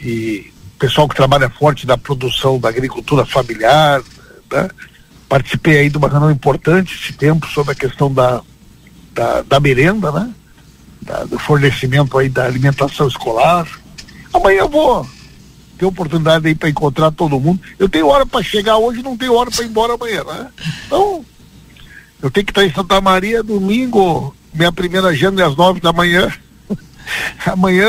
e 0.00 0.52
o 0.76 0.78
pessoal 0.78 1.08
que 1.08 1.14
trabalha 1.16 1.48
forte 1.48 1.86
na 1.86 1.96
produção 1.96 2.58
da 2.58 2.68
agricultura 2.68 3.24
familiar, 3.24 4.02
né? 4.52 4.68
Participei 5.28 5.78
aí 5.78 5.90
de 5.90 5.96
uma 5.96 6.08
reunião 6.08 6.30
importante 6.30 6.94
esse 6.94 7.12
tempo 7.12 7.46
sobre 7.48 7.72
a 7.72 7.74
questão 7.74 8.12
da, 8.12 8.42
da, 9.12 9.42
da 9.42 9.58
merenda, 9.60 10.12
né? 10.12 10.30
Da- 11.00 11.24
do 11.24 11.38
fornecimento 11.38 12.16
aí 12.18 12.28
da 12.28 12.44
alimentação 12.44 13.08
escolar. 13.08 13.66
Amanhã 14.34 14.58
eu 14.58 14.68
vou 14.68 15.06
ter 15.78 15.86
oportunidade 15.86 16.46
aí 16.46 16.54
para 16.54 16.68
encontrar 16.68 17.12
todo 17.12 17.38
mundo. 17.38 17.60
Eu 17.78 17.88
tenho 17.88 18.08
hora 18.08 18.26
para 18.26 18.42
chegar 18.42 18.76
hoje, 18.76 19.02
não 19.02 19.16
tenho 19.16 19.34
hora 19.34 19.50
para 19.50 19.64
ir 19.64 19.68
embora 19.68 19.94
amanhã, 19.94 20.24
né? 20.24 20.48
Então, 20.86 21.24
eu 22.20 22.30
tenho 22.30 22.44
que 22.44 22.50
estar 22.50 22.64
em 22.64 22.72
Santa 22.72 23.00
Maria 23.00 23.42
domingo, 23.42 24.34
minha 24.52 24.72
primeira 24.72 25.08
agenda 25.08 25.42
é 25.42 25.46
às 25.46 25.56
nove 25.56 25.80
da 25.80 25.92
manhã. 25.92 26.32
amanhã, 27.46 27.88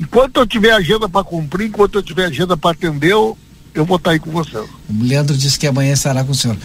enquanto 0.00 0.38
eu 0.38 0.46
tiver 0.46 0.72
agenda 0.72 1.08
para 1.08 1.24
cumprir, 1.24 1.68
enquanto 1.68 1.96
eu 1.96 2.02
tiver 2.02 2.26
agenda 2.26 2.56
para 2.56 2.70
atender, 2.70 3.12
eu, 3.12 3.36
eu 3.74 3.84
vou 3.84 3.96
estar 3.96 4.10
aí 4.12 4.18
com 4.18 4.30
você. 4.30 4.56
O 4.58 4.68
Leandro 5.00 5.36
disse 5.36 5.58
que 5.58 5.66
amanhã 5.66 5.92
estará 5.92 6.22
com 6.24 6.32
o 6.32 6.34
senhor. 6.34 6.56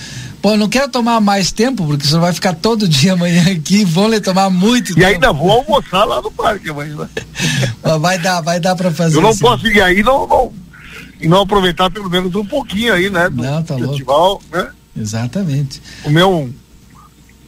Pô, 0.41 0.51
eu 0.51 0.57
não 0.57 0.67
quero 0.69 0.89
tomar 0.91 1.19
mais 1.21 1.51
tempo, 1.51 1.85
porque 1.87 2.05
o 2.05 2.07
senhor 2.07 2.21
vai 2.21 2.33
ficar 2.33 2.53
todo 2.53 2.87
dia 2.89 3.13
amanhã 3.13 3.43
aqui, 3.51 3.83
vão 3.85 4.09
lhe 4.09 4.19
tomar 4.19 4.49
muito 4.49 4.91
E 4.91 4.95
tempo. 4.95 5.07
ainda 5.07 5.31
vou 5.33 5.51
almoçar 5.51 6.03
lá 6.05 6.21
no 6.21 6.31
parque 6.31 6.69
amanhã. 6.69 6.95
né? 6.95 7.09
Mas 7.83 8.01
Vai 8.01 8.19
dar, 8.19 8.41
vai 8.41 8.59
dar 8.59 8.75
para 8.75 8.91
fazer 8.91 9.17
Eu 9.17 9.21
não 9.21 9.29
assim. 9.29 9.39
posso 9.39 9.67
ir 9.67 9.81
aí 9.81 10.03
não, 10.03 10.27
não, 10.27 10.53
e 11.19 11.27
não 11.27 11.41
aproveitar 11.41 11.89
pelo 11.89 12.09
menos 12.09 12.33
um 12.35 12.45
pouquinho 12.45 12.93
aí, 12.93 13.09
né? 13.09 13.29
Do 13.29 13.41
Não, 13.41 13.63
tá 13.63 13.73
louco. 13.75 13.89
festival, 13.89 14.41
né? 14.51 14.67
Exatamente. 14.95 15.81
Comer 16.03 16.23
um 16.25 16.51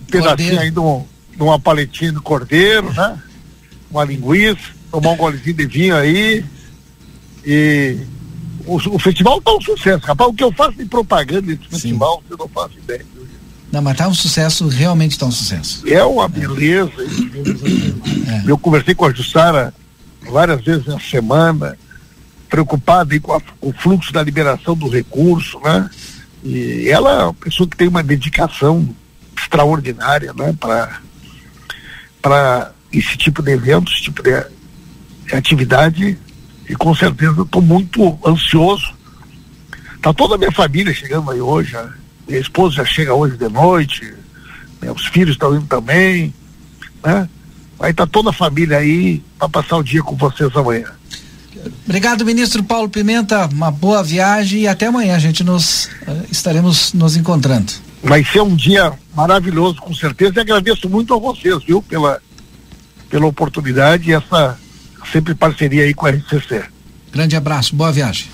pedacinho 0.10 0.36
Cordeiro. 0.38 0.60
aí 0.62 0.72
de, 0.72 0.80
um- 0.80 1.04
de 1.36 1.44
uma 1.44 1.60
paletinha 1.60 2.12
de 2.12 2.20
cordeiro, 2.20 2.92
né? 2.94 3.18
Uma 3.92 4.04
linguiça, 4.04 4.60
tomar 4.92 5.12
um 5.12 5.18
golezinho 5.18 5.56
de 5.56 5.66
vinho 5.68 5.96
aí. 5.96 6.44
E 7.46 7.98
o, 8.74 8.96
o 8.96 9.00
festival 9.00 9.42
tá 9.42 9.52
um 9.54 9.62
sucesso, 9.62 10.06
rapaz. 10.06 10.30
O 10.30 10.34
que 10.34 10.44
eu 10.44 10.52
faço 10.52 10.78
de 10.78 10.86
propaganda 10.86 11.42
desse 11.42 11.68
festival, 11.70 12.24
eu 12.30 12.38
não 12.38 12.48
faço 12.48 12.78
ideia. 12.78 13.06
Não, 13.72 13.82
mas 13.82 13.98
tá 13.98 14.08
um 14.08 14.14
sucesso, 14.14 14.68
realmente 14.68 15.18
tá 15.18 15.26
um 15.28 15.32
sucesso. 15.32 15.84
É 15.88 16.04
uma 16.04 16.28
beleza. 16.28 16.92
É. 18.28 18.50
Eu 18.50 18.58
conversei 18.58 18.96
com 18.96 19.06
a 19.06 19.14
Jussara 19.14 19.74
várias 20.32 20.62
vezes 20.64 20.86
na 20.88 21.00
semana, 21.00 21.78
preocupada 22.50 23.20
com, 23.20 23.34
a- 23.34 23.40
com 23.42 23.70
o 23.70 23.74
fluxo 23.74 24.12
da 24.12 24.24
liberação 24.24 24.76
do 24.76 24.88
recurso, 24.90 25.60
né? 25.60 25.88
E 26.44 26.88
ela 26.90 27.12
é 27.12 27.24
uma 27.26 27.34
pessoa 27.34 27.70
que 27.70 27.78
tem 27.78 27.88
uma 27.88 28.02
dedicação 28.02 28.90
extraordinária, 29.38 30.34
né? 30.34 30.56
Para 30.60 31.00
para 32.22 32.72
esse 32.92 33.16
tipo 33.18 33.42
de 33.42 33.52
evento, 33.52 33.92
esse 33.92 34.02
tipo 34.04 34.22
de 34.24 34.32
atividade. 35.32 36.18
E 36.70 36.76
com 36.76 36.94
certeza 36.94 37.42
estou 37.42 37.62
muito 37.62 38.18
ansioso. 38.26 38.94
Tá 40.02 40.14
toda 40.14 40.36
a 40.36 40.38
minha 40.38 40.52
família 40.52 40.94
chegando 40.94 41.32
aí 41.32 41.42
hoje. 41.42 41.74
né? 41.74 41.90
Minha 42.28 42.40
esposa 42.40 42.76
já 42.76 42.86
chega 42.86 43.14
hoje 43.14 43.36
de 43.36 43.50
noite. 43.50 44.14
Meus 44.82 45.08
filhos 45.08 45.32
estão 45.32 45.56
indo 45.56 45.66
também, 45.66 46.34
né? 47.04 47.28
Vai 47.78 47.92
estar 47.92 48.08
toda 48.08 48.30
a 48.30 48.34
família 48.34 48.78
aí 48.78 49.22
para 49.38 49.50
passar 49.50 49.78
o 49.78 49.84
dia 49.84 50.04
com 50.04 50.16
vocês 50.16 50.56
amanhã. 50.56 50.86
Obrigado, 51.86 52.26
ministro 52.26 52.64
Paulo 52.64 52.88
Pimenta. 52.88 53.48
Uma 53.48 53.72
boa 53.72 54.04
viagem 54.04 54.62
e 54.62 54.68
até 54.68 54.86
amanhã 54.86 55.16
a 55.16 55.20
gente 55.20 55.44
nos 55.44 55.90
eh, 56.08 56.26
estaremos 56.32 56.94
nos 56.94 57.18
encontrando. 57.18 57.74
Vai 58.04 58.24
ser 58.24 58.42
um 58.42 58.56
dia 58.56 58.94
maravilhoso, 59.14 59.82
com 59.82 59.94
certeza, 59.94 60.34
e 60.38 60.40
agradeço 60.40 60.88
muito 60.90 61.14
a 61.14 61.20
vocês, 61.20 61.62
viu, 61.64 61.82
pela, 61.82 62.22
pela 63.10 63.26
oportunidade 63.26 64.10
e 64.10 64.14
essa 64.14 64.58
sempre 65.12 65.36
parceria 65.36 65.84
aí 65.84 65.94
com 65.94 66.06
a 66.06 66.10
RCC. 66.10 66.64
Grande 67.12 67.36
abraço, 67.36 67.76
boa 67.76 67.92
viagem. 67.92 68.28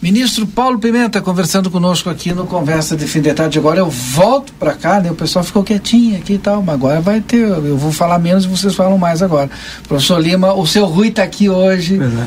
Ministro 0.00 0.46
Paulo 0.46 0.78
Pimenta 0.78 1.20
conversando 1.20 1.70
conosco 1.70 2.10
aqui 2.10 2.32
no 2.32 2.46
Conversa 2.46 2.96
de 2.96 3.06
Fim 3.06 3.20
de 3.20 3.32
Tarde. 3.32 3.58
Agora 3.58 3.80
eu 3.80 3.90
volto 3.90 4.52
para 4.52 4.74
cá, 4.74 5.00
né? 5.00 5.10
O 5.10 5.14
pessoal 5.14 5.44
ficou 5.44 5.64
quietinho 5.64 6.16
aqui 6.18 6.34
e 6.34 6.38
tal, 6.38 6.62
mas 6.62 6.74
agora 6.74 7.00
vai 7.00 7.20
ter. 7.20 7.48
Eu 7.48 7.76
vou 7.76 7.90
falar 7.90 8.18
menos 8.18 8.44
e 8.44 8.48
vocês 8.48 8.74
falam 8.74 8.98
mais 8.98 9.22
agora. 9.22 9.50
Professor 9.88 10.20
Lima, 10.20 10.52
o 10.52 10.66
seu 10.66 10.84
Rui 10.84 11.08
está 11.08 11.22
aqui 11.22 11.48
hoje. 11.48 11.96
Pois 11.96 12.12
é. 12.12 12.26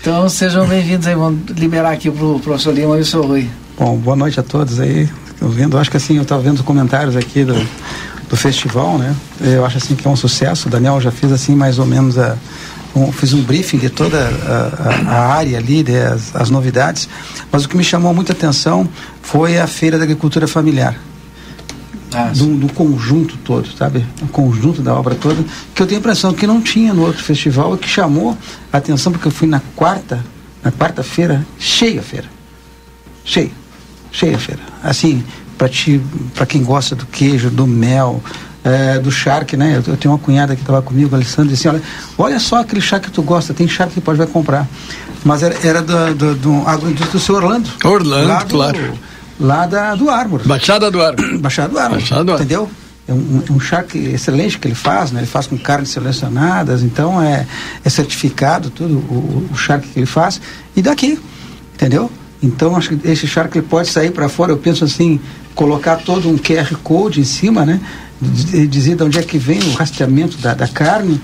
Então 0.00 0.28
sejam 0.28 0.66
bem-vindos 0.66 1.06
aí. 1.06 1.14
Vamos 1.14 1.50
liberar 1.50 1.90
aqui 1.90 2.10
pro 2.10 2.38
professor 2.40 2.72
Lima 2.72 2.96
e 2.96 3.00
o 3.00 3.04
seu 3.04 3.22
Rui. 3.26 3.50
Bom, 3.78 3.96
boa 3.98 4.16
noite 4.16 4.38
a 4.40 4.42
todos 4.42 4.80
aí. 4.80 5.08
Tô 5.38 5.48
vendo, 5.48 5.76
acho 5.76 5.90
que 5.90 5.98
assim, 5.98 6.16
eu 6.16 6.22
estava 6.22 6.40
vendo 6.40 6.54
os 6.54 6.62
comentários 6.62 7.14
aqui 7.14 7.44
do, 7.44 7.54
do 8.28 8.36
festival, 8.36 8.98
né? 8.98 9.14
Eu 9.40 9.64
acho 9.64 9.78
assim 9.78 9.94
que 9.94 10.06
é 10.06 10.10
um 10.10 10.16
sucesso. 10.16 10.68
O 10.68 10.70
Daniel 10.70 11.00
já 11.00 11.10
fez 11.10 11.32
assim 11.32 11.54
mais 11.54 11.78
ou 11.78 11.86
menos 11.86 12.18
a 12.18 12.36
um, 12.96 13.12
fiz 13.12 13.32
um 13.34 13.42
briefing 13.42 13.78
de 13.78 13.90
toda 13.90 14.18
a, 14.18 15.10
a, 15.10 15.16
a 15.16 15.34
área 15.34 15.58
ali, 15.58 15.82
de, 15.82 15.96
as, 15.96 16.34
as 16.34 16.50
novidades. 16.50 17.08
Mas 17.52 17.64
o 17.64 17.68
que 17.68 17.76
me 17.76 17.84
chamou 17.84 18.14
muita 18.14 18.32
atenção 18.32 18.88
foi 19.22 19.58
a 19.58 19.66
feira 19.66 19.98
da 19.98 20.04
agricultura 20.04 20.48
familiar. 20.48 20.98
Ah, 22.12 22.32
do, 22.34 22.56
do 22.56 22.72
conjunto 22.72 23.36
todo, 23.38 23.68
sabe? 23.76 24.06
O 24.22 24.28
conjunto 24.28 24.80
da 24.80 24.94
obra 24.94 25.14
toda, 25.14 25.44
que 25.74 25.82
eu 25.82 25.86
tenho 25.86 25.98
a 25.98 26.00
impressão 26.00 26.32
que 26.32 26.46
não 26.46 26.62
tinha 26.62 26.94
no 26.94 27.02
outro 27.02 27.22
festival 27.22 27.74
e 27.74 27.78
que 27.78 27.88
chamou 27.88 28.36
a 28.72 28.78
atenção 28.78 29.12
porque 29.12 29.26
eu 29.26 29.32
fui 29.32 29.46
na 29.46 29.60
quarta, 29.74 30.24
na 30.62 30.72
quarta-feira, 30.72 31.44
cheia 31.58 32.00
a 32.00 32.02
feira. 32.02 32.28
cheia, 33.24 33.50
cheia 34.12 34.36
a 34.36 34.38
feira. 34.38 34.62
Assim, 34.82 35.22
para 35.56 36.46
quem 36.46 36.62
gosta 36.62 36.94
do 36.94 37.06
queijo, 37.06 37.50
do 37.50 37.66
mel, 37.66 38.22
é, 38.62 38.98
do 38.98 39.10
charque, 39.10 39.56
né? 39.56 39.76
Eu, 39.76 39.92
eu, 39.92 39.96
tenho 39.96 40.12
uma 40.12 40.18
cunhada 40.18 40.54
que 40.56 40.62
estava 40.62 40.82
comigo, 40.82 41.14
a 41.14 41.18
Alessandra, 41.18 41.52
disse, 41.52 41.68
olha, 41.68 41.82
olha 42.18 42.40
só 42.40 42.60
aquele 42.60 42.80
charque 42.80 43.06
que 43.06 43.12
tu 43.12 43.22
gosta, 43.22 43.54
tem 43.54 43.68
charque 43.68 43.94
que 43.94 44.00
pode 44.00 44.18
vai 44.18 44.26
comprar. 44.26 44.66
Mas 45.24 45.42
era, 45.42 45.56
era 45.62 45.82
do, 45.82 46.14
do, 46.14 46.34
do 46.34 46.68
agroindústria 46.68 47.12
do 47.12 47.20
seu 47.20 47.34
Orlando. 47.36 47.70
Orlando, 47.84 48.44
do, 48.44 48.50
claro. 48.50 48.98
Lá 49.38 49.66
da, 49.66 49.94
do 49.94 50.10
Ármor. 50.10 50.42
Baixada 50.44 50.90
do 50.90 51.02
Ármor. 51.02 51.38
Baixada 51.38 51.68
do 51.68 51.78
Ármor. 51.78 51.98
Baixada 51.98 52.24
do 52.24 52.30
Ármor. 52.32 52.44
Entendeu? 52.44 52.70
É 53.08 53.12
um, 53.12 53.42
um 53.50 53.60
charque 53.60 53.98
excelente 53.98 54.58
que 54.58 54.66
ele 54.66 54.74
faz, 54.74 55.12
né? 55.12 55.20
Ele 55.20 55.28
faz 55.28 55.46
com 55.46 55.56
carnes 55.56 55.90
selecionadas, 55.90 56.82
então 56.82 57.22
é, 57.22 57.46
é 57.84 57.88
certificado 57.88 58.68
tudo 58.68 58.96
o, 58.96 59.48
o 59.52 59.56
charque 59.56 59.88
que 59.88 59.98
ele 60.00 60.06
faz. 60.06 60.40
E 60.74 60.82
daqui, 60.82 61.18
entendeu? 61.74 62.10
Então 62.42 62.76
acho 62.76 62.96
que 62.96 63.08
esse 63.08 63.26
charque 63.26 63.58
ele 63.58 63.66
pode 63.66 63.88
sair 63.88 64.10
para 64.10 64.28
fora. 64.28 64.52
Eu 64.52 64.58
penso 64.58 64.84
assim, 64.84 65.20
colocar 65.54 65.96
todo 65.96 66.28
um 66.28 66.36
QR 66.36 66.74
code 66.82 67.20
em 67.20 67.24
cima, 67.24 67.64
né? 67.64 67.80
dizer 68.68 68.96
de 68.96 69.02
onde 69.02 69.18
é 69.18 69.22
que 69.22 69.38
vem 69.38 69.60
o 69.60 69.72
rastreamento 69.72 70.38
da, 70.38 70.54
da 70.54 70.68
carne. 70.68 71.20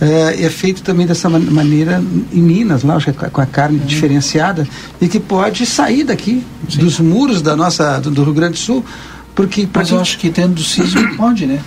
É, 0.00 0.46
é, 0.46 0.50
feito 0.50 0.82
também 0.82 1.06
dessa 1.06 1.28
man 1.28 1.38
maneira 1.38 2.02
em 2.32 2.42
Minas, 2.42 2.82
lá 2.82 2.98
com 3.30 3.40
a 3.40 3.46
carne 3.46 3.78
uhum. 3.78 3.86
diferenciada 3.86 4.66
e 5.00 5.06
que 5.06 5.20
pode 5.20 5.64
sair 5.64 6.02
daqui 6.02 6.44
Sim. 6.68 6.78
dos 6.78 6.98
muros 6.98 7.40
da 7.40 7.54
nossa 7.54 8.00
do, 8.00 8.10
do 8.10 8.24
Rio 8.24 8.34
Grande 8.34 8.54
do 8.54 8.58
Sul, 8.58 8.84
porque 9.32 9.68
mas 9.72 9.90
eu 9.90 10.00
acho 10.00 10.18
que 10.18 10.28
tendo 10.28 10.54
do 10.54 10.64
sismo 10.64 11.16
pode, 11.16 11.46
né? 11.46 11.60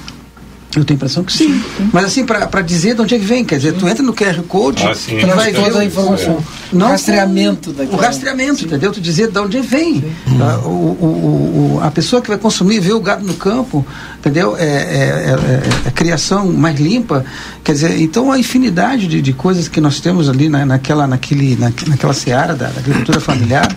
Eu 0.75 0.83
tenho 0.83 0.95
a 0.95 0.97
impressão 0.97 1.23
que 1.23 1.31
sim. 1.31 1.61
sim. 1.77 1.89
Mas 1.93 2.05
assim, 2.05 2.25
para 2.25 2.61
dizer 2.61 2.95
de 2.95 3.01
onde 3.01 3.15
é 3.15 3.19
que 3.19 3.25
vem, 3.25 3.45
quer 3.45 3.57
dizer, 3.57 3.73
sim. 3.73 3.79
tu 3.79 3.87
entra 3.87 4.03
no 4.03 4.13
QR 4.13 4.41
Code, 4.43 4.83
ah, 4.85 4.93
sim. 4.93 5.17
tu 5.19 5.27
vai 5.27 5.53
toda 5.53 5.79
a 5.79 5.85
informação. 5.85 6.33
É. 6.33 6.75
Não, 6.75 6.87
rastreamento 6.87 7.71
daquela... 7.71 7.97
O 7.97 8.01
rastreamento, 8.01 8.65
entendeu? 8.65 8.91
Tu 8.91 8.99
dizer 8.99 9.29
de 9.29 9.39
onde 9.39 9.61
vem. 9.61 10.03
Ah, 10.41 10.59
o, 10.65 10.69
o, 10.69 11.77
o, 11.77 11.79
a 11.81 11.89
pessoa 11.91 12.21
que 12.21 12.27
vai 12.27 12.37
consumir, 12.37 12.79
ver 12.79 12.93
o 12.93 12.99
gado 12.99 13.25
no 13.25 13.33
campo, 13.35 13.85
entendeu? 14.19 14.55
É, 14.57 14.65
é, 14.65 14.67
é, 14.67 15.87
é, 15.87 15.91
criação 15.91 16.51
mais 16.51 16.79
limpa. 16.79 17.23
Quer 17.63 17.73
dizer, 17.73 18.01
então 18.01 18.31
a 18.31 18.37
infinidade 18.37 19.07
de, 19.07 19.21
de 19.21 19.33
coisas 19.33 19.67
que 19.67 19.79
nós 19.79 19.99
temos 19.99 20.29
ali 20.29 20.49
na, 20.49 20.65
naquela, 20.65 21.07
naquele, 21.07 21.55
na, 21.55 21.71
naquela 21.87 22.13
seara 22.13 22.53
da, 22.53 22.67
da 22.67 22.79
agricultura 22.79 23.19
familiar. 23.19 23.75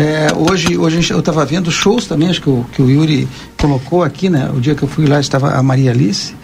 É, 0.00 0.28
hoje, 0.32 0.78
hoje 0.78 1.12
eu 1.12 1.18
estava 1.18 1.44
vendo 1.44 1.72
shows 1.72 2.06
também, 2.06 2.28
acho 2.28 2.40
que 2.40 2.48
o, 2.48 2.64
que 2.70 2.80
o 2.80 2.88
Yuri 2.88 3.28
colocou 3.60 4.04
aqui, 4.04 4.30
né? 4.30 4.48
O 4.54 4.60
dia 4.60 4.72
que 4.76 4.84
eu 4.84 4.88
fui 4.88 5.06
lá 5.06 5.18
estava 5.18 5.50
a 5.50 5.60
Maria 5.60 5.90
Alice. 5.90 6.36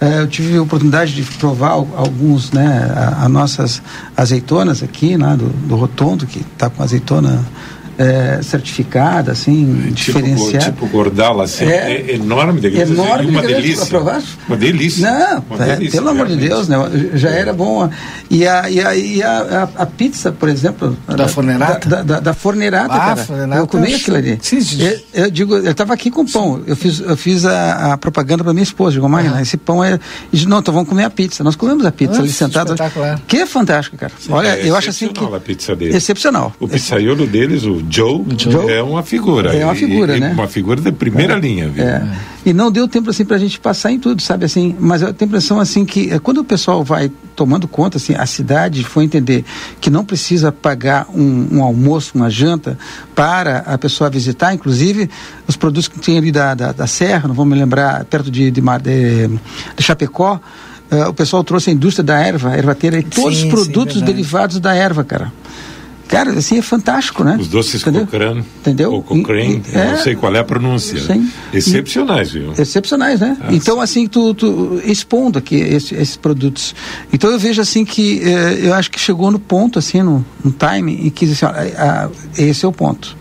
É, 0.00 0.20
eu 0.20 0.28
tive 0.28 0.56
a 0.56 0.62
oportunidade 0.62 1.12
de 1.12 1.22
provar 1.22 1.70
alguns, 1.70 2.52
né, 2.52 2.92
a, 2.94 3.24
a 3.24 3.28
nossas 3.28 3.82
azeitonas 4.16 4.84
aqui, 4.84 5.16
né, 5.16 5.36
do, 5.36 5.48
do 5.48 5.74
Rotondo, 5.74 6.26
que 6.26 6.40
está 6.40 6.70
com 6.70 6.80
azeitona 6.80 7.44
é, 7.98 8.40
certificada, 8.42 9.32
assim, 9.32 9.92
tipo, 9.94 10.20
diferenciada. 10.20 10.64
Tipo 10.66 10.86
gordala, 10.88 11.44
assim, 11.44 11.64
é, 11.64 11.92
é 12.10 12.14
enorme, 12.14 12.60
de 12.60 12.68
enorme 12.80 13.30
uma 13.30 13.42
delícia. 13.42 13.98
Uma 14.48 14.56
delícia. 14.56 15.10
Não, 15.10 15.44
uma 15.50 15.64
é, 15.64 15.76
delícia, 15.76 15.98
pelo 16.00 16.10
amor 16.10 16.26
de 16.26 16.36
Deus, 16.36 16.68
né? 16.68 16.76
Já 17.14 17.30
É. 17.30 17.40
era 17.40 17.52
bom. 17.52 17.88
E 18.30 18.46
a, 18.46 18.70
e 18.70 18.80
a, 18.80 18.94
e 18.96 19.22
a, 19.22 19.68
a, 19.76 19.82
a 19.82 19.86
pizza, 19.86 20.32
por 20.32 20.48
exemplo. 20.48 20.96
Da 21.06 21.28
Fornerata? 21.28 21.88
Da, 21.88 22.02
da, 22.02 22.20
da 22.20 22.34
Fornerata, 22.34 22.94
Ah, 22.94 22.98
cara. 22.98 23.16
Fornerata 23.24 23.60
eu 23.60 23.66
comi 23.66 23.94
aquilo 23.94 24.16
ali. 24.16 24.38
sim, 24.40 24.60
sim. 24.60 24.82
Eu, 24.82 25.00
eu 25.24 25.30
digo, 25.30 25.54
eu 25.56 25.70
estava 25.70 25.92
aqui 25.92 26.10
com 26.10 26.24
pão. 26.24 26.62
Eu 26.66 26.74
fiz, 26.76 27.00
eu 27.00 27.16
fiz 27.16 27.44
a, 27.44 27.92
a 27.92 27.98
propaganda 27.98 28.42
para 28.44 28.52
minha 28.52 28.62
esposa. 28.62 28.94
Digo, 28.94 29.08
Magna, 29.08 29.40
esse 29.42 29.56
pão 29.56 29.82
é. 29.84 29.98
Disse, 30.32 30.46
não, 30.48 30.60
então 30.60 30.72
vamos 30.72 30.88
comer 30.88 31.04
a 31.04 31.10
pizza. 31.10 31.44
Nós 31.44 31.56
comemos 31.56 31.84
a 31.84 31.92
pizza 31.92 32.12
Nossa, 32.12 32.22
ali 32.22 32.32
sentados. 32.32 32.74
Que 33.26 33.38
é 33.38 33.46
fantástico, 33.46 33.96
cara. 33.96 34.12
Olha, 34.30 34.48
É 34.58 34.68
eu 34.68 34.76
acho 34.76 34.90
assim 34.90 35.08
que. 35.08 35.12
excepcional 35.12 35.34
a 35.36 35.40
pizza 35.40 35.76
dele. 35.76 35.96
Excepcional. 35.96 36.52
O 36.60 36.68
pizzaiolo 36.68 37.26
deles, 37.26 37.64
o 37.64 37.81
Joe, 37.90 38.24
Joe. 38.36 38.70
é 38.72 38.82
uma 38.82 39.02
figura. 39.02 39.54
É 39.54 39.64
uma 39.64 39.74
figura, 39.74 40.16
e- 40.16 40.20
né? 40.20 40.32
Uma 40.32 40.46
figura 40.48 40.80
de 40.80 40.92
primeira 40.92 41.34
linha, 41.36 41.68
viu? 41.68 41.84
É. 41.84 42.06
E 42.44 42.52
não 42.52 42.70
deu 42.72 42.88
tempo 42.88 43.08
assim 43.10 43.24
para 43.24 43.36
a 43.36 43.38
gente 43.38 43.60
passar 43.60 43.92
em 43.92 43.98
tudo, 43.98 44.20
sabe 44.20 44.44
assim. 44.44 44.74
Mas 44.80 45.00
eu 45.02 45.12
tenho 45.14 45.28
a 45.28 45.30
impressão 45.30 45.60
assim 45.60 45.84
que 45.84 46.10
eh, 46.10 46.18
quando 46.18 46.38
o 46.38 46.44
pessoal 46.44 46.82
vai 46.82 47.10
tomando 47.36 47.68
conta, 47.68 47.98
assim, 47.98 48.14
a 48.14 48.26
cidade 48.26 48.82
foi 48.84 49.04
entender 49.04 49.44
que 49.80 49.88
não 49.90 50.04
precisa 50.04 50.50
pagar 50.50 51.06
um, 51.14 51.48
um 51.58 51.62
almoço, 51.62 52.12
uma 52.14 52.28
janta 52.28 52.76
para 53.14 53.58
a 53.58 53.78
pessoa 53.78 54.10
visitar, 54.10 54.52
inclusive 54.54 55.08
os 55.46 55.56
produtos 55.56 55.88
que 55.88 55.98
tem 56.00 56.18
ali 56.18 56.32
da, 56.32 56.54
da, 56.54 56.72
da 56.72 56.86
Serra, 56.86 57.28
não 57.28 57.34
vou 57.34 57.44
me 57.44 57.54
lembrar, 57.54 58.04
perto 58.06 58.30
de, 58.30 58.50
de, 58.50 58.60
de, 58.60 59.28
de 59.76 59.82
Chapecó. 59.82 60.40
eh, 60.90 61.06
o 61.06 61.14
pessoal 61.14 61.44
trouxe 61.44 61.70
a 61.70 61.72
indústria 61.72 62.02
da 62.04 62.18
erva, 62.18 62.50
a 62.50 62.58
ervateira, 62.58 62.98
e 62.98 63.02
todos 63.04 63.22
Sim, 63.22 63.28
os 63.30 63.38
sim, 63.42 63.48
produtos 63.50 63.94
verdade. 63.94 64.12
derivados 64.12 64.58
da 64.60 64.74
erva, 64.74 65.04
cara. 65.04 65.32
Cara, 66.08 66.32
assim, 66.32 66.58
é 66.58 66.62
fantástico, 66.62 67.24
né? 67.24 67.36
Os 67.40 67.48
doces 67.48 67.80
Entendeu? 67.82 68.02
Cochrane, 68.06 68.44
Entendeu? 68.60 68.92
ou 68.92 69.02
Cochrane, 69.02 69.62
E- 69.66 69.70
e- 69.70 69.74
eu 69.78 69.84
não 69.86 69.92
é. 69.94 69.96
sei 69.96 70.14
qual 70.14 70.34
é 70.34 70.38
a 70.40 70.44
pronúncia. 70.44 71.00
Sim. 71.00 71.30
Excepcionais, 71.52 72.30
viu? 72.32 72.52
excepcionais, 72.58 73.20
né? 73.20 73.36
Ah, 73.40 73.48
então, 73.52 73.80
assim, 73.80 74.06
tu, 74.06 74.34
tu 74.34 74.80
expondo 74.84 75.38
aqui 75.38 75.54
esse- 75.56 75.94
esses 75.94 76.16
produtos. 76.16 76.74
Então, 77.12 77.30
eu 77.30 77.38
vejo, 77.38 77.60
assim, 77.62 77.84
que 77.84 78.20
eh, 78.22 78.60
eu 78.62 78.74
acho 78.74 78.90
que 78.90 79.00
chegou 79.00 79.30
no 79.30 79.38
ponto, 79.38 79.78
assim, 79.78 80.02
no, 80.02 80.24
no 80.44 80.52
time, 80.52 81.06
em 81.06 81.10
que, 81.10 81.24
assim, 81.24 81.44
ó, 81.46 81.48
a- 81.48 82.04
a- 82.06 82.10
esse 82.36 82.64
é 82.64 82.68
o 82.68 82.72
ponto. 82.72 83.16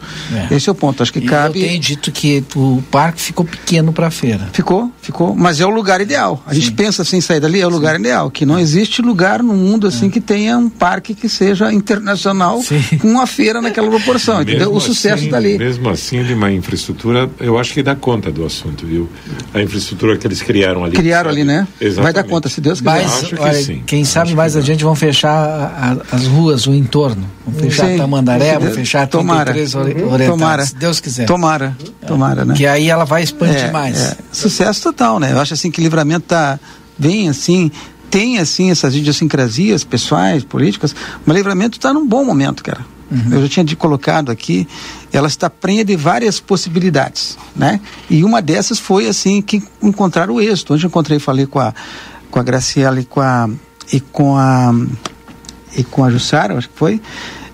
É. 0.50 0.56
Esse 0.56 0.68
é 0.68 0.72
o 0.72 0.76
ponto. 0.76 1.02
Acho 1.02 1.14
que 1.14 1.20
E 1.20 1.26
cabe... 1.26 1.62
eu 1.62 1.68
tenho 1.68 1.80
dito 1.80 2.12
que 2.12 2.44
o 2.56 2.84
parque 2.92 3.22
ficou 3.22 3.46
pequeno 3.46 3.94
para 3.94 4.08
a 4.08 4.12
feira. 4.12 4.50
Ficou, 4.52 4.92
ficou, 5.02 5.36
mas 5.36 5.60
é 5.62 5.66
o 5.66 5.70
lugar 5.70 6.02
ideal. 6.02 6.44
A 6.46 6.54
gente 6.54 6.72
pensa 6.74 7.02
assim, 7.04 7.22
sair 7.22 7.40
dali 7.40 7.62
é 7.62 7.66
o 7.66 7.70
lugar 7.70 7.98
ideal, 8.00 8.30
que 8.30 8.46
não 8.46 8.60
existe 8.60 9.02
lugar 9.02 9.42
no 9.42 9.54
mundo 9.54 9.88
assim 9.88 10.10
que 10.10 10.20
tenha 10.20 10.58
um 10.58 10.70
parque 10.70 11.14
que 11.14 11.30
seja 11.30 11.72
internacional 11.72 12.60
É. 12.60 12.64
Sim. 12.64 12.81
Com 13.00 13.08
uma 13.10 13.28
feira 13.28 13.62
naquela 13.62 13.90
proporção, 13.90 14.42
entendeu? 14.42 14.60
Mesmo 14.68 14.76
O 14.76 14.80
sucesso 14.82 15.16
assim, 15.16 15.26
está 15.26 15.38
ali. 15.38 15.58
Mesmo 15.58 15.90
assim, 15.90 16.24
de 16.24 16.34
uma 16.34 16.52
infraestrutura, 16.52 17.30
eu 17.40 17.58
acho 17.58 17.74
que 17.74 17.82
dá 17.84 17.96
conta 17.96 18.32
do 18.32 18.46
assunto, 18.46 18.86
viu? 18.86 19.10
A 19.54 19.62
infraestrutura 19.62 20.18
que 20.18 20.26
eles 20.28 20.42
criaram 20.42 20.84
ali. 20.84 20.96
Criaram 20.96 21.30
ali, 21.30 21.44
né? 21.44 21.68
Exatamente. 21.80 22.04
Vai 22.04 22.14
dar 22.14 22.24
conta, 22.24 22.50
se 22.50 22.62
Deus 22.62 22.80
quiser. 22.80 22.92
Mas, 22.92 23.14
acho 23.24 23.36
que 23.36 23.42
olha, 23.42 23.54
sim. 23.64 23.84
quem 23.86 24.04
sabe 24.06 24.28
Acho 24.30 24.38
mais 24.38 24.54
que 24.54 24.60
adiante 24.60 24.84
vão 24.84 24.96
fechar 24.96 25.32
a- 25.34 25.98
a- 26.12 26.16
as 26.16 26.26
ruas, 26.28 26.68
o 26.68 26.74
entorno. 26.74 27.26
Vão 27.46 27.60
fechar 27.60 27.88
Sim. 27.88 27.98
Tamandaré, 27.98 28.54
vão 28.54 28.62
Deus- 28.64 28.76
fechar 28.76 29.08
tomara. 29.08 29.52
33 29.54 29.76
ori- 29.76 29.94
Uhum. 30.04 30.12
orientais, 30.14 30.30
Tomara. 30.30 30.66
se 30.66 30.76
Deus 30.76 31.00
quiser. 31.00 31.26
Tomara, 31.26 31.76
tomara, 32.06 32.46
né? 32.46 32.54
Que 32.56 32.66
aí 32.68 32.90
ela 32.90 33.04
vai 33.04 33.24
expandir 33.24 33.66
É, 33.66 33.72
mais. 33.72 34.00
é. 34.00 34.16
Sucesso 34.32 34.82
total, 34.84 35.20
né? 35.20 35.32
Eu 35.32 35.40
acho 35.40 35.54
assim 35.54 35.72
que 35.72 35.82
livramento 35.82 36.26
tá 36.28 36.60
bem 36.98 37.28
assim, 37.30 37.72
tem 38.12 38.38
assim 38.38 38.70
essas 38.70 38.94
idiosincrasias 38.94 39.84
pessoais, 39.84 40.44
políticas, 40.44 40.94
mas 41.26 41.38
livramento 41.38 41.78
está 41.78 41.94
num 41.94 42.06
bom 42.06 42.24
momento, 42.24 42.62
cara. 42.62 42.86
Eu 43.30 43.42
já 43.42 43.50
tinha 43.50 43.64
de 43.66 43.76
colocado 43.76 44.32
aqui, 44.32 44.66
ela 45.12 45.28
está 45.28 45.50
prenha 45.50 45.84
de 45.84 45.98
várias 45.98 46.40
possibilidades, 46.40 47.38
né? 47.54 47.82
E 48.10 48.24
uma 48.24 48.42
dessas 48.42 48.80
foi 48.80 49.06
assim 49.06 49.42
que 49.42 49.62
encontrar 49.82 50.30
o 50.30 50.40
êxito. 50.40 50.74
Hoje 50.74 50.86
eu 50.86 50.88
encontrei, 50.88 51.20
falei 51.20 51.46
com 51.46 51.60
a 51.60 51.74
com 52.30 52.40
a 52.40 52.44
Graciela 52.44 53.02
e 53.02 53.04
com 53.04 53.20
a 53.20 53.50
e 53.92 54.00
com 54.00 54.38
a 54.38 54.74
e 55.76 55.84
com 55.84 56.06
a 56.06 56.10
Jussara, 56.10 56.58
acho 56.58 56.70
que 56.70 56.78
foi, 56.78 57.02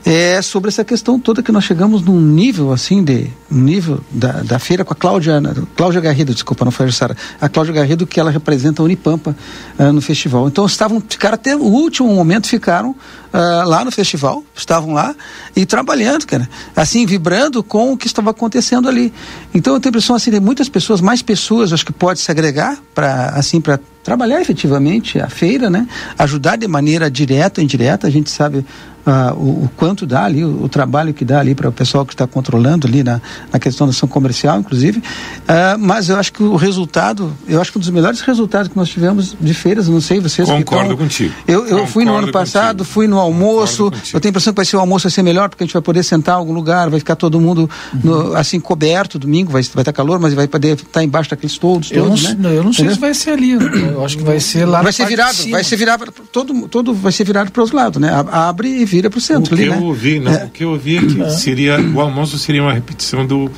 é 0.09 0.41
sobre 0.41 0.69
essa 0.69 0.85
questão 0.85 1.19
toda 1.19 1.43
que 1.43 1.51
nós 1.51 1.65
chegamos 1.65 2.01
num 2.01 2.21
nível 2.21 2.71
assim 2.71 3.03
de 3.03 3.27
um 3.51 3.59
nível 3.59 3.99
da, 4.09 4.41
da 4.41 4.57
feira 4.57 4.85
com 4.85 4.93
a 4.93 4.95
Cláudia 4.95 5.33
Cláudia 5.75 5.99
Garrido, 5.99 6.33
desculpa, 6.33 6.63
não 6.63 6.71
foi 6.71 6.85
a 6.85 6.89
Jussara, 6.89 7.17
a 7.41 7.49
Cláudia 7.49 7.73
Garrido 7.73 8.07
que 8.07 8.17
ela 8.17 8.31
representa 8.31 8.81
a 8.81 8.85
Unipampa 8.85 9.35
ah, 9.77 9.91
no 9.91 9.99
festival. 9.99 10.47
Então 10.47 10.65
estavam 10.65 11.01
ficaram 11.01 11.35
até 11.35 11.57
o 11.57 11.63
último 11.63 12.07
momento 12.15 12.47
ficaram 12.47 12.95
ah, 13.33 13.65
lá 13.65 13.83
no 13.83 13.91
festival, 13.91 14.45
estavam 14.55 14.93
lá 14.93 15.13
e 15.53 15.65
trabalhando, 15.65 16.25
cara, 16.25 16.49
assim 16.73 17.05
vibrando 17.05 17.61
com 17.61 17.91
o 17.91 17.97
que 17.97 18.07
estava 18.07 18.29
acontecendo 18.29 18.87
ali. 18.87 19.13
Então 19.53 19.73
eu 19.73 19.79
tenho 19.81 19.89
a 19.89 19.91
impressão 19.91 20.15
assim 20.15 20.31
de 20.31 20.39
muitas 20.39 20.69
pessoas, 20.69 21.01
mais 21.01 21.21
pessoas, 21.21 21.73
acho 21.73 21.85
que 21.85 21.91
pode 21.91 22.21
se 22.21 22.31
agregar 22.31 22.79
para 22.95 23.31
assim 23.35 23.59
para 23.59 23.77
trabalhar 24.07 24.39
efetivamente 24.39 25.19
a 25.19 25.27
feira, 25.27 25.69
né? 25.69 25.85
Ajudar 26.17 26.55
de 26.55 26.65
maneira 26.65 27.11
direta, 27.11 27.61
indireta, 27.61 28.07
a 28.07 28.09
gente 28.09 28.29
sabe 28.29 28.65
ah, 29.05 29.33
o, 29.35 29.65
o 29.65 29.69
quanto 29.75 30.05
dá 30.05 30.23
ali, 30.23 30.43
o, 30.45 30.63
o 30.63 30.69
trabalho 30.69 31.13
que 31.13 31.23
dá 31.25 31.39
ali 31.41 31.53
para 31.55 31.67
o 31.67 31.71
pessoal 31.73 32.05
que 32.05 32.13
está 32.13 32.25
controlando 32.27 32.87
ali 32.87 33.03
na, 33.03 33.21
na 33.51 33.59
questão 33.59 33.85
da 33.87 33.91
ação 33.91 34.07
comercial, 34.07 34.59
inclusive. 34.59 35.01
Ah, 35.47 35.75
mas 35.77 36.07
eu 36.09 36.15
acho 36.17 36.31
que 36.31 36.41
o 36.43 36.55
resultado, 36.55 37.33
eu 37.47 37.59
acho 37.61 37.71
que 37.71 37.77
um 37.77 37.81
dos 37.81 37.89
melhores 37.89 38.21
resultados 38.21 38.69
que 38.69 38.77
nós 38.77 38.87
tivemos 38.89 39.35
de 39.39 39.53
feiras, 39.53 39.87
não 39.89 39.99
sei 40.01 40.19
vocês 40.21 40.47
que 40.47 40.53
Concordo 40.55 40.83
estão- 40.91 40.97
contigo. 40.97 41.33
Eu, 41.47 41.65
eu 41.67 41.85
fui 41.87 42.03
no 42.05 42.11
Concordo 42.11 42.27
ano 42.27 42.31
passado, 42.33 42.77
contigo. 42.79 42.93
fui 42.93 43.07
no 43.07 43.19
almoço, 43.19 43.83
Concordo 43.85 43.97
eu 44.13 44.19
tenho 44.21 44.29
a 44.29 44.31
impressão 44.31 44.53
que 44.53 44.57
vai 44.57 44.65
ser 44.65 44.77
o 44.77 44.79
almoço 44.79 45.03
vai 45.03 45.11
ser 45.11 45.23
melhor, 45.23 45.49
porque 45.49 45.63
a 45.63 45.67
gente 45.67 45.73
vai 45.73 45.81
poder 45.81 46.03
sentar 46.03 46.35
em 46.35 46.39
algum 46.39 46.53
lugar, 46.53 46.89
vai 46.89 46.99
ficar 46.99 47.15
todo 47.17 47.39
mundo 47.41 47.69
no- 48.03 48.33
assim 48.35 48.57
coberto, 48.59 49.19
domingo 49.19 49.51
vai 49.51 49.61
vai 49.63 49.81
estar 49.81 49.91
calor, 49.93 50.17
mas 50.19 50.33
vai 50.33 50.47
poder 50.47 50.75
estar 50.77 51.03
embaixo 51.03 51.29
daqueles 51.29 51.57
todos, 51.57 51.91
Eu 51.91 52.03
não, 52.03 52.07
todos, 52.15 52.23
né? 52.35 52.49
eu 52.57 52.63
não 52.63 52.71
sei 52.73 52.85
Entendeu? 52.85 52.93
se 52.95 52.99
vai 53.01 53.13
ser 53.13 53.31
ali. 53.31 53.53
Eu 53.97 54.05
acho 54.05 54.17
que 54.17 54.23
vai 54.23 54.39
ser 54.39 54.65
lá 54.65 54.81
vai 54.81 54.93
ser 54.93 55.05
virado, 55.07 55.33
cima. 55.33 55.51
vai 55.57 55.63
ser 55.63 55.75
virado 55.75 56.05
todo, 56.31 56.67
todo 56.67 56.93
vai 56.93 57.11
ser 57.11 57.23
virado 57.23 57.51
para 57.51 57.63
os 57.63 57.71
lados, 57.71 57.99
né? 57.99 58.09
Abre 58.31 58.69
e 58.69 58.85
vira 58.85 59.09
para 59.09 59.17
o 59.17 59.19
O 59.19 59.21
centro 59.21 59.55
que 59.55 59.63
ali, 59.63 59.71
eu 59.71 59.75
né? 59.75 59.81
ouvi, 59.81 60.19
não, 60.19 60.31
É. 60.31 60.45
o 60.45 60.49
que 60.49 60.63
eu 60.63 60.69
ouvi 60.69 60.97
é 60.97 61.01
que 61.01 61.31
seria, 61.31 61.79
o 61.79 61.99
almoço 61.99 62.37
seria 62.37 62.61
uma 62.61 62.73
repetição 62.73 63.25
do 63.25 63.49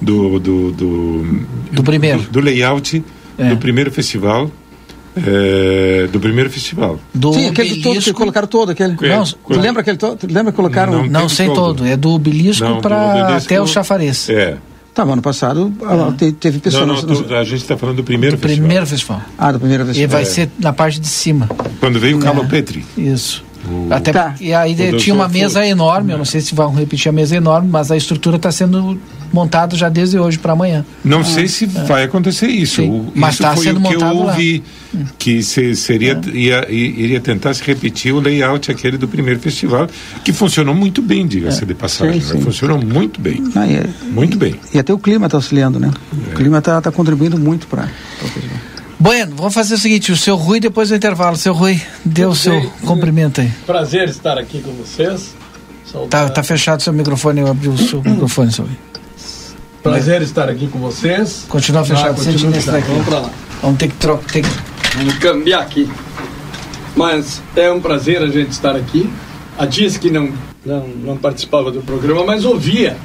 do, 0.00 0.38
do, 0.40 0.72
do, 0.72 1.46
Do 1.72 1.82
primeiro. 1.82 2.22
do, 2.22 2.30
do 2.30 2.40
layout 2.40 3.04
É. 3.38 3.48
do 3.50 3.56
primeiro 3.56 3.90
festival 3.90 4.50
É, 5.16 6.08
do 6.10 6.18
primeiro 6.18 6.48
festival. 6.48 6.98
Do 7.14 7.34
Sim, 7.34 7.48
aquele 7.48 7.82
todo, 7.82 8.00
que 8.00 8.12
colocaram 8.14 8.48
todo, 8.48 8.70
aquele. 8.70 8.96
É, 9.02 9.08
Não, 9.16 9.24
tu 9.24 9.36
quando- 9.42 9.60
lembra 9.60 9.82
aquele 9.82 9.98
todo? 9.98 10.16
Tu 10.16 10.26
lembra 10.26 10.52
que 10.52 10.56
colocaram. 10.56 10.92
Não. 11.02 11.06
Não 11.06 11.28
sei 11.28 11.46
todo. 11.48 11.56
todo. 11.76 11.86
É 11.86 11.96
do 11.98 12.10
obelisco 12.12 12.80
para 12.80 13.36
até 13.36 13.60
o 13.60 13.66
chafariz. 13.66 14.30
É. 14.30 14.56
Tá, 14.94 15.04
ano 15.04 15.22
passado 15.22 15.72
ah, 15.84 16.12
te- 16.16 16.32
teve 16.32 16.58
pessoas. 16.58 16.86
Não, 16.86 16.94
não, 17.14 17.36
a 17.38 17.44
gente 17.44 17.62
está 17.62 17.78
falando 17.78 17.96
do 17.96 18.04
primeiro 18.04 18.36
Do 18.36 18.40
festival. 18.42 18.62
primeiro 18.66 18.86
festival. 18.86 19.22
Ah, 19.38 19.50
do 19.52 19.58
primeiro 19.58 19.84
E 19.84 19.86
festival. 19.86 20.10
vai 20.10 20.24
ser 20.26 20.50
na 20.58 20.72
parte 20.72 21.00
de 21.00 21.08
cima. 21.08 21.48
Quando 21.80 21.98
veio 21.98 22.18
o 22.18 22.20
Carlo 22.20 22.42
É. 22.42 22.46
Petri. 22.46 22.84
Isso. 22.96 23.42
O- 23.66 23.88
Até 23.90 24.12
Tá. 24.12 24.34
E 24.40 24.52
aí 24.52 24.74
O 24.92 24.96
tinha 24.98 25.14
uma 25.14 25.28
mesa 25.28 25.60
foi- 25.60 25.68
enorme, 25.68 26.12
eu 26.12 26.18
não 26.18 26.24
sei 26.26 26.40
se 26.42 26.54
vão 26.54 26.74
repetir 26.74 27.08
a 27.08 27.12
mesa 27.12 27.34
enorme, 27.36 27.68
mas 27.70 27.90
a 27.90 27.96
estrutura 27.96 28.36
está 28.36 28.52
sendo 28.52 28.98
montada 29.32 29.76
já 29.76 29.88
desde 29.88 30.18
hoje 30.18 30.38
para 30.38 30.52
amanhã. 30.52 30.84
Não 31.04 31.24
sei 31.24 31.48
se 31.48 31.64
vai 31.66 32.04
acontecer 32.04 32.48
isso. 32.48 32.82
O- 32.82 33.12
mas 33.14 33.34
isso 33.34 33.42
tá 33.42 33.54
foi 33.54 33.64
sendo 33.64 33.78
o 33.80 33.82
que 33.82 33.94
eu 33.94 34.00
montado 34.00 34.18
lá. 34.18 34.32
ouvi. 34.32 34.62
Que 35.18 35.42
se, 35.42 35.74
seria, 35.74 36.20
ia, 36.34 36.66
i- 36.70 37.00
iria 37.04 37.20
tentar 37.20 37.54
se 37.54 37.62
repetir 37.64 38.12
o 38.12 38.20
layout 38.20 38.70
aquele 38.70 38.98
do 38.98 39.08
primeiro 39.08 39.40
festival, 39.40 39.88
que 40.22 40.32
funcionou 40.34 40.74
muito 40.74 41.00
bem, 41.00 41.26
diga-se 41.26 41.64
de 41.64 41.72
passagem. 41.74 42.20
Sim, 42.20 42.26
né? 42.28 42.34
sim. 42.34 42.40
Funcionou 42.42 42.78
muito 42.78 43.18
bem. 43.20 43.42
Ah, 43.56 43.66
e, 43.66 43.82
Muito 44.10 44.36
bem. 44.36 44.54
e 44.74 44.78
até 44.78 44.92
o 44.92 44.98
clima 44.98 45.26
está 45.26 45.38
auxiliando, 45.38 45.80
né? 45.80 45.90
O 46.12 46.34
clima 46.34 46.58
está 46.58 46.80
contribuindo 46.92 47.38
muito 47.38 47.66
para 47.66 47.84
o 48.22 48.26
festival. 48.28 48.58
Bueno, 49.00 49.34
vamos 49.34 49.54
fazer 49.54 49.74
o 49.74 49.78
seguinte: 49.78 50.12
o 50.12 50.16
seu 50.16 50.36
Rui 50.36 50.60
depois 50.60 50.90
do 50.90 50.94
intervalo. 50.94 51.36
Seu 51.36 51.54
Rui, 51.54 51.80
dê 52.04 52.24
o 52.26 52.34
seu 52.34 52.60
cumprimento 52.84 53.40
aí. 53.40 53.50
Prazer 53.66 54.08
estar 54.08 54.36
aqui 54.38 54.60
com 54.60 54.72
vocês. 54.72 55.34
Tá, 56.08 56.28
tá 56.28 56.42
fechado 56.42 56.80
o 56.80 56.82
seu 56.82 56.92
microfone, 56.92 57.40
eu 57.40 57.48
abri 57.48 57.68
o 57.68 57.76
seu 57.76 58.00
microfone, 58.04 58.52
seu 58.52 58.64
Rui. 58.64 58.74
Prazer 59.82 60.22
estar 60.22 60.48
aqui 60.48 60.68
com 60.68 60.78
vocês. 60.78 61.44
Continua 61.48 61.84
fechado, 61.84 62.10
Ah, 62.10 62.24
continua 62.24 62.52
fechado. 62.52 62.74
daqui. 62.76 62.88
Vamos 62.88 63.04
pra 63.04 63.18
lá. 63.18 63.30
Vamos 63.60 63.78
ter 63.78 63.88
que 63.88 63.96
trocar. 63.96 64.32
Ter 64.32 64.42
que... 64.42 64.48
Vamos 64.96 65.14
cambiar 65.18 65.62
aqui. 65.62 65.90
Mas 66.94 67.42
é 67.56 67.70
um 67.70 67.80
prazer 67.80 68.22
a 68.22 68.28
gente 68.28 68.50
estar 68.52 68.76
aqui. 68.76 69.10
Há 69.58 69.66
dias 69.66 69.96
que 69.96 70.08
não, 70.10 70.32
não, 70.64 70.86
não 70.86 71.16
participava 71.16 71.72
do 71.72 71.80
programa, 71.82 72.24
mas 72.24 72.44
ouvia 72.44 72.96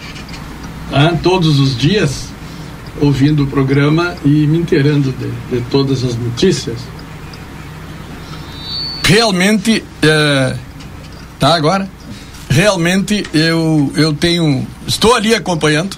né, 0.91 1.19
todos 1.23 1.59
os 1.59 1.75
dias, 1.75 2.27
ouvindo 3.01 3.43
o 3.43 3.47
programa 3.47 4.15
e 4.23 4.45
me 4.45 4.59
inteirando 4.59 5.11
de, 5.11 5.55
de 5.57 5.61
todas 5.69 6.03
as 6.03 6.15
notícias. 6.15 6.77
Realmente, 9.03 9.83
é, 10.01 10.55
tá 11.39 11.55
agora? 11.55 11.89
Realmente 12.49 13.23
eu, 13.33 13.91
eu 13.95 14.13
tenho. 14.13 14.65
Estou 14.85 15.15
ali 15.15 15.33
acompanhando 15.33 15.95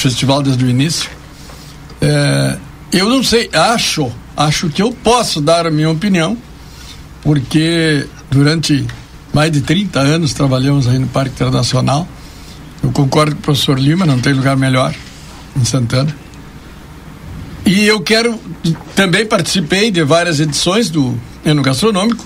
festival 0.00 0.42
desde 0.42 0.64
o 0.64 0.68
início. 0.68 1.10
É, 2.00 2.58
eu 2.92 3.08
não 3.08 3.22
sei, 3.22 3.50
acho, 3.52 4.10
acho 4.36 4.68
que 4.68 4.82
eu 4.82 4.92
posso 4.92 5.40
dar 5.40 5.66
a 5.66 5.70
minha 5.70 5.90
opinião, 5.90 6.36
porque 7.22 8.06
durante 8.30 8.86
mais 9.32 9.52
de 9.52 9.60
30 9.60 10.00
anos 10.00 10.32
trabalhamos 10.32 10.86
aí 10.86 10.98
no 10.98 11.06
Parque 11.08 11.30
Internacional. 11.30 12.08
Eu 12.82 12.90
concordo 12.92 13.34
com 13.34 13.40
o 13.40 13.42
professor 13.42 13.78
Lima, 13.78 14.06
não 14.06 14.20
tem 14.20 14.32
lugar 14.32 14.56
melhor 14.56 14.94
em 15.56 15.64
Santana. 15.64 16.14
E 17.66 17.86
eu 17.86 18.00
quero, 18.00 18.40
também 18.94 19.26
participei 19.26 19.90
de 19.90 20.02
várias 20.02 20.40
edições 20.40 20.88
do 20.88 21.18
Eno 21.44 21.62
Gastronômico. 21.62 22.24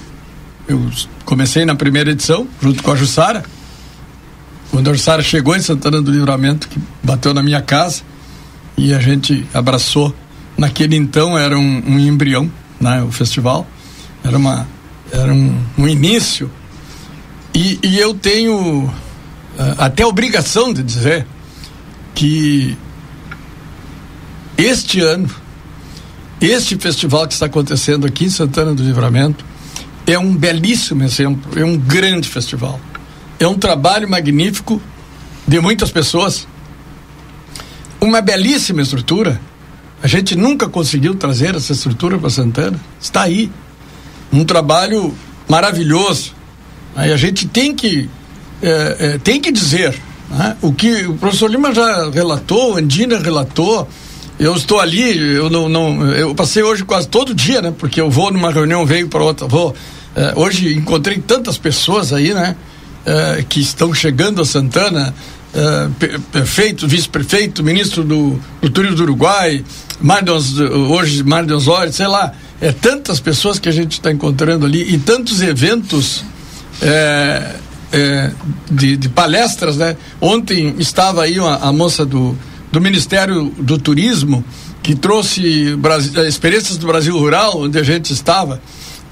Eu 0.69 0.89
comecei 1.25 1.65
na 1.65 1.75
primeira 1.75 2.13
edição, 2.13 2.47
junto 2.61 2.83
com 2.83 2.93
a 2.93 2.97
Jussara. 2.97 3.43
Quando 4.73 4.89
a 4.89 4.95
Jussara 4.95 5.23
chegou 5.23 5.55
em 5.55 5.61
Santana 5.61 6.01
do 6.01 6.11
Livramento, 6.11 6.67
que 6.67 6.81
bateu 7.03 7.35
na 7.35 7.43
minha 7.43 7.61
casa, 7.61 8.03
e 8.77 8.95
a 8.95 8.99
gente 8.99 9.47
abraçou. 9.53 10.15
Naquele 10.57 10.97
então 10.97 11.39
era 11.39 11.59
um, 11.59 11.83
um 11.87 11.99
embrião, 11.99 12.51
né, 12.81 13.03
o 13.03 13.13
festival. 13.13 13.67
Era, 14.25 14.39
uma, 14.39 14.67
era 15.13 15.31
um, 15.31 15.63
um 15.77 15.87
início. 15.87 16.51
E, 17.55 17.79
e 17.83 17.99
eu 17.99 18.15
tenho 18.15 18.91
ah, 19.59 19.85
até 19.87 20.07
obrigação 20.07 20.73
de 20.73 20.83
dizer 20.83 21.27
que 22.15 22.75
este 24.57 25.01
ano, 25.01 25.29
este 26.41 26.79
festival 26.79 27.29
que 27.29 27.35
está 27.35 27.45
acontecendo 27.45 28.07
aqui 28.07 28.25
em 28.25 28.31
Santana 28.31 28.75
do 28.75 28.83
Livramento, 28.83 29.45
é 30.07 30.19
um 30.19 30.35
belíssimo 30.35 31.05
exemplo, 31.05 31.61
é 31.61 31.65
um 31.65 31.77
grande 31.77 32.27
festival. 32.27 32.81
É 33.43 33.49
um 33.49 33.59
trabalho 33.59 34.09
magnífico 34.09 34.81
de 35.49 35.59
muitas 35.59 35.91
pessoas. 35.91 36.47
Uma 38.01 38.21
belíssima 38.21 38.81
estrutura. 38.81 39.41
A 40.01 40.07
gente 40.07 40.37
nunca 40.37 40.69
conseguiu 40.69 41.17
trazer 41.17 41.57
essa 41.57 41.73
estrutura 41.73 42.17
para 42.17 42.31
Santana. 42.31 42.79
Está 43.01 43.23
aí. 43.23 43.51
Um 44.33 44.45
trabalho 44.45 45.13
maravilhoso. 45.49 46.33
Aí 46.95 47.13
a 47.13 47.17
gente 47.17 47.49
tem 47.49 47.75
que 47.75 48.09
é, 48.63 48.97
é, 49.01 49.19
tem 49.19 49.41
que 49.41 49.51
dizer 49.51 50.01
né? 50.31 50.57
o 50.63 50.73
que 50.73 51.05
o 51.05 51.15
professor 51.15 51.51
Lima 51.51 51.75
já 51.75 52.11
relatou, 52.11 52.77
Andina 52.77 53.19
relatou. 53.19 53.89
Eu 54.39 54.55
estou 54.55 54.79
ali, 54.79 55.19
eu 55.19 55.51
não, 55.51 55.69
não, 55.69 56.07
eu 56.13 56.33
passei 56.33 56.63
hoje 56.63 56.85
quase 56.85 57.09
todo 57.09 57.35
dia, 57.35 57.61
né? 57.61 57.75
Porque 57.77 58.01
eu 58.01 58.09
vou 58.09 58.31
numa 58.31 58.53
reunião, 58.53 58.87
venho 58.87 59.09
para 59.09 59.25
outra, 59.25 59.49
vou. 59.49 59.75
É, 60.15 60.33
hoje 60.37 60.73
encontrei 60.75 61.19
tantas 61.19 61.59
pessoas 61.59 62.13
aí, 62.13 62.33
né? 62.33 62.55
É, 63.05 63.45
que 63.49 63.61
estão 63.61 63.93
chegando 63.93 64.41
a 64.41 64.45
Santana, 64.47 65.13
pe- 65.99 66.19
prefeito, 66.31 66.87
vice-prefeito, 66.87 67.63
ministro 67.65 68.05
do, 68.05 68.41
Turismo 68.73 68.97
do 68.97 69.03
Uruguai, 69.03 69.65
Mardons, 70.01 70.57
hoje 70.59 71.23
Mardons 71.25 71.63
Osório, 71.67 71.93
sei 71.93 72.07
lá, 72.07 72.33
é 72.61 72.71
tantas 72.73 73.19
pessoas 73.19 73.59
que 73.59 73.69
a 73.69 73.73
gente 73.73 73.93
está 73.93 74.13
encontrando 74.13 74.65
ali 74.65 74.95
e 74.95 74.99
tantos 74.99 75.43
eventos 75.43 76.25
é, 76.81 78.31
de, 78.71 78.97
de 78.97 79.09
palestras, 79.09 79.77
né? 79.77 79.97
Ontem 80.21 80.75
estava 80.79 81.25
aí 81.25 81.39
uma, 81.39 81.57
a 81.57 81.73
moça 81.73 82.07
do, 82.07 82.37
do 82.71 82.81
Ministério 82.81 83.53
do 83.59 83.79
Turismo 83.79 84.45
que 84.83 84.95
trouxe 84.95 85.77
Brasi- 85.77 86.13
eh, 86.19 86.27
experiências 86.29 86.77
do 86.79 86.87
Brasil 86.87 87.17
Rural, 87.19 87.61
onde 87.63 87.79
a 87.79 87.83
gente 87.83 88.13
estava. 88.13 88.61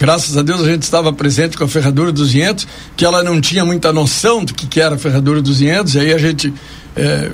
Graças 0.00 0.34
a 0.34 0.40
Deus 0.40 0.62
a 0.62 0.64
gente 0.64 0.82
estava 0.82 1.12
presente 1.12 1.58
com 1.58 1.64
a 1.64 1.68
Ferradura 1.68 2.10
dos 2.10 2.32
Vinhedos, 2.32 2.66
que 2.96 3.04
ela 3.04 3.22
não 3.22 3.38
tinha 3.38 3.66
muita 3.66 3.92
noção 3.92 4.42
do 4.42 4.54
que, 4.54 4.66
que 4.66 4.80
era 4.80 4.94
a 4.94 4.98
Ferradura 4.98 5.42
dos 5.42 5.58
Vinhedos, 5.58 5.94
e 5.94 5.98
aí 5.98 6.14
a 6.14 6.16
gente 6.16 6.50
eh, 6.96 7.30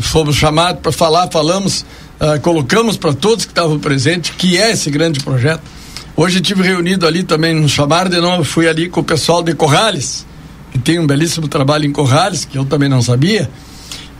fomos 0.00 0.34
chamados 0.34 0.82
para 0.82 0.90
falar, 0.90 1.30
falamos, 1.30 1.86
ah, 2.18 2.36
colocamos 2.40 2.96
para 2.96 3.12
todos 3.12 3.44
que 3.44 3.52
estavam 3.52 3.78
presentes 3.78 4.32
que 4.36 4.58
é 4.58 4.72
esse 4.72 4.90
grande 4.90 5.20
projeto. 5.20 5.62
Hoje 6.16 6.40
tive 6.40 6.64
reunido 6.64 7.06
ali 7.06 7.22
também, 7.22 7.54
nos 7.54 7.70
chamaram 7.70 8.10
de 8.10 8.20
novo, 8.20 8.42
fui 8.42 8.66
ali 8.66 8.88
com 8.88 8.98
o 8.98 9.04
pessoal 9.04 9.40
de 9.40 9.54
Corrales, 9.54 10.26
que 10.72 10.78
tem 10.80 10.98
um 10.98 11.06
belíssimo 11.06 11.46
trabalho 11.46 11.84
em 11.84 11.92
Corrales, 11.92 12.44
que 12.44 12.58
eu 12.58 12.64
também 12.64 12.88
não 12.88 13.00
sabia. 13.00 13.48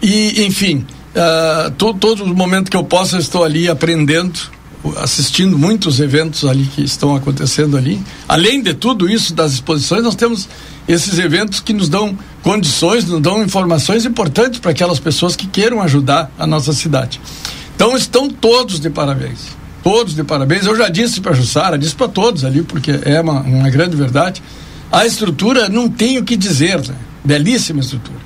E, 0.00 0.44
enfim, 0.44 0.86
ah, 1.16 1.72
to, 1.76 1.92
todo 1.94 2.24
momento 2.24 2.70
que 2.70 2.76
eu 2.76 2.84
posso, 2.84 3.16
eu 3.16 3.20
estou 3.20 3.42
ali 3.42 3.68
aprendendo, 3.68 4.38
assistindo 4.96 5.58
muitos 5.58 6.00
eventos 6.00 6.44
ali 6.44 6.64
que 6.64 6.82
estão 6.82 7.14
acontecendo 7.14 7.76
ali. 7.76 8.00
Além 8.28 8.62
de 8.62 8.74
tudo 8.74 9.08
isso 9.08 9.34
das 9.34 9.52
exposições, 9.52 10.02
nós 10.02 10.14
temos 10.14 10.48
esses 10.86 11.18
eventos 11.18 11.60
que 11.60 11.72
nos 11.72 11.88
dão 11.88 12.16
condições, 12.42 13.04
nos 13.04 13.20
dão 13.20 13.42
informações 13.42 14.04
importantes 14.04 14.58
para 14.58 14.70
aquelas 14.70 14.98
pessoas 14.98 15.36
que 15.36 15.46
queiram 15.46 15.82
ajudar 15.82 16.30
a 16.38 16.46
nossa 16.46 16.72
cidade. 16.72 17.20
Então 17.74 17.96
estão 17.96 18.28
todos 18.28 18.80
de 18.80 18.88
parabéns. 18.88 19.56
Todos 19.82 20.14
de 20.14 20.24
parabéns. 20.24 20.66
Eu 20.66 20.76
já 20.76 20.88
disse 20.88 21.20
para 21.20 21.32
a 21.32 21.34
Jussara, 21.34 21.78
disse 21.78 21.94
para 21.94 22.08
todos 22.08 22.44
ali, 22.44 22.62
porque 22.62 23.00
é 23.04 23.20
uma, 23.20 23.40
uma 23.40 23.70
grande 23.70 23.96
verdade. 23.96 24.42
A 24.90 25.06
estrutura 25.06 25.68
não 25.68 25.88
tem 25.88 26.18
o 26.18 26.24
que 26.24 26.36
dizer, 26.36 26.80
né? 26.86 26.94
belíssima 27.24 27.80
estrutura, 27.80 28.18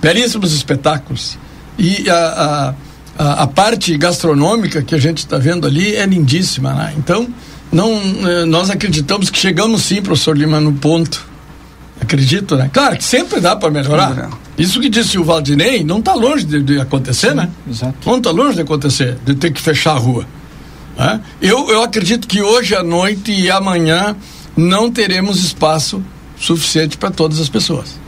belíssimos 0.00 0.52
espetáculos. 0.52 1.38
E 1.78 2.08
a, 2.08 2.16
a, 2.16 2.74
a, 3.18 3.42
a 3.42 3.46
parte 3.46 3.96
gastronômica 3.96 4.82
que 4.82 4.94
a 4.94 4.98
gente 4.98 5.18
está 5.18 5.38
vendo 5.38 5.66
ali 5.66 5.94
é 5.94 6.06
lindíssima. 6.06 6.72
Né? 6.72 6.94
Então, 6.96 7.28
não, 7.72 7.92
eh, 7.92 8.44
nós 8.44 8.70
acreditamos 8.70 9.30
que 9.30 9.38
chegamos 9.38 9.82
sim, 9.82 10.00
professor 10.00 10.36
Lima, 10.36 10.60
no 10.60 10.72
ponto. 10.72 11.26
Acredito, 12.00 12.56
né? 12.56 12.70
Claro 12.72 12.96
que 12.96 13.04
sempre 13.04 13.40
dá 13.40 13.56
para 13.56 13.70
melhorar. 13.70 14.30
Isso 14.58 14.80
que 14.80 14.88
disse 14.88 15.18
o 15.18 15.24
Valdinei 15.24 15.82
não 15.82 15.98
está 15.98 16.14
longe 16.14 16.44
de, 16.44 16.62
de 16.62 16.80
acontecer, 16.80 17.34
né? 17.34 17.48
exato. 17.68 17.94
Não 18.04 18.18
está 18.18 18.30
longe 18.30 18.54
de 18.54 18.60
acontecer, 18.60 19.16
de 19.24 19.34
ter 19.34 19.50
que 19.50 19.60
fechar 19.60 19.92
a 19.92 19.98
rua. 19.98 20.26
né? 20.96 21.20
Eu, 21.40 21.70
eu 21.70 21.82
acredito 21.82 22.28
que 22.28 22.42
hoje 22.42 22.74
à 22.74 22.82
noite 22.82 23.32
e 23.32 23.50
amanhã 23.50 24.14
não 24.56 24.90
teremos 24.90 25.42
espaço 25.42 26.02
suficiente 26.38 26.96
para 26.98 27.10
todas 27.10 27.40
as 27.40 27.48
pessoas. 27.48 27.98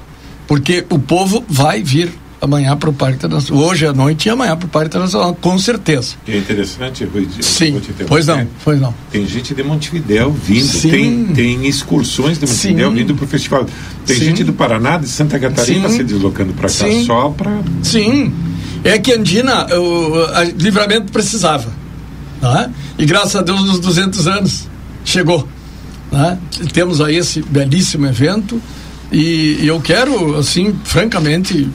Porque 0.46 0.84
o 0.90 0.98
povo 0.98 1.44
vai 1.48 1.82
vir 1.82 2.12
amanhã 2.40 2.76
para 2.76 2.90
o 2.90 2.92
Parque 2.92 3.16
Internacional. 3.16 3.64
Hoje 3.64 3.86
à 3.86 3.92
noite 3.92 4.26
e 4.26 4.30
amanhã 4.30 4.56
para 4.56 4.66
o 4.66 4.68
Parque 4.68 4.88
Internacional, 4.88 5.34
com 5.34 5.58
certeza. 5.58 6.16
E 6.26 6.32
é 6.32 6.38
interessante, 6.38 7.04
Rui, 7.04 7.28
eu 7.36 7.42
Sim. 7.42 7.72
vou. 7.72 8.06
Pois 8.06 8.26
não, 8.26 8.46
pois 8.64 8.80
não. 8.80 8.94
Tem 9.10 9.26
gente 9.26 9.54
de 9.54 9.62
Montevidéu 9.62 10.30
vindo, 10.32 10.66
Sim. 10.66 10.90
tem, 10.90 11.26
tem 11.26 11.66
excursões 11.66 12.38
de 12.38 12.46
Montevidéu 12.46 12.90
Sim. 12.90 12.96
vindo 12.96 13.14
para 13.14 13.24
o 13.24 13.28
festival. 13.28 13.66
Tem 14.06 14.16
Sim. 14.16 14.24
gente 14.24 14.44
do 14.44 14.52
Paraná, 14.52 14.98
de 14.98 15.08
Santa 15.08 15.38
Catarina 15.38 15.88
se 15.88 16.02
deslocando 16.02 16.52
para 16.52 16.68
cá 16.68 16.86
só 17.06 17.30
para. 17.30 17.60
Sim. 17.82 18.32
É 18.84 18.98
que 18.98 19.12
Andina, 19.12 19.66
o 19.76 20.24
a, 20.34 20.44
livramento 20.44 21.12
precisava. 21.12 21.72
Tá? 22.40 22.70
E 22.96 23.04
graças 23.04 23.34
a 23.34 23.42
Deus, 23.42 23.64
nos 23.64 23.80
200 23.80 24.28
anos, 24.28 24.68
chegou. 25.04 25.48
Né? 26.12 26.38
Temos 26.72 27.00
aí 27.00 27.16
esse 27.16 27.42
belíssimo 27.42 28.06
evento 28.06 28.60
e 29.10 29.66
eu 29.66 29.80
quero, 29.80 30.36
assim, 30.36 30.74
francamente, 30.84 31.68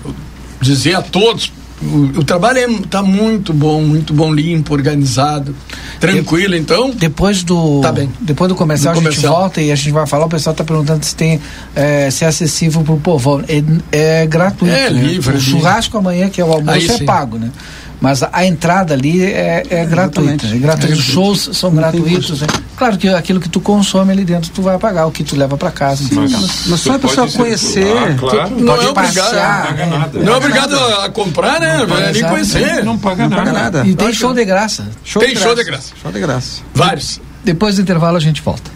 dizer 0.63 0.95
a 0.95 1.01
todos 1.01 1.51
o, 1.83 2.19
o 2.19 2.23
trabalho 2.23 2.59
está 2.81 3.01
muito 3.01 3.53
bom, 3.53 3.81
muito 3.81 4.13
bom, 4.13 4.33
limpo, 4.33 4.73
organizado, 4.73 5.55
tranquilo, 5.99 6.55
então. 6.55 6.91
Depois 6.91 7.43
do. 7.43 7.81
Tá 7.81 7.91
bem. 7.91 8.09
Depois 8.21 8.49
do 8.49 8.55
comercial, 8.55 8.93
do 8.93 8.99
a 8.99 9.11
gente 9.11 9.25
volta 9.25 9.61
e 9.61 9.71
a 9.71 9.75
gente 9.75 9.91
vai 9.91 10.07
falar. 10.07 10.25
O 10.25 10.29
pessoal 10.29 10.53
está 10.53 10.63
perguntando 10.63 11.03
se 11.03 11.15
tem 11.15 11.41
é, 11.75 12.09
se 12.09 12.23
é 12.23 12.27
acessível 12.27 12.81
para 12.81 12.93
o 12.93 12.99
povão. 12.99 13.43
É, 13.47 14.21
é 14.21 14.27
gratuito. 14.27 14.73
É 14.73 14.89
né? 14.89 15.01
livre. 15.01 15.35
O 15.35 15.41
churrasco 15.41 15.97
amanhã, 15.97 16.29
que 16.29 16.39
é 16.39 16.45
o 16.45 16.51
almoço, 16.51 16.91
é 16.91 17.03
pago, 17.03 17.37
né? 17.37 17.51
Mas 17.99 18.21
a 18.21 18.45
entrada 18.45 18.93
ali 18.93 19.23
é, 19.23 19.63
é 19.69 19.85
gratuita. 19.85 20.45
É 20.47 20.57
gratuito. 20.57 20.93
Os 20.93 21.03
shows 21.03 21.49
são 21.53 21.73
gratuitos. 21.73 22.41
Né? 22.41 22.47
Claro 22.83 22.97
que 22.97 23.07
aquilo 23.07 23.39
que 23.39 23.47
tu 23.47 23.61
consome 23.61 24.11
ali 24.11 24.25
dentro 24.25 24.51
tu 24.51 24.61
vai 24.61 24.77
pagar, 24.77 25.05
o 25.05 25.11
que 25.11 25.23
tu 25.23 25.37
leva 25.37 25.55
para 25.57 25.71
casa. 25.71 26.03
Sim, 26.03 26.15
mas, 26.15 26.67
mas 26.67 26.79
só 26.81 26.95
a 26.95 26.99
pessoa 26.99 27.31
conhecer. 27.31 27.87
claro. 28.19 28.59
Não 28.59 28.75
é 28.75 28.89
obrigado. 28.89 29.33
Não, 29.77 29.99
nada. 29.99 30.19
não 30.19 30.33
é 30.33 30.35
obrigado 30.35 30.77
a 30.77 31.09
comprar, 31.09 31.61
né? 31.61 31.85
Não 31.85 31.97
é 31.97 32.11
nem 32.11 32.23
conhecer. 32.23 32.83
Não 32.83 32.97
paga, 32.97 33.29
não 33.29 33.37
paga 33.37 33.53
nada. 33.53 33.87
E 33.87 33.95
tem 33.95 34.11
show 34.11 34.33
de 34.33 34.43
graça. 34.43 34.85
Show 35.01 35.21
tem 35.21 35.33
de 35.33 35.39
show 35.39 35.55
de 35.55 35.63
graça. 35.63 35.93
Show 36.01 36.11
de 36.11 36.19
graça. 36.19 36.61
Vários. 36.75 37.21
Depois 37.41 37.77
do 37.77 37.83
intervalo 37.83 38.17
a 38.17 38.19
gente 38.19 38.41
volta. 38.41 38.69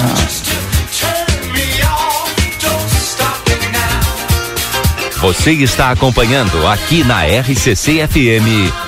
Ah. 0.00 0.28
Você 5.20 5.50
está 5.50 5.90
acompanhando 5.90 6.64
aqui 6.68 7.02
na 7.02 7.24
RCC 7.24 8.06
FM. 8.06 8.87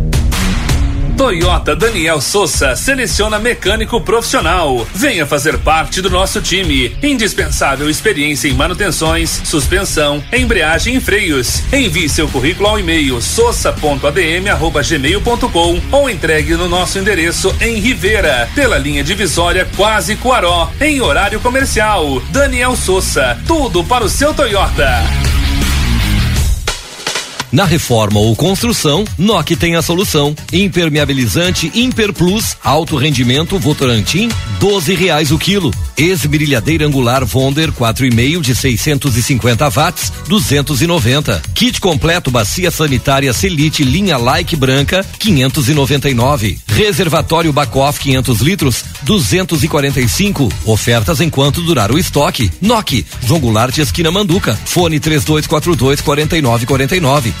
Toyota 1.21 1.75
Daniel 1.75 2.19
Souza 2.19 2.75
seleciona 2.75 3.37
mecânico 3.37 4.01
profissional. 4.01 4.87
Venha 4.91 5.23
fazer 5.23 5.59
parte 5.59 6.01
do 6.01 6.09
nosso 6.09 6.41
time. 6.41 6.97
Indispensável 7.03 7.87
experiência 7.87 8.47
em 8.47 8.55
manutenções, 8.55 9.39
suspensão, 9.43 10.23
embreagem 10.33 10.95
e 10.95 10.99
freios. 10.99 11.61
Envie 11.71 12.09
seu 12.09 12.27
currículo 12.27 12.69
ao 12.69 12.79
e-mail 12.79 13.21
sossa.adm@gmail.com 13.21 15.81
ou 15.91 16.09
entregue 16.09 16.55
no 16.55 16.67
nosso 16.67 16.97
endereço 16.97 17.55
em 17.61 17.79
Rivera, 17.79 18.49
pela 18.55 18.79
linha 18.79 19.03
divisória 19.03 19.67
Quase 19.77 20.15
Coaró, 20.15 20.71
em 20.81 21.01
horário 21.01 21.39
comercial. 21.39 22.19
Daniel 22.31 22.75
Souza, 22.75 23.37
tudo 23.45 23.83
para 23.83 24.03
o 24.03 24.09
seu 24.09 24.33
Toyota. 24.33 25.03
Na 27.51 27.65
reforma 27.65 28.17
ou 28.17 28.33
construção, 28.33 29.03
NOC 29.17 29.57
tem 29.57 29.75
a 29.75 29.81
solução. 29.81 30.33
Impermeabilizante 30.53 31.69
Imper 31.75 32.13
Plus, 32.13 32.55
alto 32.63 32.95
rendimento 32.95 33.59
Votorantim, 33.59 34.29
12 34.59 34.95
reais 34.95 35.31
o 35.31 35.37
quilo. 35.37 35.73
Esmerilhadeira 35.97 36.87
angular 36.87 37.25
Vonder 37.25 37.69
4,5 37.73 38.41
de 38.41 38.55
650 38.55 39.69
watts, 39.69 40.13
290. 40.29 41.41
Kit 41.53 41.81
completo 41.81 42.31
bacia 42.31 42.71
sanitária 42.71 43.33
Selite 43.33 43.83
linha 43.83 44.17
Like 44.17 44.55
branca, 44.55 45.05
599. 45.19 46.57
Reservatório 46.67 47.51
Bacoff 47.51 47.99
500 47.99 48.39
litros, 48.39 48.85
245. 49.03 50.49
Ofertas 50.65 51.19
enquanto 51.19 51.61
durar 51.61 51.91
o 51.91 51.99
estoque. 51.99 52.49
NOC, 52.61 53.05
João 53.25 53.41
Goulart 53.41 53.77
esquina 53.77 54.09
Manduca. 54.09 54.57
Fone 54.65 55.01
3242 55.01 55.99
4949. 55.99 57.40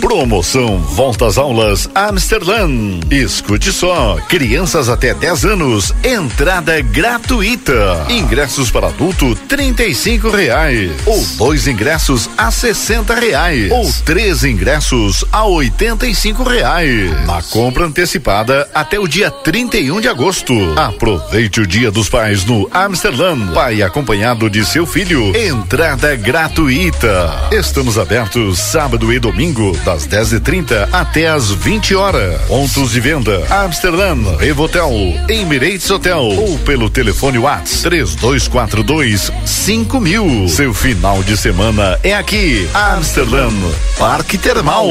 Promoção 0.00 0.78
Volta 0.78 1.26
às 1.26 1.38
Aulas 1.38 1.88
Amsterdã. 1.94 2.68
Escute 3.10 3.72
só, 3.72 4.16
crianças 4.28 4.88
até 4.88 5.12
10 5.12 5.44
anos, 5.44 5.94
entrada 6.04 6.80
gratuita. 6.80 8.06
Ingressos 8.08 8.70
para 8.70 8.88
adulto 8.88 9.34
trinta 9.48 9.84
e 9.84 9.94
cinco 9.94 10.30
reais. 10.30 10.92
Ou 11.04 11.24
dois 11.36 11.66
ingressos 11.66 12.30
a 12.36 12.50
sessenta 12.50 13.14
reais. 13.14 13.70
Ou 13.70 13.90
três 14.04 14.44
ingressos 14.44 15.24
a 15.32 15.44
oitenta 15.44 16.06
e 16.06 16.14
cinco 16.14 16.42
reais. 16.42 17.10
Na 17.26 17.42
compra 17.42 17.86
antecipada 17.86 18.68
até 18.74 18.98
o 18.98 19.06
dia 19.08 19.30
31 19.30 20.00
de 20.00 20.08
agosto. 20.08 20.54
Aproveite 20.76 21.60
o 21.60 21.66
Dia 21.66 21.90
dos 21.90 22.08
Pais 22.08 22.44
no 22.44 22.68
Amsterdã. 22.72 23.36
Pai 23.52 23.82
acompanhado 23.82 24.48
de 24.48 24.64
seu 24.64 24.86
filho. 24.86 25.34
Entrada 25.36 26.14
gratuita. 26.16 27.48
Estamos 27.50 27.98
abertos 27.98 28.58
sábado 28.58 29.12
e 29.12 29.18
domingo 29.18 29.76
das 29.88 30.06
10h30 30.06 30.86
até 30.92 31.28
as 31.28 31.50
20 31.50 31.94
horas. 31.94 32.38
Pontos 32.42 32.90
de 32.90 33.00
venda: 33.00 33.42
Amsterdã, 33.48 34.14
Revotel, 34.38 34.90
Emirates 35.30 35.90
Hotel 35.90 36.20
ou 36.20 36.58
pelo 36.58 36.90
telefone 36.90 37.38
Whats 37.38 37.80
3242 37.84 39.32
5000. 39.46 40.46
Seu 40.48 40.74
final 40.74 41.22
de 41.22 41.38
semana 41.38 41.98
é 42.02 42.14
aqui, 42.14 42.68
Amsterdã, 42.74 43.48
Parque 43.96 44.36
Termal. 44.36 44.90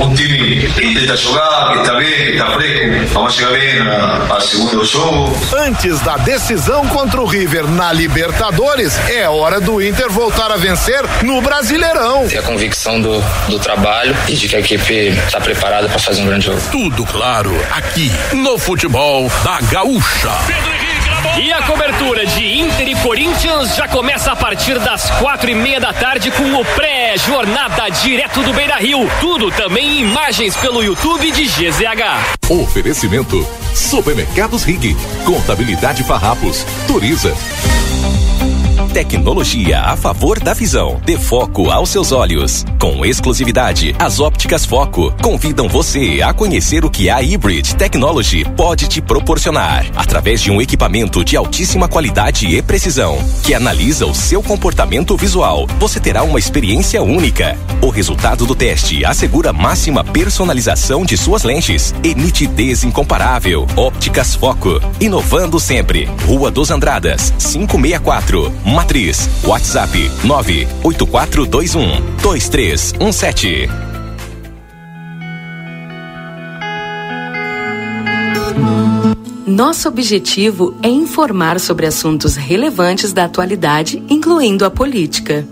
un, 0.00 0.14
time 0.14 0.68
que 0.74 0.84
intenta 0.84 1.16
jogar, 1.16 1.72
que 1.72 1.78
está 1.80 1.94
bem, 1.94 2.08
que 2.08 2.32
está 2.32 2.50
fresco. 2.52 3.14
Vamos 3.14 3.34
chegar 3.34 3.52
bem 3.52 4.40
segundo 4.40 4.84
jogo. 4.84 5.36
Antes 5.58 6.00
da 6.00 6.16
decisão 6.18 6.86
contra 6.88 7.20
o 7.20 7.26
River 7.26 7.66
na 7.68 7.92
Libertadores, 7.92 8.98
é 9.08 9.28
hora 9.28 9.60
do 9.60 9.82
Inter 9.82 10.10
voltar 10.10 10.50
a 10.52 10.56
vencer 10.56 11.02
no 11.22 11.40
Brasileirão. 11.40 12.28
Ter 12.28 12.38
a 12.38 12.42
convicção 12.42 13.00
do, 13.00 13.20
do 13.48 13.58
trabalho 13.58 14.16
e 14.28 14.34
de 14.34 14.48
que 14.48 14.56
a 14.56 14.60
equipe 14.60 15.08
está 15.26 15.40
preparada 15.40 15.88
para 15.88 15.98
fazer 15.98 16.22
um 16.22 16.26
grande 16.26 16.46
jogo. 16.46 16.60
Tudo 16.70 17.04
claro 17.04 17.52
aqui 17.72 18.10
no 18.32 18.58
futebol 18.58 19.30
da 19.44 19.60
Gaúcha. 19.70 20.30
E 21.38 21.52
a 21.52 21.62
cobertura 21.62 22.24
de 22.24 22.60
Inter 22.60 22.88
e 22.88 22.94
Corinthians 22.96 23.76
já 23.76 23.86
começa 23.86 24.32
a 24.32 24.36
partir 24.36 24.78
das 24.78 25.10
quatro 25.18 25.50
e 25.50 25.54
meia 25.54 25.78
da 25.78 25.92
tarde 25.92 26.30
com 26.30 26.54
o 26.54 26.64
pré-jornada 26.64 27.90
direto 27.90 28.42
do 28.42 28.54
Beira 28.54 28.76
Rio. 28.76 29.06
Tudo 29.20 29.50
também 29.50 29.98
em 29.98 30.00
imagens 30.00 30.56
pelo 30.56 30.82
YouTube 30.82 31.30
de 31.30 31.44
GZH. 31.44 32.50
Oferecimento: 32.50 33.46
Supermercados 33.74 34.62
Rig, 34.64 34.96
Contabilidade 35.26 36.02
Farrapos, 36.04 36.64
Turiza. 36.86 37.34
Tecnologia 38.96 39.80
a 39.80 39.94
favor 39.94 40.40
da 40.40 40.54
visão. 40.54 40.98
Dê 41.04 41.18
foco 41.18 41.70
aos 41.70 41.90
seus 41.90 42.12
olhos. 42.12 42.64
Com 42.80 43.04
exclusividade, 43.04 43.94
as 43.98 44.20
ópticas 44.20 44.64
Foco 44.64 45.14
convidam 45.22 45.68
você 45.68 46.22
a 46.24 46.32
conhecer 46.32 46.82
o 46.82 46.88
que 46.88 47.10
a 47.10 47.18
Hybrid 47.18 47.74
Technology 47.74 48.46
pode 48.56 48.88
te 48.88 49.02
proporcionar. 49.02 49.84
Através 49.94 50.40
de 50.40 50.50
um 50.50 50.62
equipamento 50.62 51.22
de 51.22 51.36
altíssima 51.36 51.86
qualidade 51.86 52.46
e 52.46 52.62
precisão, 52.62 53.18
que 53.44 53.52
analisa 53.52 54.06
o 54.06 54.14
seu 54.14 54.42
comportamento 54.42 55.14
visual, 55.14 55.66
você 55.78 56.00
terá 56.00 56.22
uma 56.22 56.38
experiência 56.38 57.02
única. 57.02 57.54
O 57.82 57.90
resultado 57.90 58.46
do 58.46 58.54
teste 58.54 59.04
assegura 59.04 59.52
máxima 59.52 60.02
personalização 60.02 61.04
de 61.04 61.18
suas 61.18 61.42
lentes 61.42 61.94
e 62.02 62.14
nitidez 62.14 62.82
incomparável. 62.82 63.66
Ópticas 63.76 64.34
Foco, 64.34 64.80
inovando 64.98 65.60
sempre. 65.60 66.08
Rua 66.26 66.50
dos 66.50 66.70
Andradas, 66.70 67.30
564. 67.38 68.50
Matriz. 68.86 69.28
WhatsApp 69.44 69.98
98421 70.22 72.00
2317. 72.22 73.68
Nosso 79.44 79.88
objetivo 79.88 80.76
é 80.84 80.88
informar 80.88 81.58
sobre 81.58 81.86
assuntos 81.86 82.36
relevantes 82.36 83.12
da 83.12 83.24
atualidade, 83.24 84.00
incluindo 84.08 84.64
a 84.64 84.70
política. 84.70 85.44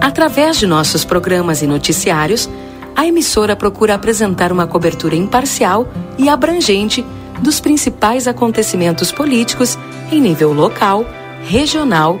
Através 0.00 0.56
de 0.56 0.66
nossos 0.68 1.04
programas 1.04 1.62
e 1.62 1.66
noticiários, 1.66 2.48
a 2.94 3.04
emissora 3.04 3.56
procura 3.56 3.96
apresentar 3.96 4.52
uma 4.52 4.68
cobertura 4.68 5.16
imparcial 5.16 5.88
e 6.16 6.28
abrangente 6.28 7.04
dos 7.42 7.58
principais 7.58 8.28
acontecimentos 8.28 9.10
políticos 9.10 9.76
em 10.12 10.20
nível 10.20 10.52
local, 10.52 11.04
regional, 11.48 12.20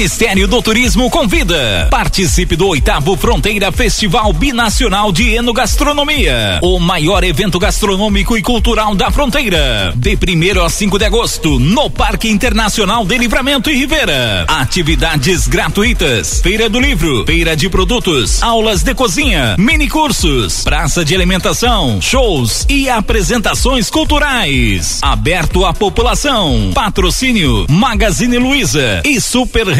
Ministério 0.00 0.48
do 0.48 0.62
Turismo 0.62 1.10
convida. 1.10 1.86
Participe 1.90 2.56
do 2.56 2.66
oitavo 2.68 3.18
Fronteira 3.18 3.70
Festival 3.70 4.32
Binacional 4.32 5.12
de 5.12 5.34
Enogastronomia. 5.34 6.58
O 6.62 6.80
maior 6.80 7.22
evento 7.22 7.58
gastronômico 7.58 8.34
e 8.34 8.40
cultural 8.40 8.94
da 8.94 9.10
fronteira. 9.10 9.92
De 9.94 10.16
1 10.16 10.64
a 10.64 10.70
5 10.70 10.98
de 10.98 11.04
agosto, 11.04 11.58
no 11.58 11.90
Parque 11.90 12.30
Internacional 12.30 13.04
de 13.04 13.18
Livramento 13.18 13.68
e 13.68 13.74
Rivera. 13.74 14.46
Atividades 14.48 15.46
gratuitas. 15.46 16.40
Feira 16.40 16.70
do 16.70 16.80
Livro, 16.80 17.26
feira 17.26 17.54
de 17.54 17.68
produtos, 17.68 18.42
aulas 18.42 18.82
de 18.82 18.94
cozinha, 18.94 19.54
mini 19.58 19.86
cursos, 19.86 20.64
praça 20.64 21.04
de 21.04 21.14
alimentação, 21.14 22.00
shows 22.00 22.64
e 22.70 22.88
apresentações 22.88 23.90
culturais. 23.90 24.98
Aberto 25.02 25.66
à 25.66 25.74
população. 25.74 26.70
Patrocínio 26.72 27.66
Magazine 27.68 28.38
Luiza 28.38 29.02
e 29.04 29.20
Super 29.20 29.66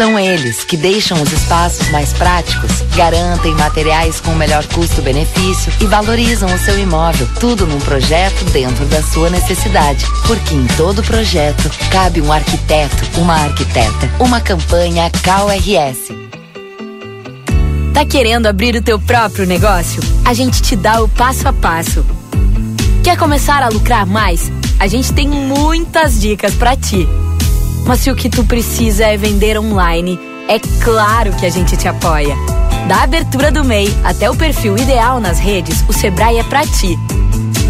São 0.00 0.18
eles 0.18 0.64
que 0.64 0.78
deixam 0.78 1.20
os 1.20 1.30
espaços 1.30 1.86
mais 1.90 2.10
práticos, 2.14 2.70
garantem 2.96 3.54
materiais 3.54 4.18
com 4.18 4.30
melhor 4.30 4.66
custo-benefício 4.68 5.70
e 5.78 5.84
valorizam 5.84 6.48
o 6.48 6.58
seu 6.58 6.78
imóvel. 6.78 7.28
Tudo 7.38 7.66
num 7.66 7.78
projeto 7.80 8.42
dentro 8.46 8.86
da 8.86 9.02
sua 9.02 9.28
necessidade. 9.28 10.06
Porque 10.26 10.54
em 10.54 10.66
todo 10.68 11.02
projeto 11.02 11.70
cabe 11.90 12.22
um 12.22 12.32
arquiteto, 12.32 13.20
uma 13.20 13.34
arquiteta. 13.34 14.10
Uma 14.18 14.40
campanha 14.40 15.10
KRS. 15.10 16.14
Tá 17.92 18.02
querendo 18.06 18.46
abrir 18.46 18.74
o 18.76 18.82
teu 18.82 18.98
próprio 18.98 19.44
negócio? 19.44 20.02
A 20.24 20.32
gente 20.32 20.62
te 20.62 20.76
dá 20.76 21.02
o 21.02 21.10
passo 21.10 21.46
a 21.46 21.52
passo. 21.52 22.06
Quer 23.04 23.18
começar 23.18 23.62
a 23.62 23.68
lucrar 23.68 24.06
mais? 24.06 24.50
A 24.78 24.86
gente 24.86 25.12
tem 25.12 25.28
muitas 25.28 26.18
dicas 26.18 26.54
para 26.54 26.74
ti. 26.74 27.06
Mas 27.86 28.00
se 28.00 28.10
o 28.10 28.16
que 28.16 28.28
tu 28.28 28.44
precisa 28.44 29.04
é 29.04 29.16
vender 29.16 29.58
online, 29.58 30.18
é 30.48 30.58
claro 30.82 31.32
que 31.36 31.46
a 31.46 31.50
gente 31.50 31.76
te 31.76 31.88
apoia. 31.88 32.34
Da 32.88 33.02
abertura 33.02 33.52
do 33.52 33.64
MEI 33.64 33.94
até 34.02 34.28
o 34.30 34.36
perfil 34.36 34.76
ideal 34.76 35.20
nas 35.20 35.38
redes, 35.38 35.84
o 35.88 35.92
Sebrae 35.92 36.38
é 36.38 36.42
pra 36.42 36.66
ti. 36.66 36.98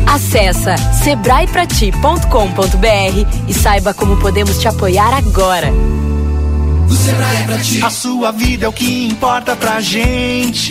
Acesse 0.07 0.75
sebraeprati.com.br 1.05 3.45
e 3.47 3.55
saiba 3.55 3.95
como 3.95 4.17
podemos 4.17 4.59
te 4.59 4.67
apoiar 4.67 5.15
agora. 5.15 5.73
O 6.89 6.95
Sebrae 6.95 7.37
é 7.37 7.43
pra 7.45 7.59
ti. 7.59 7.81
A 7.83 7.91
sua 7.91 8.33
vida 8.33 8.67
é 8.67 8.69
o 8.69 8.73
que 8.73 9.07
importa 9.07 9.55
pra 9.55 9.81
gente. 9.81 10.71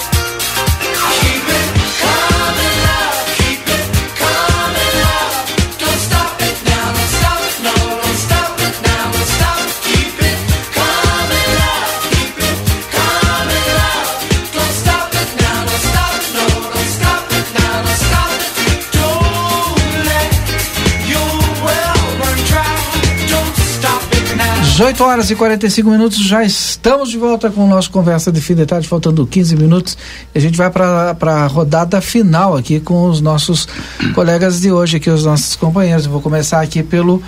18 24.81 25.03
horas 25.03 25.29
e 25.29 25.35
45 25.35 25.91
minutos, 25.91 26.17
já 26.17 26.43
estamos 26.43 27.11
de 27.11 27.17
volta 27.19 27.51
com 27.51 27.63
o 27.65 27.67
nosso 27.67 27.91
Conversa 27.91 28.31
de 28.31 28.41
Fim 28.41 28.55
de 28.55 28.65
Tarde, 28.65 28.87
faltando 28.87 29.27
15 29.27 29.55
minutos. 29.55 29.95
E 30.33 30.39
a 30.39 30.41
gente 30.41 30.57
vai 30.57 30.71
para 30.71 31.15
a 31.21 31.45
rodada 31.45 32.01
final 32.01 32.57
aqui 32.57 32.79
com 32.79 33.07
os 33.07 33.21
nossos 33.21 33.67
colegas 34.15 34.59
de 34.59 34.71
hoje, 34.71 34.97
aqui, 34.97 35.07
os 35.07 35.23
nossos 35.23 35.55
companheiros. 35.55 36.05
Eu 36.05 36.11
vou 36.11 36.19
começar 36.19 36.61
aqui 36.61 36.81
pelo 36.81 37.21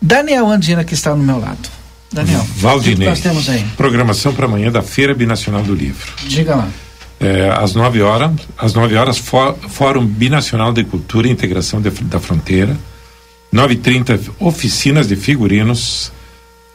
Daniel 0.00 0.46
Andina, 0.50 0.84
que 0.84 0.92
está 0.92 1.14
no 1.14 1.24
meu 1.24 1.40
lado. 1.40 1.56
Daniel, 2.12 2.46
Valdinei. 2.58 3.08
nós 3.08 3.20
temos 3.20 3.48
aí? 3.48 3.64
Programação 3.78 4.34
para 4.34 4.44
amanhã 4.44 4.70
da 4.70 4.82
Feira 4.82 5.14
Binacional 5.14 5.62
do 5.62 5.74
Livro. 5.74 6.12
Diga 6.26 6.54
lá. 6.54 6.68
É, 7.18 7.48
às 7.48 7.74
9 7.74 8.02
horas, 8.02 8.30
às 8.58 8.74
9 8.74 8.94
horas, 8.94 9.16
Fó- 9.16 9.56
Fórum 9.70 10.04
Binacional 10.04 10.70
de 10.70 10.84
Cultura 10.84 11.28
e 11.28 11.30
Integração 11.30 11.80
de- 11.80 11.88
da 11.88 12.20
Fronteira. 12.20 12.76
9h30, 13.50 14.20
oficinas 14.38 15.08
de 15.08 15.16
figurinos. 15.16 16.12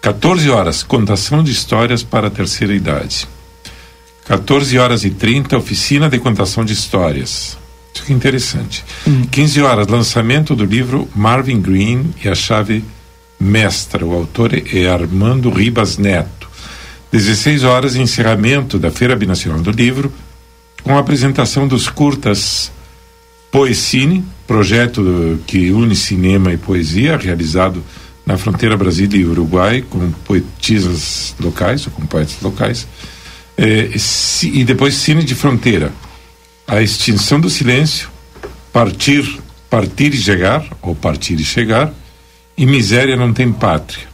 14 0.01 0.49
horas, 0.49 0.81
contação 0.81 1.43
de 1.43 1.51
histórias 1.51 2.03
para 2.03 2.27
a 2.27 2.31
terceira 2.31 2.73
idade. 2.73 3.27
14 4.25 4.77
horas 4.77 5.03
e 5.03 5.09
30, 5.09 5.57
oficina 5.57 6.09
de 6.09 6.19
contação 6.19 6.63
de 6.63 6.71
histórias. 6.71 7.57
Isso 7.93 8.05
que 8.05 8.13
é 8.13 8.15
interessante. 8.15 8.85
15 9.29 9.61
horas, 9.61 9.87
lançamento 9.87 10.55
do 10.55 10.63
livro 10.63 11.09
Marvin 11.15 11.59
Green 11.59 12.13
e 12.23 12.29
a 12.29 12.35
chave 12.35 12.83
mestra. 13.39 14.05
O 14.05 14.13
autor 14.13 14.51
é 14.53 14.87
Armando 14.87 15.49
Ribas 15.49 15.97
Neto. 15.97 16.49
16 17.11 17.63
horas, 17.63 17.95
encerramento 17.95 18.77
da 18.77 18.91
Feira 18.91 19.15
Binacional 19.15 19.61
do 19.61 19.71
Livro, 19.71 20.13
com 20.83 20.95
a 20.95 20.99
apresentação 20.99 21.67
dos 21.67 21.89
curtas 21.89 22.71
Poecine, 23.51 24.23
projeto 24.45 25.39
que 25.47 25.71
une 25.71 25.95
cinema 25.95 26.53
e 26.53 26.57
poesia, 26.57 27.17
realizado 27.17 27.83
na 28.29 28.37
fronteira 28.37 28.77
Brasil 28.77 29.09
e 29.11 29.25
Uruguai, 29.25 29.83
com 29.89 30.11
poetisas 30.23 31.33
locais, 31.39 31.87
ou 31.87 31.91
com 31.91 32.05
poetas 32.05 32.37
locais, 32.41 32.87
Eh, 33.61 33.89
e 34.43 34.63
depois 34.63 34.95
Cine 34.95 35.21
de 35.21 35.35
Fronteira, 35.35 35.91
A 36.65 36.81
Extinção 36.81 37.41
do 37.41 37.49
Silêncio, 37.49 38.07
Partir, 38.71 39.37
Partir 39.69 40.13
e 40.13 40.17
Chegar, 40.17 40.65
ou 40.81 40.95
Partir 40.95 41.33
e 41.33 41.43
Chegar, 41.43 41.91
e 42.57 42.65
Miséria 42.65 43.17
Não 43.17 43.33
Tem 43.33 43.51
Pátria. 43.51 44.07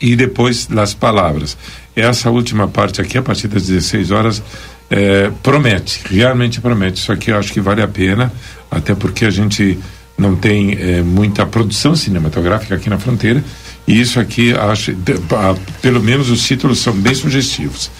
E 0.00 0.16
depois 0.16 0.68
Las 0.68 0.94
Palavras. 0.94 1.56
Essa 1.94 2.28
última 2.28 2.66
parte 2.66 3.00
aqui, 3.00 3.16
a 3.18 3.22
partir 3.22 3.46
das 3.46 3.68
16 3.68 4.10
horas, 4.10 4.42
eh, 4.90 5.30
promete, 5.44 6.00
realmente 6.10 6.60
promete. 6.60 6.98
Isso 6.98 7.12
aqui 7.12 7.30
eu 7.30 7.38
acho 7.38 7.52
que 7.52 7.60
vale 7.60 7.82
a 7.82 7.86
pena, 7.86 8.32
até 8.68 8.96
porque 8.96 9.26
a 9.26 9.30
gente 9.30 9.78
não 10.18 10.34
tem 10.36 10.72
eh, 10.72 11.02
muita 11.02 11.46
produção 11.46 11.94
cinematográfica 11.94 12.74
aqui 12.74 12.90
na 12.90 12.98
fronteira, 12.98 13.42
e 13.86 14.00
isso 14.00 14.18
aqui, 14.20 14.52
acho, 14.52 14.92
de- 14.92 15.12
a- 15.34 15.54
pelo 15.80 16.02
menos 16.02 16.28
os 16.28 16.42
títulos 16.44 16.80
são 16.80 16.92
bem 16.92 17.14
sugestivos. 17.14 17.90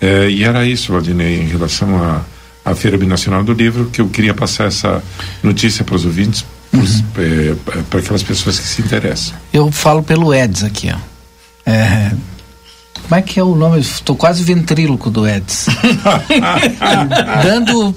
Eh, 0.00 0.30
e 0.30 0.44
era 0.44 0.64
isso, 0.66 0.92
Valdinei, 0.92 1.40
em 1.42 1.48
relação 1.48 2.02
à 2.02 2.22
à 2.64 2.74
Feira 2.74 2.98
Binacional 2.98 3.42
do 3.42 3.54
Livro, 3.54 3.86
que 3.90 3.98
eu 3.98 4.08
queria 4.10 4.34
passar 4.34 4.66
essa 4.66 5.02
notícia 5.42 5.82
para 5.84 5.94
os 5.94 6.04
ouvintes, 6.04 6.44
para 7.88 7.98
aquelas 7.98 8.22
pessoas 8.22 8.58
que 8.58 8.66
se 8.66 8.82
interessam. 8.82 9.34
Eu 9.54 9.72
falo 9.72 10.02
pelo 10.02 10.34
Eds 10.34 10.62
aqui, 10.64 10.90
ó. 10.92 10.98
Como 13.02 13.14
é 13.14 13.22
que 13.22 13.40
é 13.40 13.42
o 13.42 13.54
nome? 13.54 13.80
Estou 13.80 14.14
quase 14.14 14.42
ventríloco 14.42 15.10
do 15.10 15.26
Eds. 15.26 15.66
Dando 17.42 17.88
o 17.88 17.92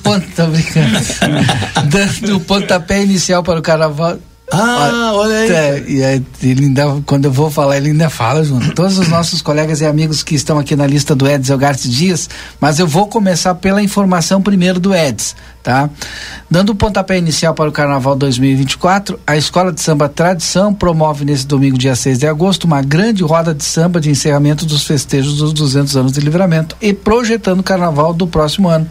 brincando. 0.48 1.00
Dando 1.86 2.38
o 2.38 2.40
pontapé 2.40 3.04
inicial 3.04 3.44
para 3.44 3.60
o 3.60 3.62
carnaval. 3.62 4.18
Ah, 4.52 5.12
olha 5.14 5.36
aí. 5.36 5.50
É, 5.50 5.84
e 5.88 6.04
aí, 6.04 6.26
ele 6.44 6.66
ainda, 6.66 7.02
quando 7.06 7.26
eu 7.26 7.32
vou 7.32 7.50
falar, 7.50 7.78
ele 7.78 7.90
ainda 7.90 8.10
fala 8.10 8.44
junto. 8.44 8.74
Todos 8.74 8.98
os 8.98 9.08
nossos 9.08 9.42
colegas 9.42 9.80
e 9.80 9.86
amigos 9.86 10.24
que 10.24 10.36
estão 10.36 10.60
aqui 10.60 10.76
na 10.76 10.86
lista 10.86 11.16
do 11.16 11.28
Eds 11.28 11.50
Elgarte 11.50 11.90
Dias, 11.90 12.30
mas 12.60 12.78
eu 12.78 12.86
vou 12.86 13.08
começar 13.08 13.56
pela 13.56 13.82
informação 13.82 14.42
primeiro 14.42 14.80
do 14.80 14.94
Eds, 14.94 15.36
tá? 15.64 15.90
Dando 16.50 16.72
o 16.72 16.76
pontapé 16.76 17.18
inicial 17.18 17.54
para 17.54 17.70
o 17.70 17.72
Carnaval 17.72 18.16
2024, 18.16 19.20
a 19.26 19.38
Escola 19.38 19.72
de 19.72 19.82
Samba 19.82 20.10
Tradição 20.10 20.74
promove 20.74 21.24
nesse 21.24 21.48
domingo, 21.48 21.78
dia 21.78 21.96
6 21.96 22.20
de 22.20 22.28
agosto, 22.28 22.66
uma 22.66 22.82
grande 22.82 23.24
roda 23.24 23.54
de 23.54 23.64
samba 23.64 24.02
de 24.02 24.10
encerramento 24.10 24.66
dos 24.66 24.84
festejos 24.84 25.38
dos 25.38 25.54
200 25.54 25.96
anos 25.96 26.12
de 26.12 26.20
livramento 26.20 26.76
e 26.82 26.94
projetando 26.94 27.62
o 27.62 27.64
Carnaval 27.64 28.14
do 28.14 28.28
próximo 28.28 28.68
ano. 28.68 28.90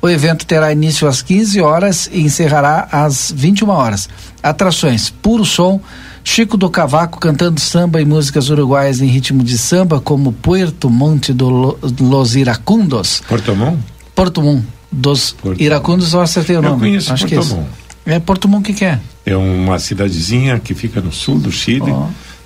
O 0.00 0.08
evento 0.08 0.46
terá 0.46 0.72
início 0.72 1.08
às 1.08 1.22
15 1.22 1.60
horas 1.60 2.08
e 2.12 2.20
encerrará 2.20 2.88
às 2.92 3.32
21 3.34 3.68
horas. 3.70 4.08
Atrações: 4.42 5.10
Puro 5.10 5.44
Som, 5.44 5.80
Chico 6.22 6.56
do 6.56 6.70
Cavaco 6.70 7.18
cantando 7.18 7.58
samba 7.60 8.00
e 8.00 8.04
músicas 8.04 8.48
uruguaias 8.48 9.00
em 9.00 9.06
ritmo 9.06 9.42
de 9.42 9.58
samba, 9.58 10.00
como 10.00 10.32
Puerto 10.32 10.88
Monte 10.88 11.32
do 11.32 11.48
Lo- 11.48 11.78
Los 12.00 12.36
Iracundos. 12.36 13.22
Porto 13.28 13.54
Montt? 13.56 13.78
Porto 14.14 14.40
Montt 14.42 14.64
dos 14.90 15.34
Iracundos, 15.58 16.12
eu 16.12 16.20
acertei 16.20 16.56
o 16.56 16.58
Eu 16.58 16.62
nome. 16.62 16.80
conheço 16.80 17.12
Acho 17.12 17.26
que 17.26 17.34
Porto 17.34 17.46
é 17.46 17.48
esse. 17.50 17.54
Montt. 17.56 17.70
É 18.06 18.18
Porto 18.20 18.48
Montt, 18.48 18.60
o 18.62 18.64
que, 18.66 18.74
que 18.78 18.84
é? 18.84 18.98
É 19.26 19.36
uma 19.36 19.78
cidadezinha 19.78 20.58
que 20.60 20.74
fica 20.74 21.00
no 21.00 21.12
sul 21.12 21.38
do 21.38 21.50
Chile, 21.52 21.92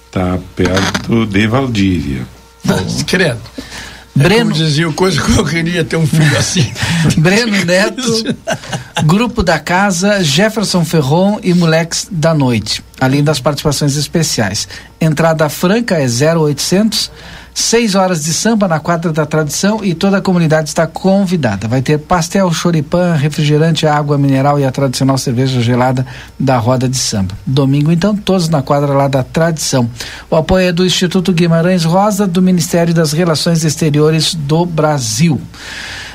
está 0.06 0.38
perto 0.56 1.26
de 1.26 1.46
Valdívia. 1.46 2.26
Credo. 3.06 3.40
Breno. 4.14 4.50
É 4.50 4.54
dizia 4.54 4.88
o 4.88 4.92
coisa 4.92 5.20
que 5.20 5.32
eu 5.38 5.44
queria 5.44 5.84
ter 5.84 5.96
um 5.96 6.06
filho 6.06 6.36
assim. 6.36 6.70
Breno 7.16 7.64
Neto, 7.64 8.36
Grupo 9.04 9.42
da 9.42 9.58
Casa, 9.58 10.22
Jefferson 10.22 10.84
Ferron 10.84 11.38
e 11.42 11.54
Moleques 11.54 12.06
da 12.10 12.34
Noite, 12.34 12.82
além 13.00 13.24
das 13.24 13.40
participações 13.40 13.96
especiais. 13.96 14.68
Entrada 15.00 15.48
franca 15.48 15.96
é 15.96 16.06
0800, 16.06 17.10
seis 17.54 17.94
horas 17.94 18.24
de 18.24 18.32
samba 18.32 18.66
na 18.66 18.80
quadra 18.80 19.12
da 19.12 19.26
tradição 19.26 19.84
e 19.84 19.94
toda 19.94 20.18
a 20.18 20.20
comunidade 20.20 20.68
está 20.68 20.86
convidada. 20.86 21.68
Vai 21.68 21.82
ter 21.82 21.98
pastel, 21.98 22.52
choripã, 22.52 23.14
refrigerante, 23.14 23.86
água 23.86 24.16
mineral 24.16 24.58
e 24.58 24.64
a 24.64 24.70
tradicional 24.70 25.18
cerveja 25.18 25.60
gelada 25.60 26.06
da 26.38 26.56
roda 26.56 26.88
de 26.88 26.96
samba. 26.96 27.36
Domingo, 27.46 27.92
então, 27.92 28.16
todos 28.16 28.48
na 28.48 28.62
quadra 28.62 28.92
lá 28.92 29.08
da 29.08 29.22
tradição. 29.22 29.88
O 30.30 30.36
apoio 30.36 30.68
é 30.68 30.72
do 30.72 30.84
Instituto 30.84 31.32
Guimarães 31.32 31.84
Rosa, 31.84 32.26
do 32.26 32.40
Ministério 32.40 32.94
das 32.94 33.12
Relações 33.12 33.64
Exteriores 33.64 34.34
do 34.34 34.64
Brasil. 34.64 35.40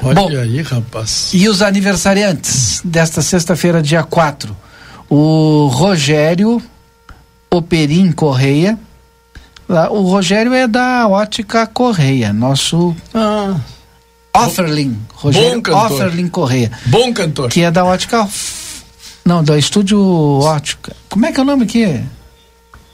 Olha 0.02 0.16
Bom, 0.16 0.30
aí, 0.30 0.62
rapaz. 0.62 1.32
e 1.34 1.48
os 1.48 1.62
aniversariantes 1.62 2.82
desta 2.84 3.22
sexta-feira, 3.22 3.82
dia 3.82 4.04
4. 4.04 4.56
O 5.10 5.68
Rogério 5.68 6.62
Operim 7.50 8.12
Correia, 8.12 8.78
O 9.70 10.02
Rogério 10.10 10.54
é 10.54 10.66
da 10.68 11.08
Ótica 11.08 11.68
Correia, 11.68 12.32
nosso 12.32 12.96
Ah, 13.14 13.56
Offerlin. 14.36 14.98
Rogério 15.14 15.56
bom 15.56 15.62
cantor. 15.62 15.92
Offerlin 15.92 16.28
Correia. 16.30 16.72
bom 16.86 17.14
cantor. 17.14 17.50
Que 17.50 17.62
é 17.64 17.72
da 17.72 17.84
Ótica. 17.84 18.28
Não, 19.26 19.44
do 19.44 19.58
Estúdio 19.58 20.00
Ótica. 20.40 20.96
Como 21.10 21.26
é 21.26 21.32
que 21.34 21.40
é 21.40 21.44
o 21.44 21.46
nome 21.46 21.64
aqui? 21.66 22.02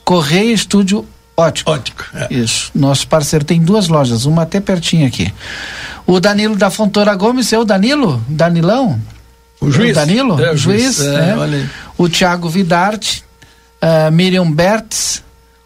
Correia 0.04 0.52
Estúdio 0.52 1.06
Ótico. 1.36 1.70
Ótico. 1.70 2.04
é. 2.14 2.26
Isso. 2.32 2.70
Nosso 2.74 3.06
parceiro 3.08 3.44
tem 3.44 3.60
duas 3.60 3.88
lojas, 3.88 4.24
uma 4.24 4.42
até 4.42 4.60
pertinho 4.60 5.06
aqui. 5.06 5.32
O 6.06 6.18
Danilo 6.20 6.56
da 6.56 6.70
Fontoura 6.70 7.14
Gomes, 7.14 7.52
é 7.52 7.58
o 7.58 7.64
Danilo? 7.64 8.22
Danilão? 8.28 9.00
O 9.60 9.70
juiz. 9.70 9.94
Danilo? 9.94 10.40
É, 10.40 10.52
o 10.52 10.56
juiz. 10.56 10.96
juiz. 10.96 11.00
É, 11.00 11.30
é. 11.30 11.36
olha 11.36 11.58
aí. 11.58 11.68
O 11.96 12.08
Thiago 12.08 12.48
Vidarte, 12.48 13.24
a 13.80 14.10
Miriam 14.10 14.50
Bertz, 14.50 15.22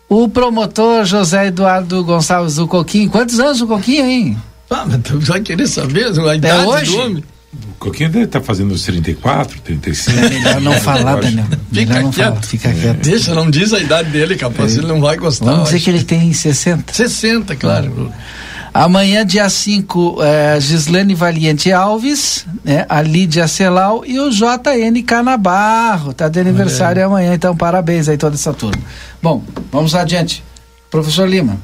o 0.09 0.29
promotor 0.29 1.05
José 1.05 1.49
Eduardo 1.49 2.03
Gonçalves, 2.05 2.59
o 2.59 2.67
Coquinho. 2.67 3.11
Quantos 3.11 3.39
anos 3.41 3.61
o 3.61 3.67
Coquinho, 3.67 4.07
hein? 4.07 4.37
Ah, 4.71 4.85
mas 4.87 5.01
tu 5.03 5.19
vai 5.21 5.41
querer 5.41 5.67
saber 5.67 6.07
a 6.07 6.35
idade 6.37 6.67
hoje? 6.67 6.91
do 6.93 6.99
homem? 6.99 7.25
O 7.55 7.75
Coquinho 7.79 8.11
deve 8.11 8.25
estar 8.27 8.41
fazendo 8.43 8.75
uns 8.75 8.83
34, 8.83 9.61
35. 9.63 10.19
É 10.19 10.29
melhor 10.29 10.61
não 10.61 10.73
falar. 10.75 11.21
Daniel. 11.21 11.47
Fica 11.47 11.59
Melhor 11.73 12.03
não 12.03 12.11
quieto. 12.11 12.29
falar, 12.29 12.43
fica 12.43 12.73
quieto. 12.73 12.97
Deixa, 13.03 13.35
não 13.35 13.51
diz 13.51 13.73
a 13.73 13.79
idade 13.81 14.11
dele, 14.11 14.37
capaz, 14.37 14.77
ele 14.77 14.87
não 14.87 15.01
vai 15.01 15.17
gostar. 15.17 15.47
Vamos 15.47 15.65
dizer 15.65 15.77
acho. 15.77 15.85
que 15.85 15.91
ele 15.91 16.05
tem 16.05 16.33
60. 16.33 16.93
60, 16.93 17.57
claro. 17.57 18.13
Amanhã, 18.79 19.27
dia 19.27 19.51
5, 19.51 20.23
é, 20.23 20.61
Gislane 20.61 21.13
Valiente 21.13 21.73
Alves, 21.73 22.47
né, 22.65 22.87
a 22.89 23.03
Lídia 23.03 23.49
Celal 23.49 24.05
e 24.07 24.21
o 24.21 24.31
JN 24.31 25.03
Canabarro. 25.05 26.13
Tá 26.15 26.29
de 26.29 26.39
aniversário 26.39 27.05
amanhã, 27.05 27.35
então 27.35 27.57
parabéns 27.57 28.09
aí 28.09 28.17
toda 28.17 28.37
essa 28.37 28.55
turma. 28.55 28.81
Bom, 29.21 29.43
vamos 29.73 29.97
adiante. 29.97 30.45
Professor 30.89 31.29
Lima. 31.29 31.59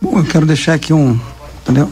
Bom, 0.00 0.16
eu 0.16 0.24
quero 0.24 0.46
deixar 0.46 0.74
aqui 0.74 0.92
um, 0.92 1.18
entendeu? 1.62 1.90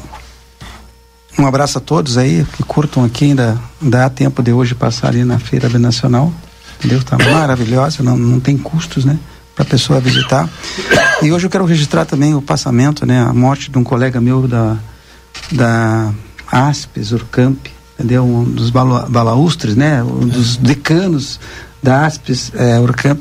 Um 1.37 1.45
abraço 1.45 1.79
a 1.79 1.81
todos 1.81 2.17
aí 2.17 2.47
que 2.57 2.63
curtam 2.63 3.03
aqui 3.05 3.25
ainda 3.25 3.61
dá 3.83 4.09
tempo 4.09 4.45
de 4.45 4.53
hoje 4.53 4.77
passar 4.77 5.09
ali 5.09 5.25
na 5.25 5.41
feira 5.41 5.69
binacional, 5.69 6.33
entendeu? 6.79 7.03
Tá 7.03 7.19
maravilhosa, 7.33 8.01
não, 8.05 8.17
não 8.17 8.39
tem 8.39 8.57
custos, 8.57 9.05
né? 9.05 9.19
Para 9.61 9.69
pessoa 9.69 10.01
visitar. 10.01 10.49
E 11.23 11.31
hoje 11.31 11.45
eu 11.45 11.51
quero 11.51 11.67
registrar 11.67 12.07
também 12.07 12.35
o 12.35 12.41
passamento, 12.41 13.05
né? 13.05 13.21
A 13.21 13.35
morte 13.35 13.71
de 13.71 13.77
um 13.77 13.85
colega 13.85 14.19
meu 14.19 14.49
da 14.49 14.79
da 15.53 16.11
Aspes 16.51 17.13
Urcamp, 17.13 17.67
entendeu? 17.95 18.25
Um 18.25 18.43
dos 18.43 18.71
bala, 18.71 19.07
balaustres, 19.07 19.77
né? 19.77 20.03
Um 20.03 20.27
dos 20.27 20.57
decanos 20.57 21.39
da 21.83 22.07
Aspes 22.07 22.51
é, 22.55 22.79
Urcamp, 22.81 23.21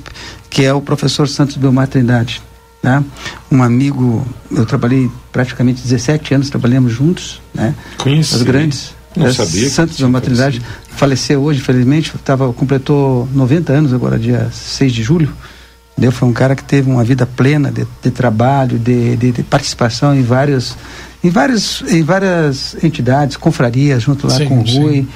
que 0.50 0.64
é 0.64 0.74
o 0.74 0.80
professor 0.80 1.28
Santos 1.28 1.58
Belmar 1.58 1.90
Trindade, 1.90 2.42
né? 2.82 3.04
Um 3.52 3.62
amigo, 3.62 4.26
eu 4.50 4.66
trabalhei 4.66 5.12
praticamente 5.34 5.82
17 5.82 6.36
anos, 6.36 6.50
trabalhamos 6.50 6.94
juntos, 6.94 7.42
né? 7.54 7.76
Conheci. 7.98 8.36
As 8.36 8.44
grandes. 8.44 8.96
Não 9.14 9.28
é, 9.28 9.34
sabia 9.34 9.70
Santos 9.70 9.98
Belmar 9.98 10.22
Trindade 10.22 10.62
faleceu 10.92 11.42
hoje, 11.42 11.60
infelizmente, 11.60 12.14
tava, 12.24 12.54
completou 12.54 13.28
90 13.34 13.74
anos 13.74 13.94
agora, 13.94 14.18
dia 14.18 14.50
6 14.54 14.94
de 14.94 15.04
julho. 15.04 15.34
Entendeu? 15.92 16.12
Foi 16.12 16.28
um 16.28 16.34
cara 16.34 16.56
que 16.56 16.64
teve 16.64 16.90
uma 16.90 17.04
vida 17.04 17.26
plena 17.26 17.72
de, 17.72 17.86
de 18.02 18.12
trabalho, 18.12 18.80
de, 18.80 19.18
de, 19.18 19.32
de 19.32 19.44
participação 19.44 20.16
em 20.16 20.24
várias, 20.24 20.78
em 21.24 21.30
várias, 21.30 21.84
em 21.88 22.04
várias 22.04 22.76
entidades, 22.82 23.36
confrarias, 23.36 24.04
junto 24.04 24.28
lá 24.28 24.36
Sim, 24.36 24.46
com 24.46 24.62
o 24.62 24.68
sim. 24.68 24.80
Rui. 24.80 25.08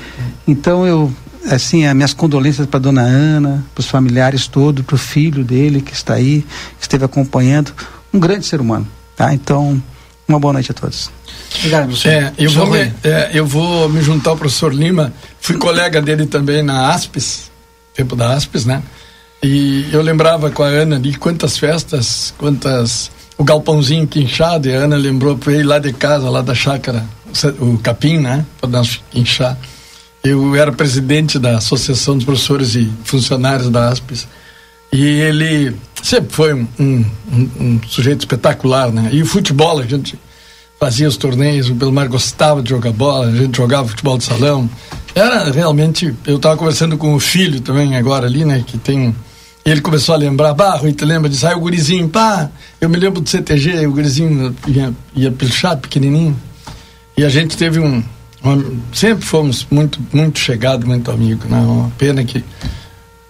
Então 0.45 0.85
eu, 0.85 1.11
assim, 1.49 1.85
as 1.85 1.95
minhas 1.95 2.13
condolências 2.13 2.67
para 2.67 2.79
dona 2.79 3.01
Ana, 3.01 3.63
para 3.73 3.81
os 3.81 3.87
familiares 3.87 4.47
todos, 4.47 4.85
para 4.85 4.95
o 4.95 4.97
filho 4.97 5.43
dele 5.43 5.81
que 5.81 5.93
está 5.93 6.15
aí, 6.15 6.45
que 6.77 6.81
esteve 6.81 7.05
acompanhando, 7.05 7.73
um 8.13 8.19
grande 8.19 8.45
ser 8.45 8.59
humano, 8.59 8.87
tá? 9.15 9.33
Então, 9.33 9.81
uma 10.27 10.39
boa 10.39 10.53
noite 10.53 10.71
a 10.71 10.73
todos. 10.73 11.09
Obrigado, 11.57 11.85
professor. 11.85 12.09
É, 12.09 12.33
eu, 12.37 12.51
vou 12.51 12.67
me, 12.67 12.93
é, 13.03 13.29
eu 13.33 13.45
vou 13.45 13.89
me 13.89 14.01
juntar 14.01 14.31
ao 14.31 14.37
professor 14.37 14.73
Lima. 14.73 15.13
Fui 15.39 15.57
colega 15.57 16.01
dele 16.01 16.25
também 16.25 16.63
na 16.63 16.89
Aspes, 16.89 17.51
tempo 17.93 18.15
da 18.15 18.33
Aspes, 18.33 18.65
né? 18.65 18.81
E 19.43 19.89
eu 19.91 20.01
lembrava 20.01 20.49
com 20.49 20.63
a 20.63 20.67
Ana 20.67 20.95
ali 20.95 21.13
quantas 21.15 21.57
festas, 21.57 22.33
quantas. 22.37 23.11
O 23.37 23.43
galpãozinho 23.43 24.07
quinchado, 24.07 24.69
e 24.69 24.75
a 24.75 24.79
Ana 24.79 24.95
lembrou, 24.95 25.35
veio 25.35 25.67
lá 25.67 25.79
de 25.79 25.91
casa, 25.91 26.29
lá 26.29 26.41
da 26.41 26.53
chácara, 26.55 27.03
o 27.59 27.77
capim, 27.79 28.19
né? 28.19 28.45
Para 28.61 28.69
nós 28.69 29.01
quinchar. 29.11 29.57
Eu 30.23 30.55
era 30.55 30.71
presidente 30.71 31.37
da 31.39 31.57
Associação 31.57 32.15
dos 32.15 32.23
Professores 32.25 32.75
e 32.75 32.89
Funcionários 33.03 33.69
da 33.69 33.89
Aspes. 33.89 34.27
E 34.93 35.03
ele 35.03 35.75
sempre 36.01 36.31
foi 36.33 36.53
um- 36.53 36.67
um- 36.79 37.05
um 37.59 37.81
sujeito 37.87 38.21
espetacular, 38.21 38.91
né? 38.91 39.09
E 39.11 39.21
o 39.21 39.25
futebol, 39.25 39.79
a 39.79 39.85
gente 39.85 40.17
fazia 40.79 41.07
os 41.07 41.17
torneios, 41.17 41.69
o 41.69 41.73
Belmar 41.73 42.07
gostava 42.07 42.61
de 42.61 42.69
jogar 42.69 42.91
bola, 42.93 43.27
a 43.27 43.35
gente 43.35 43.57
jogava 43.57 43.87
futebol 43.89 44.17
de 44.17 44.23
salão. 44.25 44.69
Era 45.15 45.51
realmente. 45.51 46.13
Eu 46.25 46.37
estava 46.37 46.55
conversando 46.55 46.97
com 46.97 47.13
o 47.15 47.19
filho 47.19 47.59
também 47.59 47.97
agora 47.97 48.27
ali, 48.27 48.45
né? 48.45 48.63
Que 48.65 48.77
tem. 48.77 49.13
E 49.65 49.69
ele 49.69 49.79
começou 49.81 50.13
a 50.13 50.17
lembrar, 50.17 50.53
bah, 50.53 50.75
Rui, 50.75 50.91
te 50.91 51.05
lembra 51.05 51.29
disso? 51.29 51.47
Aí 51.47 51.55
o 51.55 51.59
gurizinho, 51.59 52.09
pá, 52.09 52.49
eu 52.81 52.89
me 52.89 52.97
lembro 52.97 53.21
do 53.21 53.29
CTG, 53.29 53.85
o 53.87 53.91
gurizinho 53.93 54.53
ia, 54.67 54.93
ia 55.15 55.31
pilchar 55.31 55.77
pequenininho. 55.77 56.35
E 57.17 57.23
a 57.23 57.29
gente 57.29 57.55
teve 57.55 57.79
um. 57.79 58.03
uma- 58.43 58.61
sempre 58.91 59.23
fomos 59.25 59.65
muito, 59.71 59.99
muito 60.11 60.37
chegados, 60.39 60.85
muito 60.85 61.09
amigos, 61.11 61.49
né? 61.49 61.57
Uma 61.59 61.89
pena 61.97 62.23
que. 62.25 62.43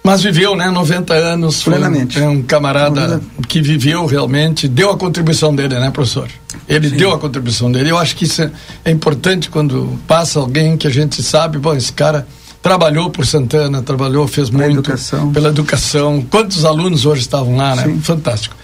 Mas 0.04 0.22
viveu, 0.24 0.56
né? 0.56 0.70
90 0.70 1.14
anos. 1.14 1.62
foi 1.62 1.74
um- 1.74 1.78
Plenamente. 1.78 2.20
É 2.20 2.28
um 2.28 2.42
camarada 2.42 3.22
que 3.48 3.62
viveu 3.62 4.06
realmente, 4.06 4.68
deu 4.68 4.90
a 4.90 4.98
contribuição 4.98 5.56
dele, 5.56 5.78
né, 5.80 5.92
professor? 5.92 6.28
Ele 6.68 6.90
deu 6.90 7.12
a 7.14 7.20
contribuição 7.20 7.72
dele. 7.72 7.90
Eu 7.92 7.98
acho 7.98 8.16
que 8.16 8.24
isso 8.26 8.42
é, 8.42 8.52
é 8.86 8.92
importante 8.92 9.50
quando 9.50 10.00
passa 10.08 10.40
alguém 10.40 10.76
que 10.78 10.88
a 10.88 10.90
gente 10.90 11.22
sabe, 11.22 11.58
bom, 11.60 11.74
esse 11.76 11.94
cara 11.94 12.28
trabalhou 12.64 13.10
por 13.10 13.26
Santana, 13.26 13.84
trabalhou, 13.84 14.26
fez 14.26 14.50
muito 14.50 14.82
pela 15.34 15.50
educação. 15.50 16.22
Quantos 16.22 16.64
alunos 16.64 17.06
hoje 17.06 17.22
estavam 17.22 17.58
lá, 17.58 17.76
né? 17.76 18.00
Fantástico. 18.02 18.56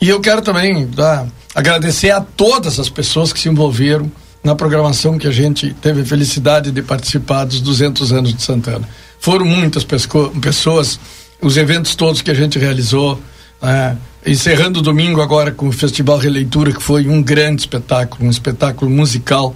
E 0.00 0.08
eu 0.08 0.18
quero 0.20 0.40
também 0.40 0.86
tá, 0.88 1.26
agradecer 1.54 2.10
a 2.10 2.20
todas 2.20 2.80
as 2.80 2.88
pessoas 2.88 3.30
que 3.30 3.38
se 3.38 3.50
envolveram 3.50 4.10
na 4.42 4.56
programação 4.56 5.18
que 5.18 5.28
a 5.28 5.30
gente 5.30 5.72
teve 5.74 6.00
a 6.00 6.04
felicidade 6.04 6.72
de 6.72 6.82
participar 6.82 7.44
dos 7.44 7.60
200 7.60 8.10
anos 8.12 8.34
de 8.34 8.42
Santana. 8.42 8.88
Foram 9.20 9.44
muitas 9.44 9.84
pessoas, 9.84 10.98
os 11.40 11.56
eventos 11.56 11.94
todos 11.94 12.22
que 12.22 12.30
a 12.30 12.34
gente 12.34 12.58
realizou, 12.58 13.20
né? 13.60 13.96
encerrando 14.24 14.80
o 14.80 14.82
domingo 14.82 15.20
agora 15.20 15.52
com 15.52 15.68
o 15.68 15.72
Festival 15.72 16.16
Releitura, 16.16 16.72
que 16.72 16.82
foi 16.82 17.06
um 17.06 17.22
grande 17.22 17.62
espetáculo, 17.62 18.26
um 18.26 18.30
espetáculo 18.30 18.90
musical, 18.90 19.54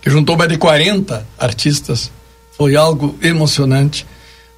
que 0.00 0.08
juntou 0.08 0.36
mais 0.36 0.50
de 0.50 0.56
40 0.56 1.26
artistas. 1.38 2.10
Foi 2.56 2.76
algo 2.76 3.16
emocionante. 3.22 4.06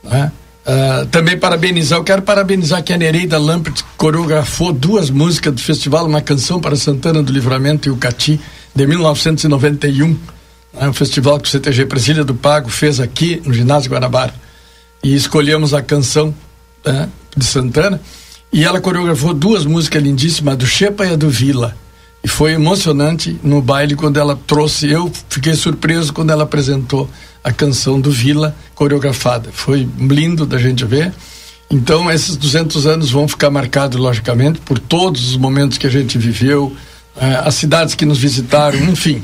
né? 0.03 0.33
Ah, 0.71 1.07
também 1.11 1.39
parabenizar, 1.39 1.99
eu 1.99 2.05
quero 2.05 2.21
parabenizar 2.21 2.85
que 2.85 2.93
a 2.93 2.99
Nereida 2.99 3.39
Lampert 3.39 3.83
coreografou 3.97 4.71
duas 4.71 5.09
músicas 5.09 5.55
do 5.55 5.63
festival, 5.63 6.05
uma 6.05 6.21
canção 6.21 6.61
para 6.61 6.77
Santana 6.77 7.23
do 7.23 7.33
Livramento 7.33 7.89
e 7.89 7.91
o 7.91 7.97
Cati, 7.97 8.39
de 8.75 8.87
1991. 8.87 10.09
né? 10.75 10.89
Um 10.89 10.93
festival 10.93 11.41
que 11.41 11.49
o 11.49 11.51
CTG 11.51 11.87
Presília 11.87 12.23
do 12.23 12.35
Pago 12.35 12.69
fez 12.69 13.01
aqui 13.01 13.41
no 13.47 13.55
Ginásio 13.55 13.91
Guanabara. 13.91 14.35
E 15.03 15.15
escolhemos 15.15 15.73
a 15.73 15.81
canção 15.81 16.35
né, 16.85 17.09
de 17.35 17.47
Santana. 17.47 17.99
E 18.53 18.63
ela 18.63 18.79
coreografou 18.79 19.33
duas 19.33 19.65
músicas 19.65 20.03
lindíssimas, 20.03 20.53
a 20.53 20.57
do 20.57 20.67
Chepa 20.67 21.07
e 21.07 21.13
a 21.15 21.17
do 21.17 21.31
Vila. 21.31 21.75
E 22.23 22.29
foi 22.29 22.53
emocionante 22.53 23.39
no 23.43 23.63
baile 23.63 23.95
quando 23.95 24.19
ela 24.19 24.39
trouxe. 24.47 24.91
Eu 24.91 25.11
fiquei 25.29 25.55
surpreso 25.55 26.13
quando 26.13 26.31
ela 26.31 26.45
apresentou 26.45 27.09
a 27.43 27.53
canção 27.53 28.01
do 28.01 28.11
Vila 28.11 28.55
coreografada. 28.75 29.51
Foi 29.53 29.89
lindo 29.99 30.45
da 30.45 30.59
gente 30.59 30.85
ver. 30.85 31.13
Então, 31.71 32.11
esses 32.11 32.37
200 32.37 32.87
anos 32.87 33.11
vão 33.11 33.29
ficar 33.29 33.51
marcados, 33.51 33.99
logicamente, 33.99 34.59
por 34.61 34.79
todos 34.79 35.31
os 35.31 35.37
momentos 35.37 35.77
que 35.77 35.87
a 35.87 35.91
gente 35.91 36.17
viveu, 36.17 36.75
eh, 37.17 37.43
as 37.45 37.57
cidades 37.57 37.95
que 37.95 38.07
nos 38.07 38.19
visitaram, 38.19 38.79
enfim. 38.91 39.23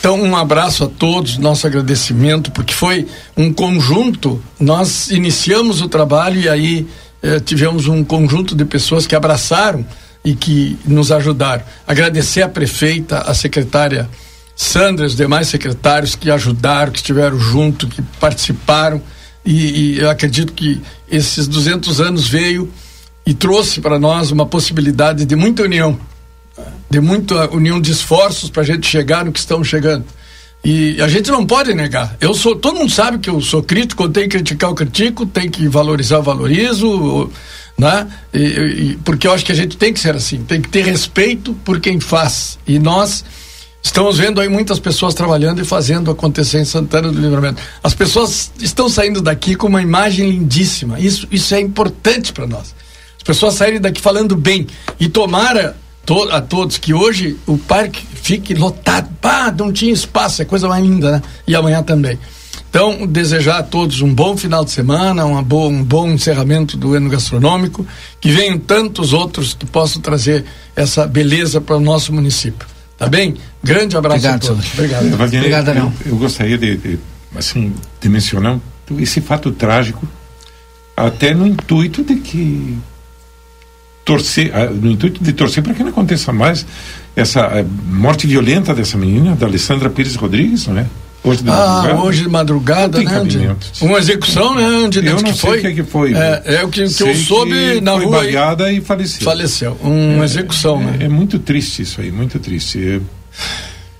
Então, 0.00 0.20
um 0.20 0.36
abraço 0.36 0.84
a 0.84 0.88
todos, 0.88 1.38
nosso 1.38 1.66
agradecimento, 1.66 2.50
porque 2.50 2.74
foi 2.74 3.06
um 3.36 3.52
conjunto. 3.52 4.42
Nós 4.58 5.10
iniciamos 5.10 5.80
o 5.80 5.88
trabalho 5.88 6.40
e 6.40 6.48
aí 6.48 6.86
eh, 7.22 7.40
tivemos 7.40 7.86
um 7.86 8.04
conjunto 8.04 8.54
de 8.54 8.64
pessoas 8.64 9.06
que 9.06 9.14
abraçaram 9.14 9.86
e 10.24 10.34
que 10.34 10.78
nos 10.86 11.12
ajudaram. 11.12 11.62
Agradecer 11.86 12.42
à 12.42 12.48
prefeita, 12.48 13.18
à 13.18 13.34
secretária 13.34 14.08
Sandra, 14.56 15.06
os 15.06 15.16
demais 15.16 15.48
secretários 15.48 16.14
que 16.14 16.30
ajudaram, 16.30 16.92
que 16.92 16.98
estiveram 16.98 17.38
junto, 17.38 17.88
que 17.88 18.00
participaram. 18.20 19.02
E, 19.44 19.96
e 19.96 19.98
eu 19.98 20.08
acredito 20.08 20.52
que 20.52 20.80
esses 21.10 21.48
200 21.48 22.00
anos 22.00 22.28
veio 22.28 22.70
e 23.26 23.34
trouxe 23.34 23.80
para 23.80 23.98
nós 23.98 24.30
uma 24.30 24.46
possibilidade 24.46 25.24
de 25.24 25.36
muita 25.36 25.64
união, 25.64 25.98
de 26.88 27.00
muita 27.00 27.50
união 27.50 27.80
de 27.80 27.90
esforços 27.90 28.48
para 28.48 28.62
a 28.62 28.64
gente 28.64 28.86
chegar 28.86 29.24
no 29.24 29.32
que 29.32 29.38
estamos 29.38 29.66
chegando. 29.66 30.04
E 30.64 31.00
a 31.02 31.08
gente 31.08 31.30
não 31.30 31.44
pode 31.44 31.74
negar. 31.74 32.16
Eu 32.20 32.32
sou, 32.32 32.56
todo 32.56 32.78
mundo 32.78 32.90
sabe 32.90 33.18
que 33.18 33.28
eu 33.28 33.38
sou 33.40 33.62
crítico, 33.62 34.04
eu 34.04 34.08
tenho 34.08 34.28
que 34.28 34.36
criticar, 34.36 34.70
eu 34.70 34.74
critico, 34.74 35.26
tem 35.26 35.50
que 35.50 35.68
valorizar, 35.68 36.16
eu 36.16 36.22
valorizo. 36.22 37.30
Né? 37.76 38.06
E, 38.32 38.38
e, 38.38 38.98
porque 39.04 39.26
eu 39.26 39.32
acho 39.32 39.44
que 39.44 39.52
a 39.52 39.54
gente 39.54 39.76
tem 39.76 39.92
que 39.92 40.00
ser 40.00 40.14
assim, 40.14 40.44
tem 40.44 40.60
que 40.60 40.68
ter 40.68 40.84
respeito 40.84 41.54
por 41.64 41.80
quem 41.80 42.00
faz. 42.00 42.58
E 42.66 42.78
nós 42.78 43.24
estamos 43.82 44.18
vendo 44.18 44.40
aí 44.40 44.48
muitas 44.48 44.78
pessoas 44.78 45.14
trabalhando 45.14 45.60
e 45.60 45.64
fazendo 45.64 46.10
acontecer 46.10 46.60
em 46.60 46.64
Santana 46.64 47.10
do 47.10 47.20
Livramento. 47.20 47.60
As 47.82 47.94
pessoas 47.94 48.50
estão 48.60 48.88
saindo 48.88 49.20
daqui 49.20 49.54
com 49.54 49.66
uma 49.66 49.82
imagem 49.82 50.30
lindíssima. 50.30 50.98
Isso, 50.98 51.26
isso 51.30 51.54
é 51.54 51.60
importante 51.60 52.32
para 52.32 52.46
nós. 52.46 52.74
As 53.16 53.22
pessoas 53.22 53.54
saírem 53.54 53.80
daqui 53.80 54.00
falando 54.00 54.36
bem. 54.36 54.66
E 54.98 55.08
tomara 55.08 55.76
to, 56.06 56.28
a 56.30 56.40
todos 56.40 56.78
que 56.78 56.94
hoje 56.94 57.36
o 57.46 57.58
parque 57.58 58.04
fique 58.14 58.54
lotado. 58.54 59.08
Pá, 59.20 59.52
não 59.56 59.72
tinha 59.72 59.92
espaço, 59.92 60.42
é 60.42 60.44
coisa 60.44 60.68
mais 60.68 60.84
linda, 60.84 61.12
né? 61.12 61.22
E 61.46 61.54
amanhã 61.56 61.82
também. 61.82 62.18
Então, 62.74 63.06
desejar 63.06 63.58
a 63.58 63.62
todos 63.62 64.00
um 64.00 64.12
bom 64.12 64.36
final 64.36 64.64
de 64.64 64.72
semana, 64.72 65.24
uma 65.24 65.40
boa, 65.40 65.68
um 65.68 65.84
bom 65.84 66.08
encerramento 66.08 66.76
do 66.76 66.92
ano 66.94 67.08
gastronômico, 67.08 67.86
que 68.20 68.32
venham 68.32 68.58
tantos 68.58 69.12
outros 69.12 69.54
que 69.54 69.64
possam 69.64 70.02
trazer 70.02 70.44
essa 70.74 71.06
beleza 71.06 71.60
para 71.60 71.76
o 71.76 71.80
nosso 71.80 72.12
município. 72.12 72.66
Tá 72.98 73.06
bem? 73.06 73.36
Grande 73.62 73.96
abraço 73.96 74.26
Obrigado, 74.26 74.44
a 74.44 74.48
todos. 74.48 74.64
senhor. 74.64 74.74
Obrigado. 74.74 75.16
Wagner, 75.16 75.40
Obrigado, 75.40 75.68
eu, 75.70 75.92
eu 76.04 76.16
gostaria 76.16 76.58
de, 76.58 76.76
de, 76.76 76.98
assim, 77.36 77.72
de 78.00 78.08
mencionar 78.08 78.58
esse 78.98 79.20
fato 79.20 79.52
trágico, 79.52 80.04
até 80.96 81.32
no 81.32 81.46
intuito 81.46 82.02
de 82.02 82.16
que 82.16 82.76
torcer, 84.04 84.50
ah, 84.52 84.66
no 84.66 84.90
intuito 84.90 85.22
de 85.22 85.32
torcer 85.32 85.62
para 85.62 85.74
que 85.74 85.82
não 85.84 85.90
aconteça 85.90 86.32
mais 86.32 86.66
essa 87.14 87.40
eh, 87.56 87.64
morte 87.86 88.26
violenta 88.26 88.74
dessa 88.74 88.98
menina, 88.98 89.36
da 89.36 89.46
Alessandra 89.46 89.88
Pires 89.88 90.16
Rodrigues, 90.16 90.66
não 90.66 90.76
é? 90.76 90.86
Hoje 91.24 91.42
de 91.42 91.50
Ah, 91.50 91.54
madrugada. 91.54 92.02
hoje 92.02 92.22
de 92.22 92.28
madrugada, 92.28 92.98
né? 92.98 93.04
Cabimento. 93.10 93.66
uma 93.80 93.98
execução, 93.98 94.54
né? 94.54 94.62
Onde, 94.84 94.98
Eu 94.98 95.14
não 95.14 95.22
que 95.22 95.32
sei 95.32 95.36
foi? 95.38 95.58
o 95.58 95.60
que, 95.62 95.66
é 95.66 95.72
que 95.72 95.82
foi. 95.82 96.14
É, 96.14 96.42
é 96.44 96.64
o 96.64 96.68
que, 96.68 96.82
que 96.82 96.88
Sei 96.90 97.10
eu 97.10 97.14
soube 97.16 97.80
na 97.80 97.92
foi 97.94 98.04
rua. 98.04 98.20
aí. 98.20 98.26
baleada 98.32 98.70
e 98.70 98.80
faleceu. 98.82 99.22
Faleceu. 99.24 99.78
Uma 99.82 100.24
execução, 100.26 100.80
é, 100.82 100.84
né? 100.84 100.96
É 101.06 101.08
muito 101.08 101.38
triste 101.38 101.80
isso 101.82 102.00
aí, 102.00 102.12
muito 102.12 102.38
triste. 102.38 103.00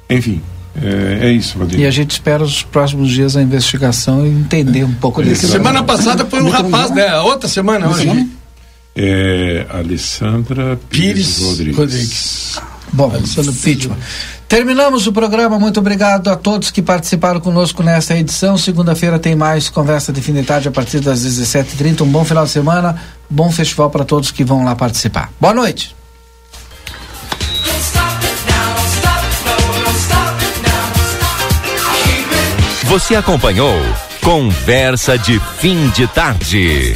É- 0.09 0.15
enfim, 0.15 0.43
é, 0.81 1.29
é 1.29 1.33
isso, 1.33 1.57
Valdir. 1.59 1.81
E 1.81 1.87
a 1.87 1.91
gente 1.91 2.11
espera 2.11 2.43
os 2.45 2.63
próximos 2.63 3.09
dias 3.11 3.37
a 3.37 3.43
investigação 3.43 4.27
e 4.27 4.29
entender 4.31 4.85
um 4.85 4.93
pouco 4.95 5.23
desse. 5.23 5.49
Semana 5.49 5.83
passada 5.83 6.27
foi 6.27 6.43
um 6.43 6.51
rapaz, 6.51 6.91
né? 6.91 7.09
A 7.09 7.23
outra 7.23 7.49
semana, 7.49 7.89
hoje. 7.89 8.29
É 8.97 9.67
Alessandra 9.71 10.79
Pires, 10.89 11.39
Pires 11.39 11.41
Rodrigues. 11.41 11.77
Rodrigues. 11.77 12.59
Bom, 12.93 13.11
vítima. 13.51 13.97
Terminamos 14.55 15.09
o 15.09 15.13
programa. 15.13 15.59
Muito 15.59 15.81
obrigado 15.81 16.31
a 16.31 16.37
todos 16.37 16.71
que 16.71 16.81
participaram 16.81 17.41
conosco 17.41 17.83
nesta 17.83 18.17
edição. 18.17 18.57
Segunda-feira 18.57 19.19
tem 19.19 19.35
mais 19.35 19.69
conversa 19.69 20.13
de 20.13 20.23
fim 20.23 20.33
de 20.33 20.45
tarde 20.45 20.69
a 20.69 20.71
partir 20.71 21.01
das 21.01 21.27
17h30. 21.27 22.03
Um 22.03 22.07
bom 22.07 22.25
final 22.25 22.45
de 22.45 22.53
semana, 22.53 23.03
bom 23.29 23.51
festival 23.51 23.91
para 23.91 24.05
todos 24.05 24.31
que 24.31 24.45
vão 24.45 24.65
lá 24.65 24.77
participar. 24.77 25.33
Boa 25.41 25.53
noite. 25.53 25.97
Você 32.85 33.17
acompanhou 33.17 33.77
Conversa 34.23 35.19
de 35.19 35.41
Fim 35.59 35.89
de 35.89 36.07
Tarde. 36.07 36.95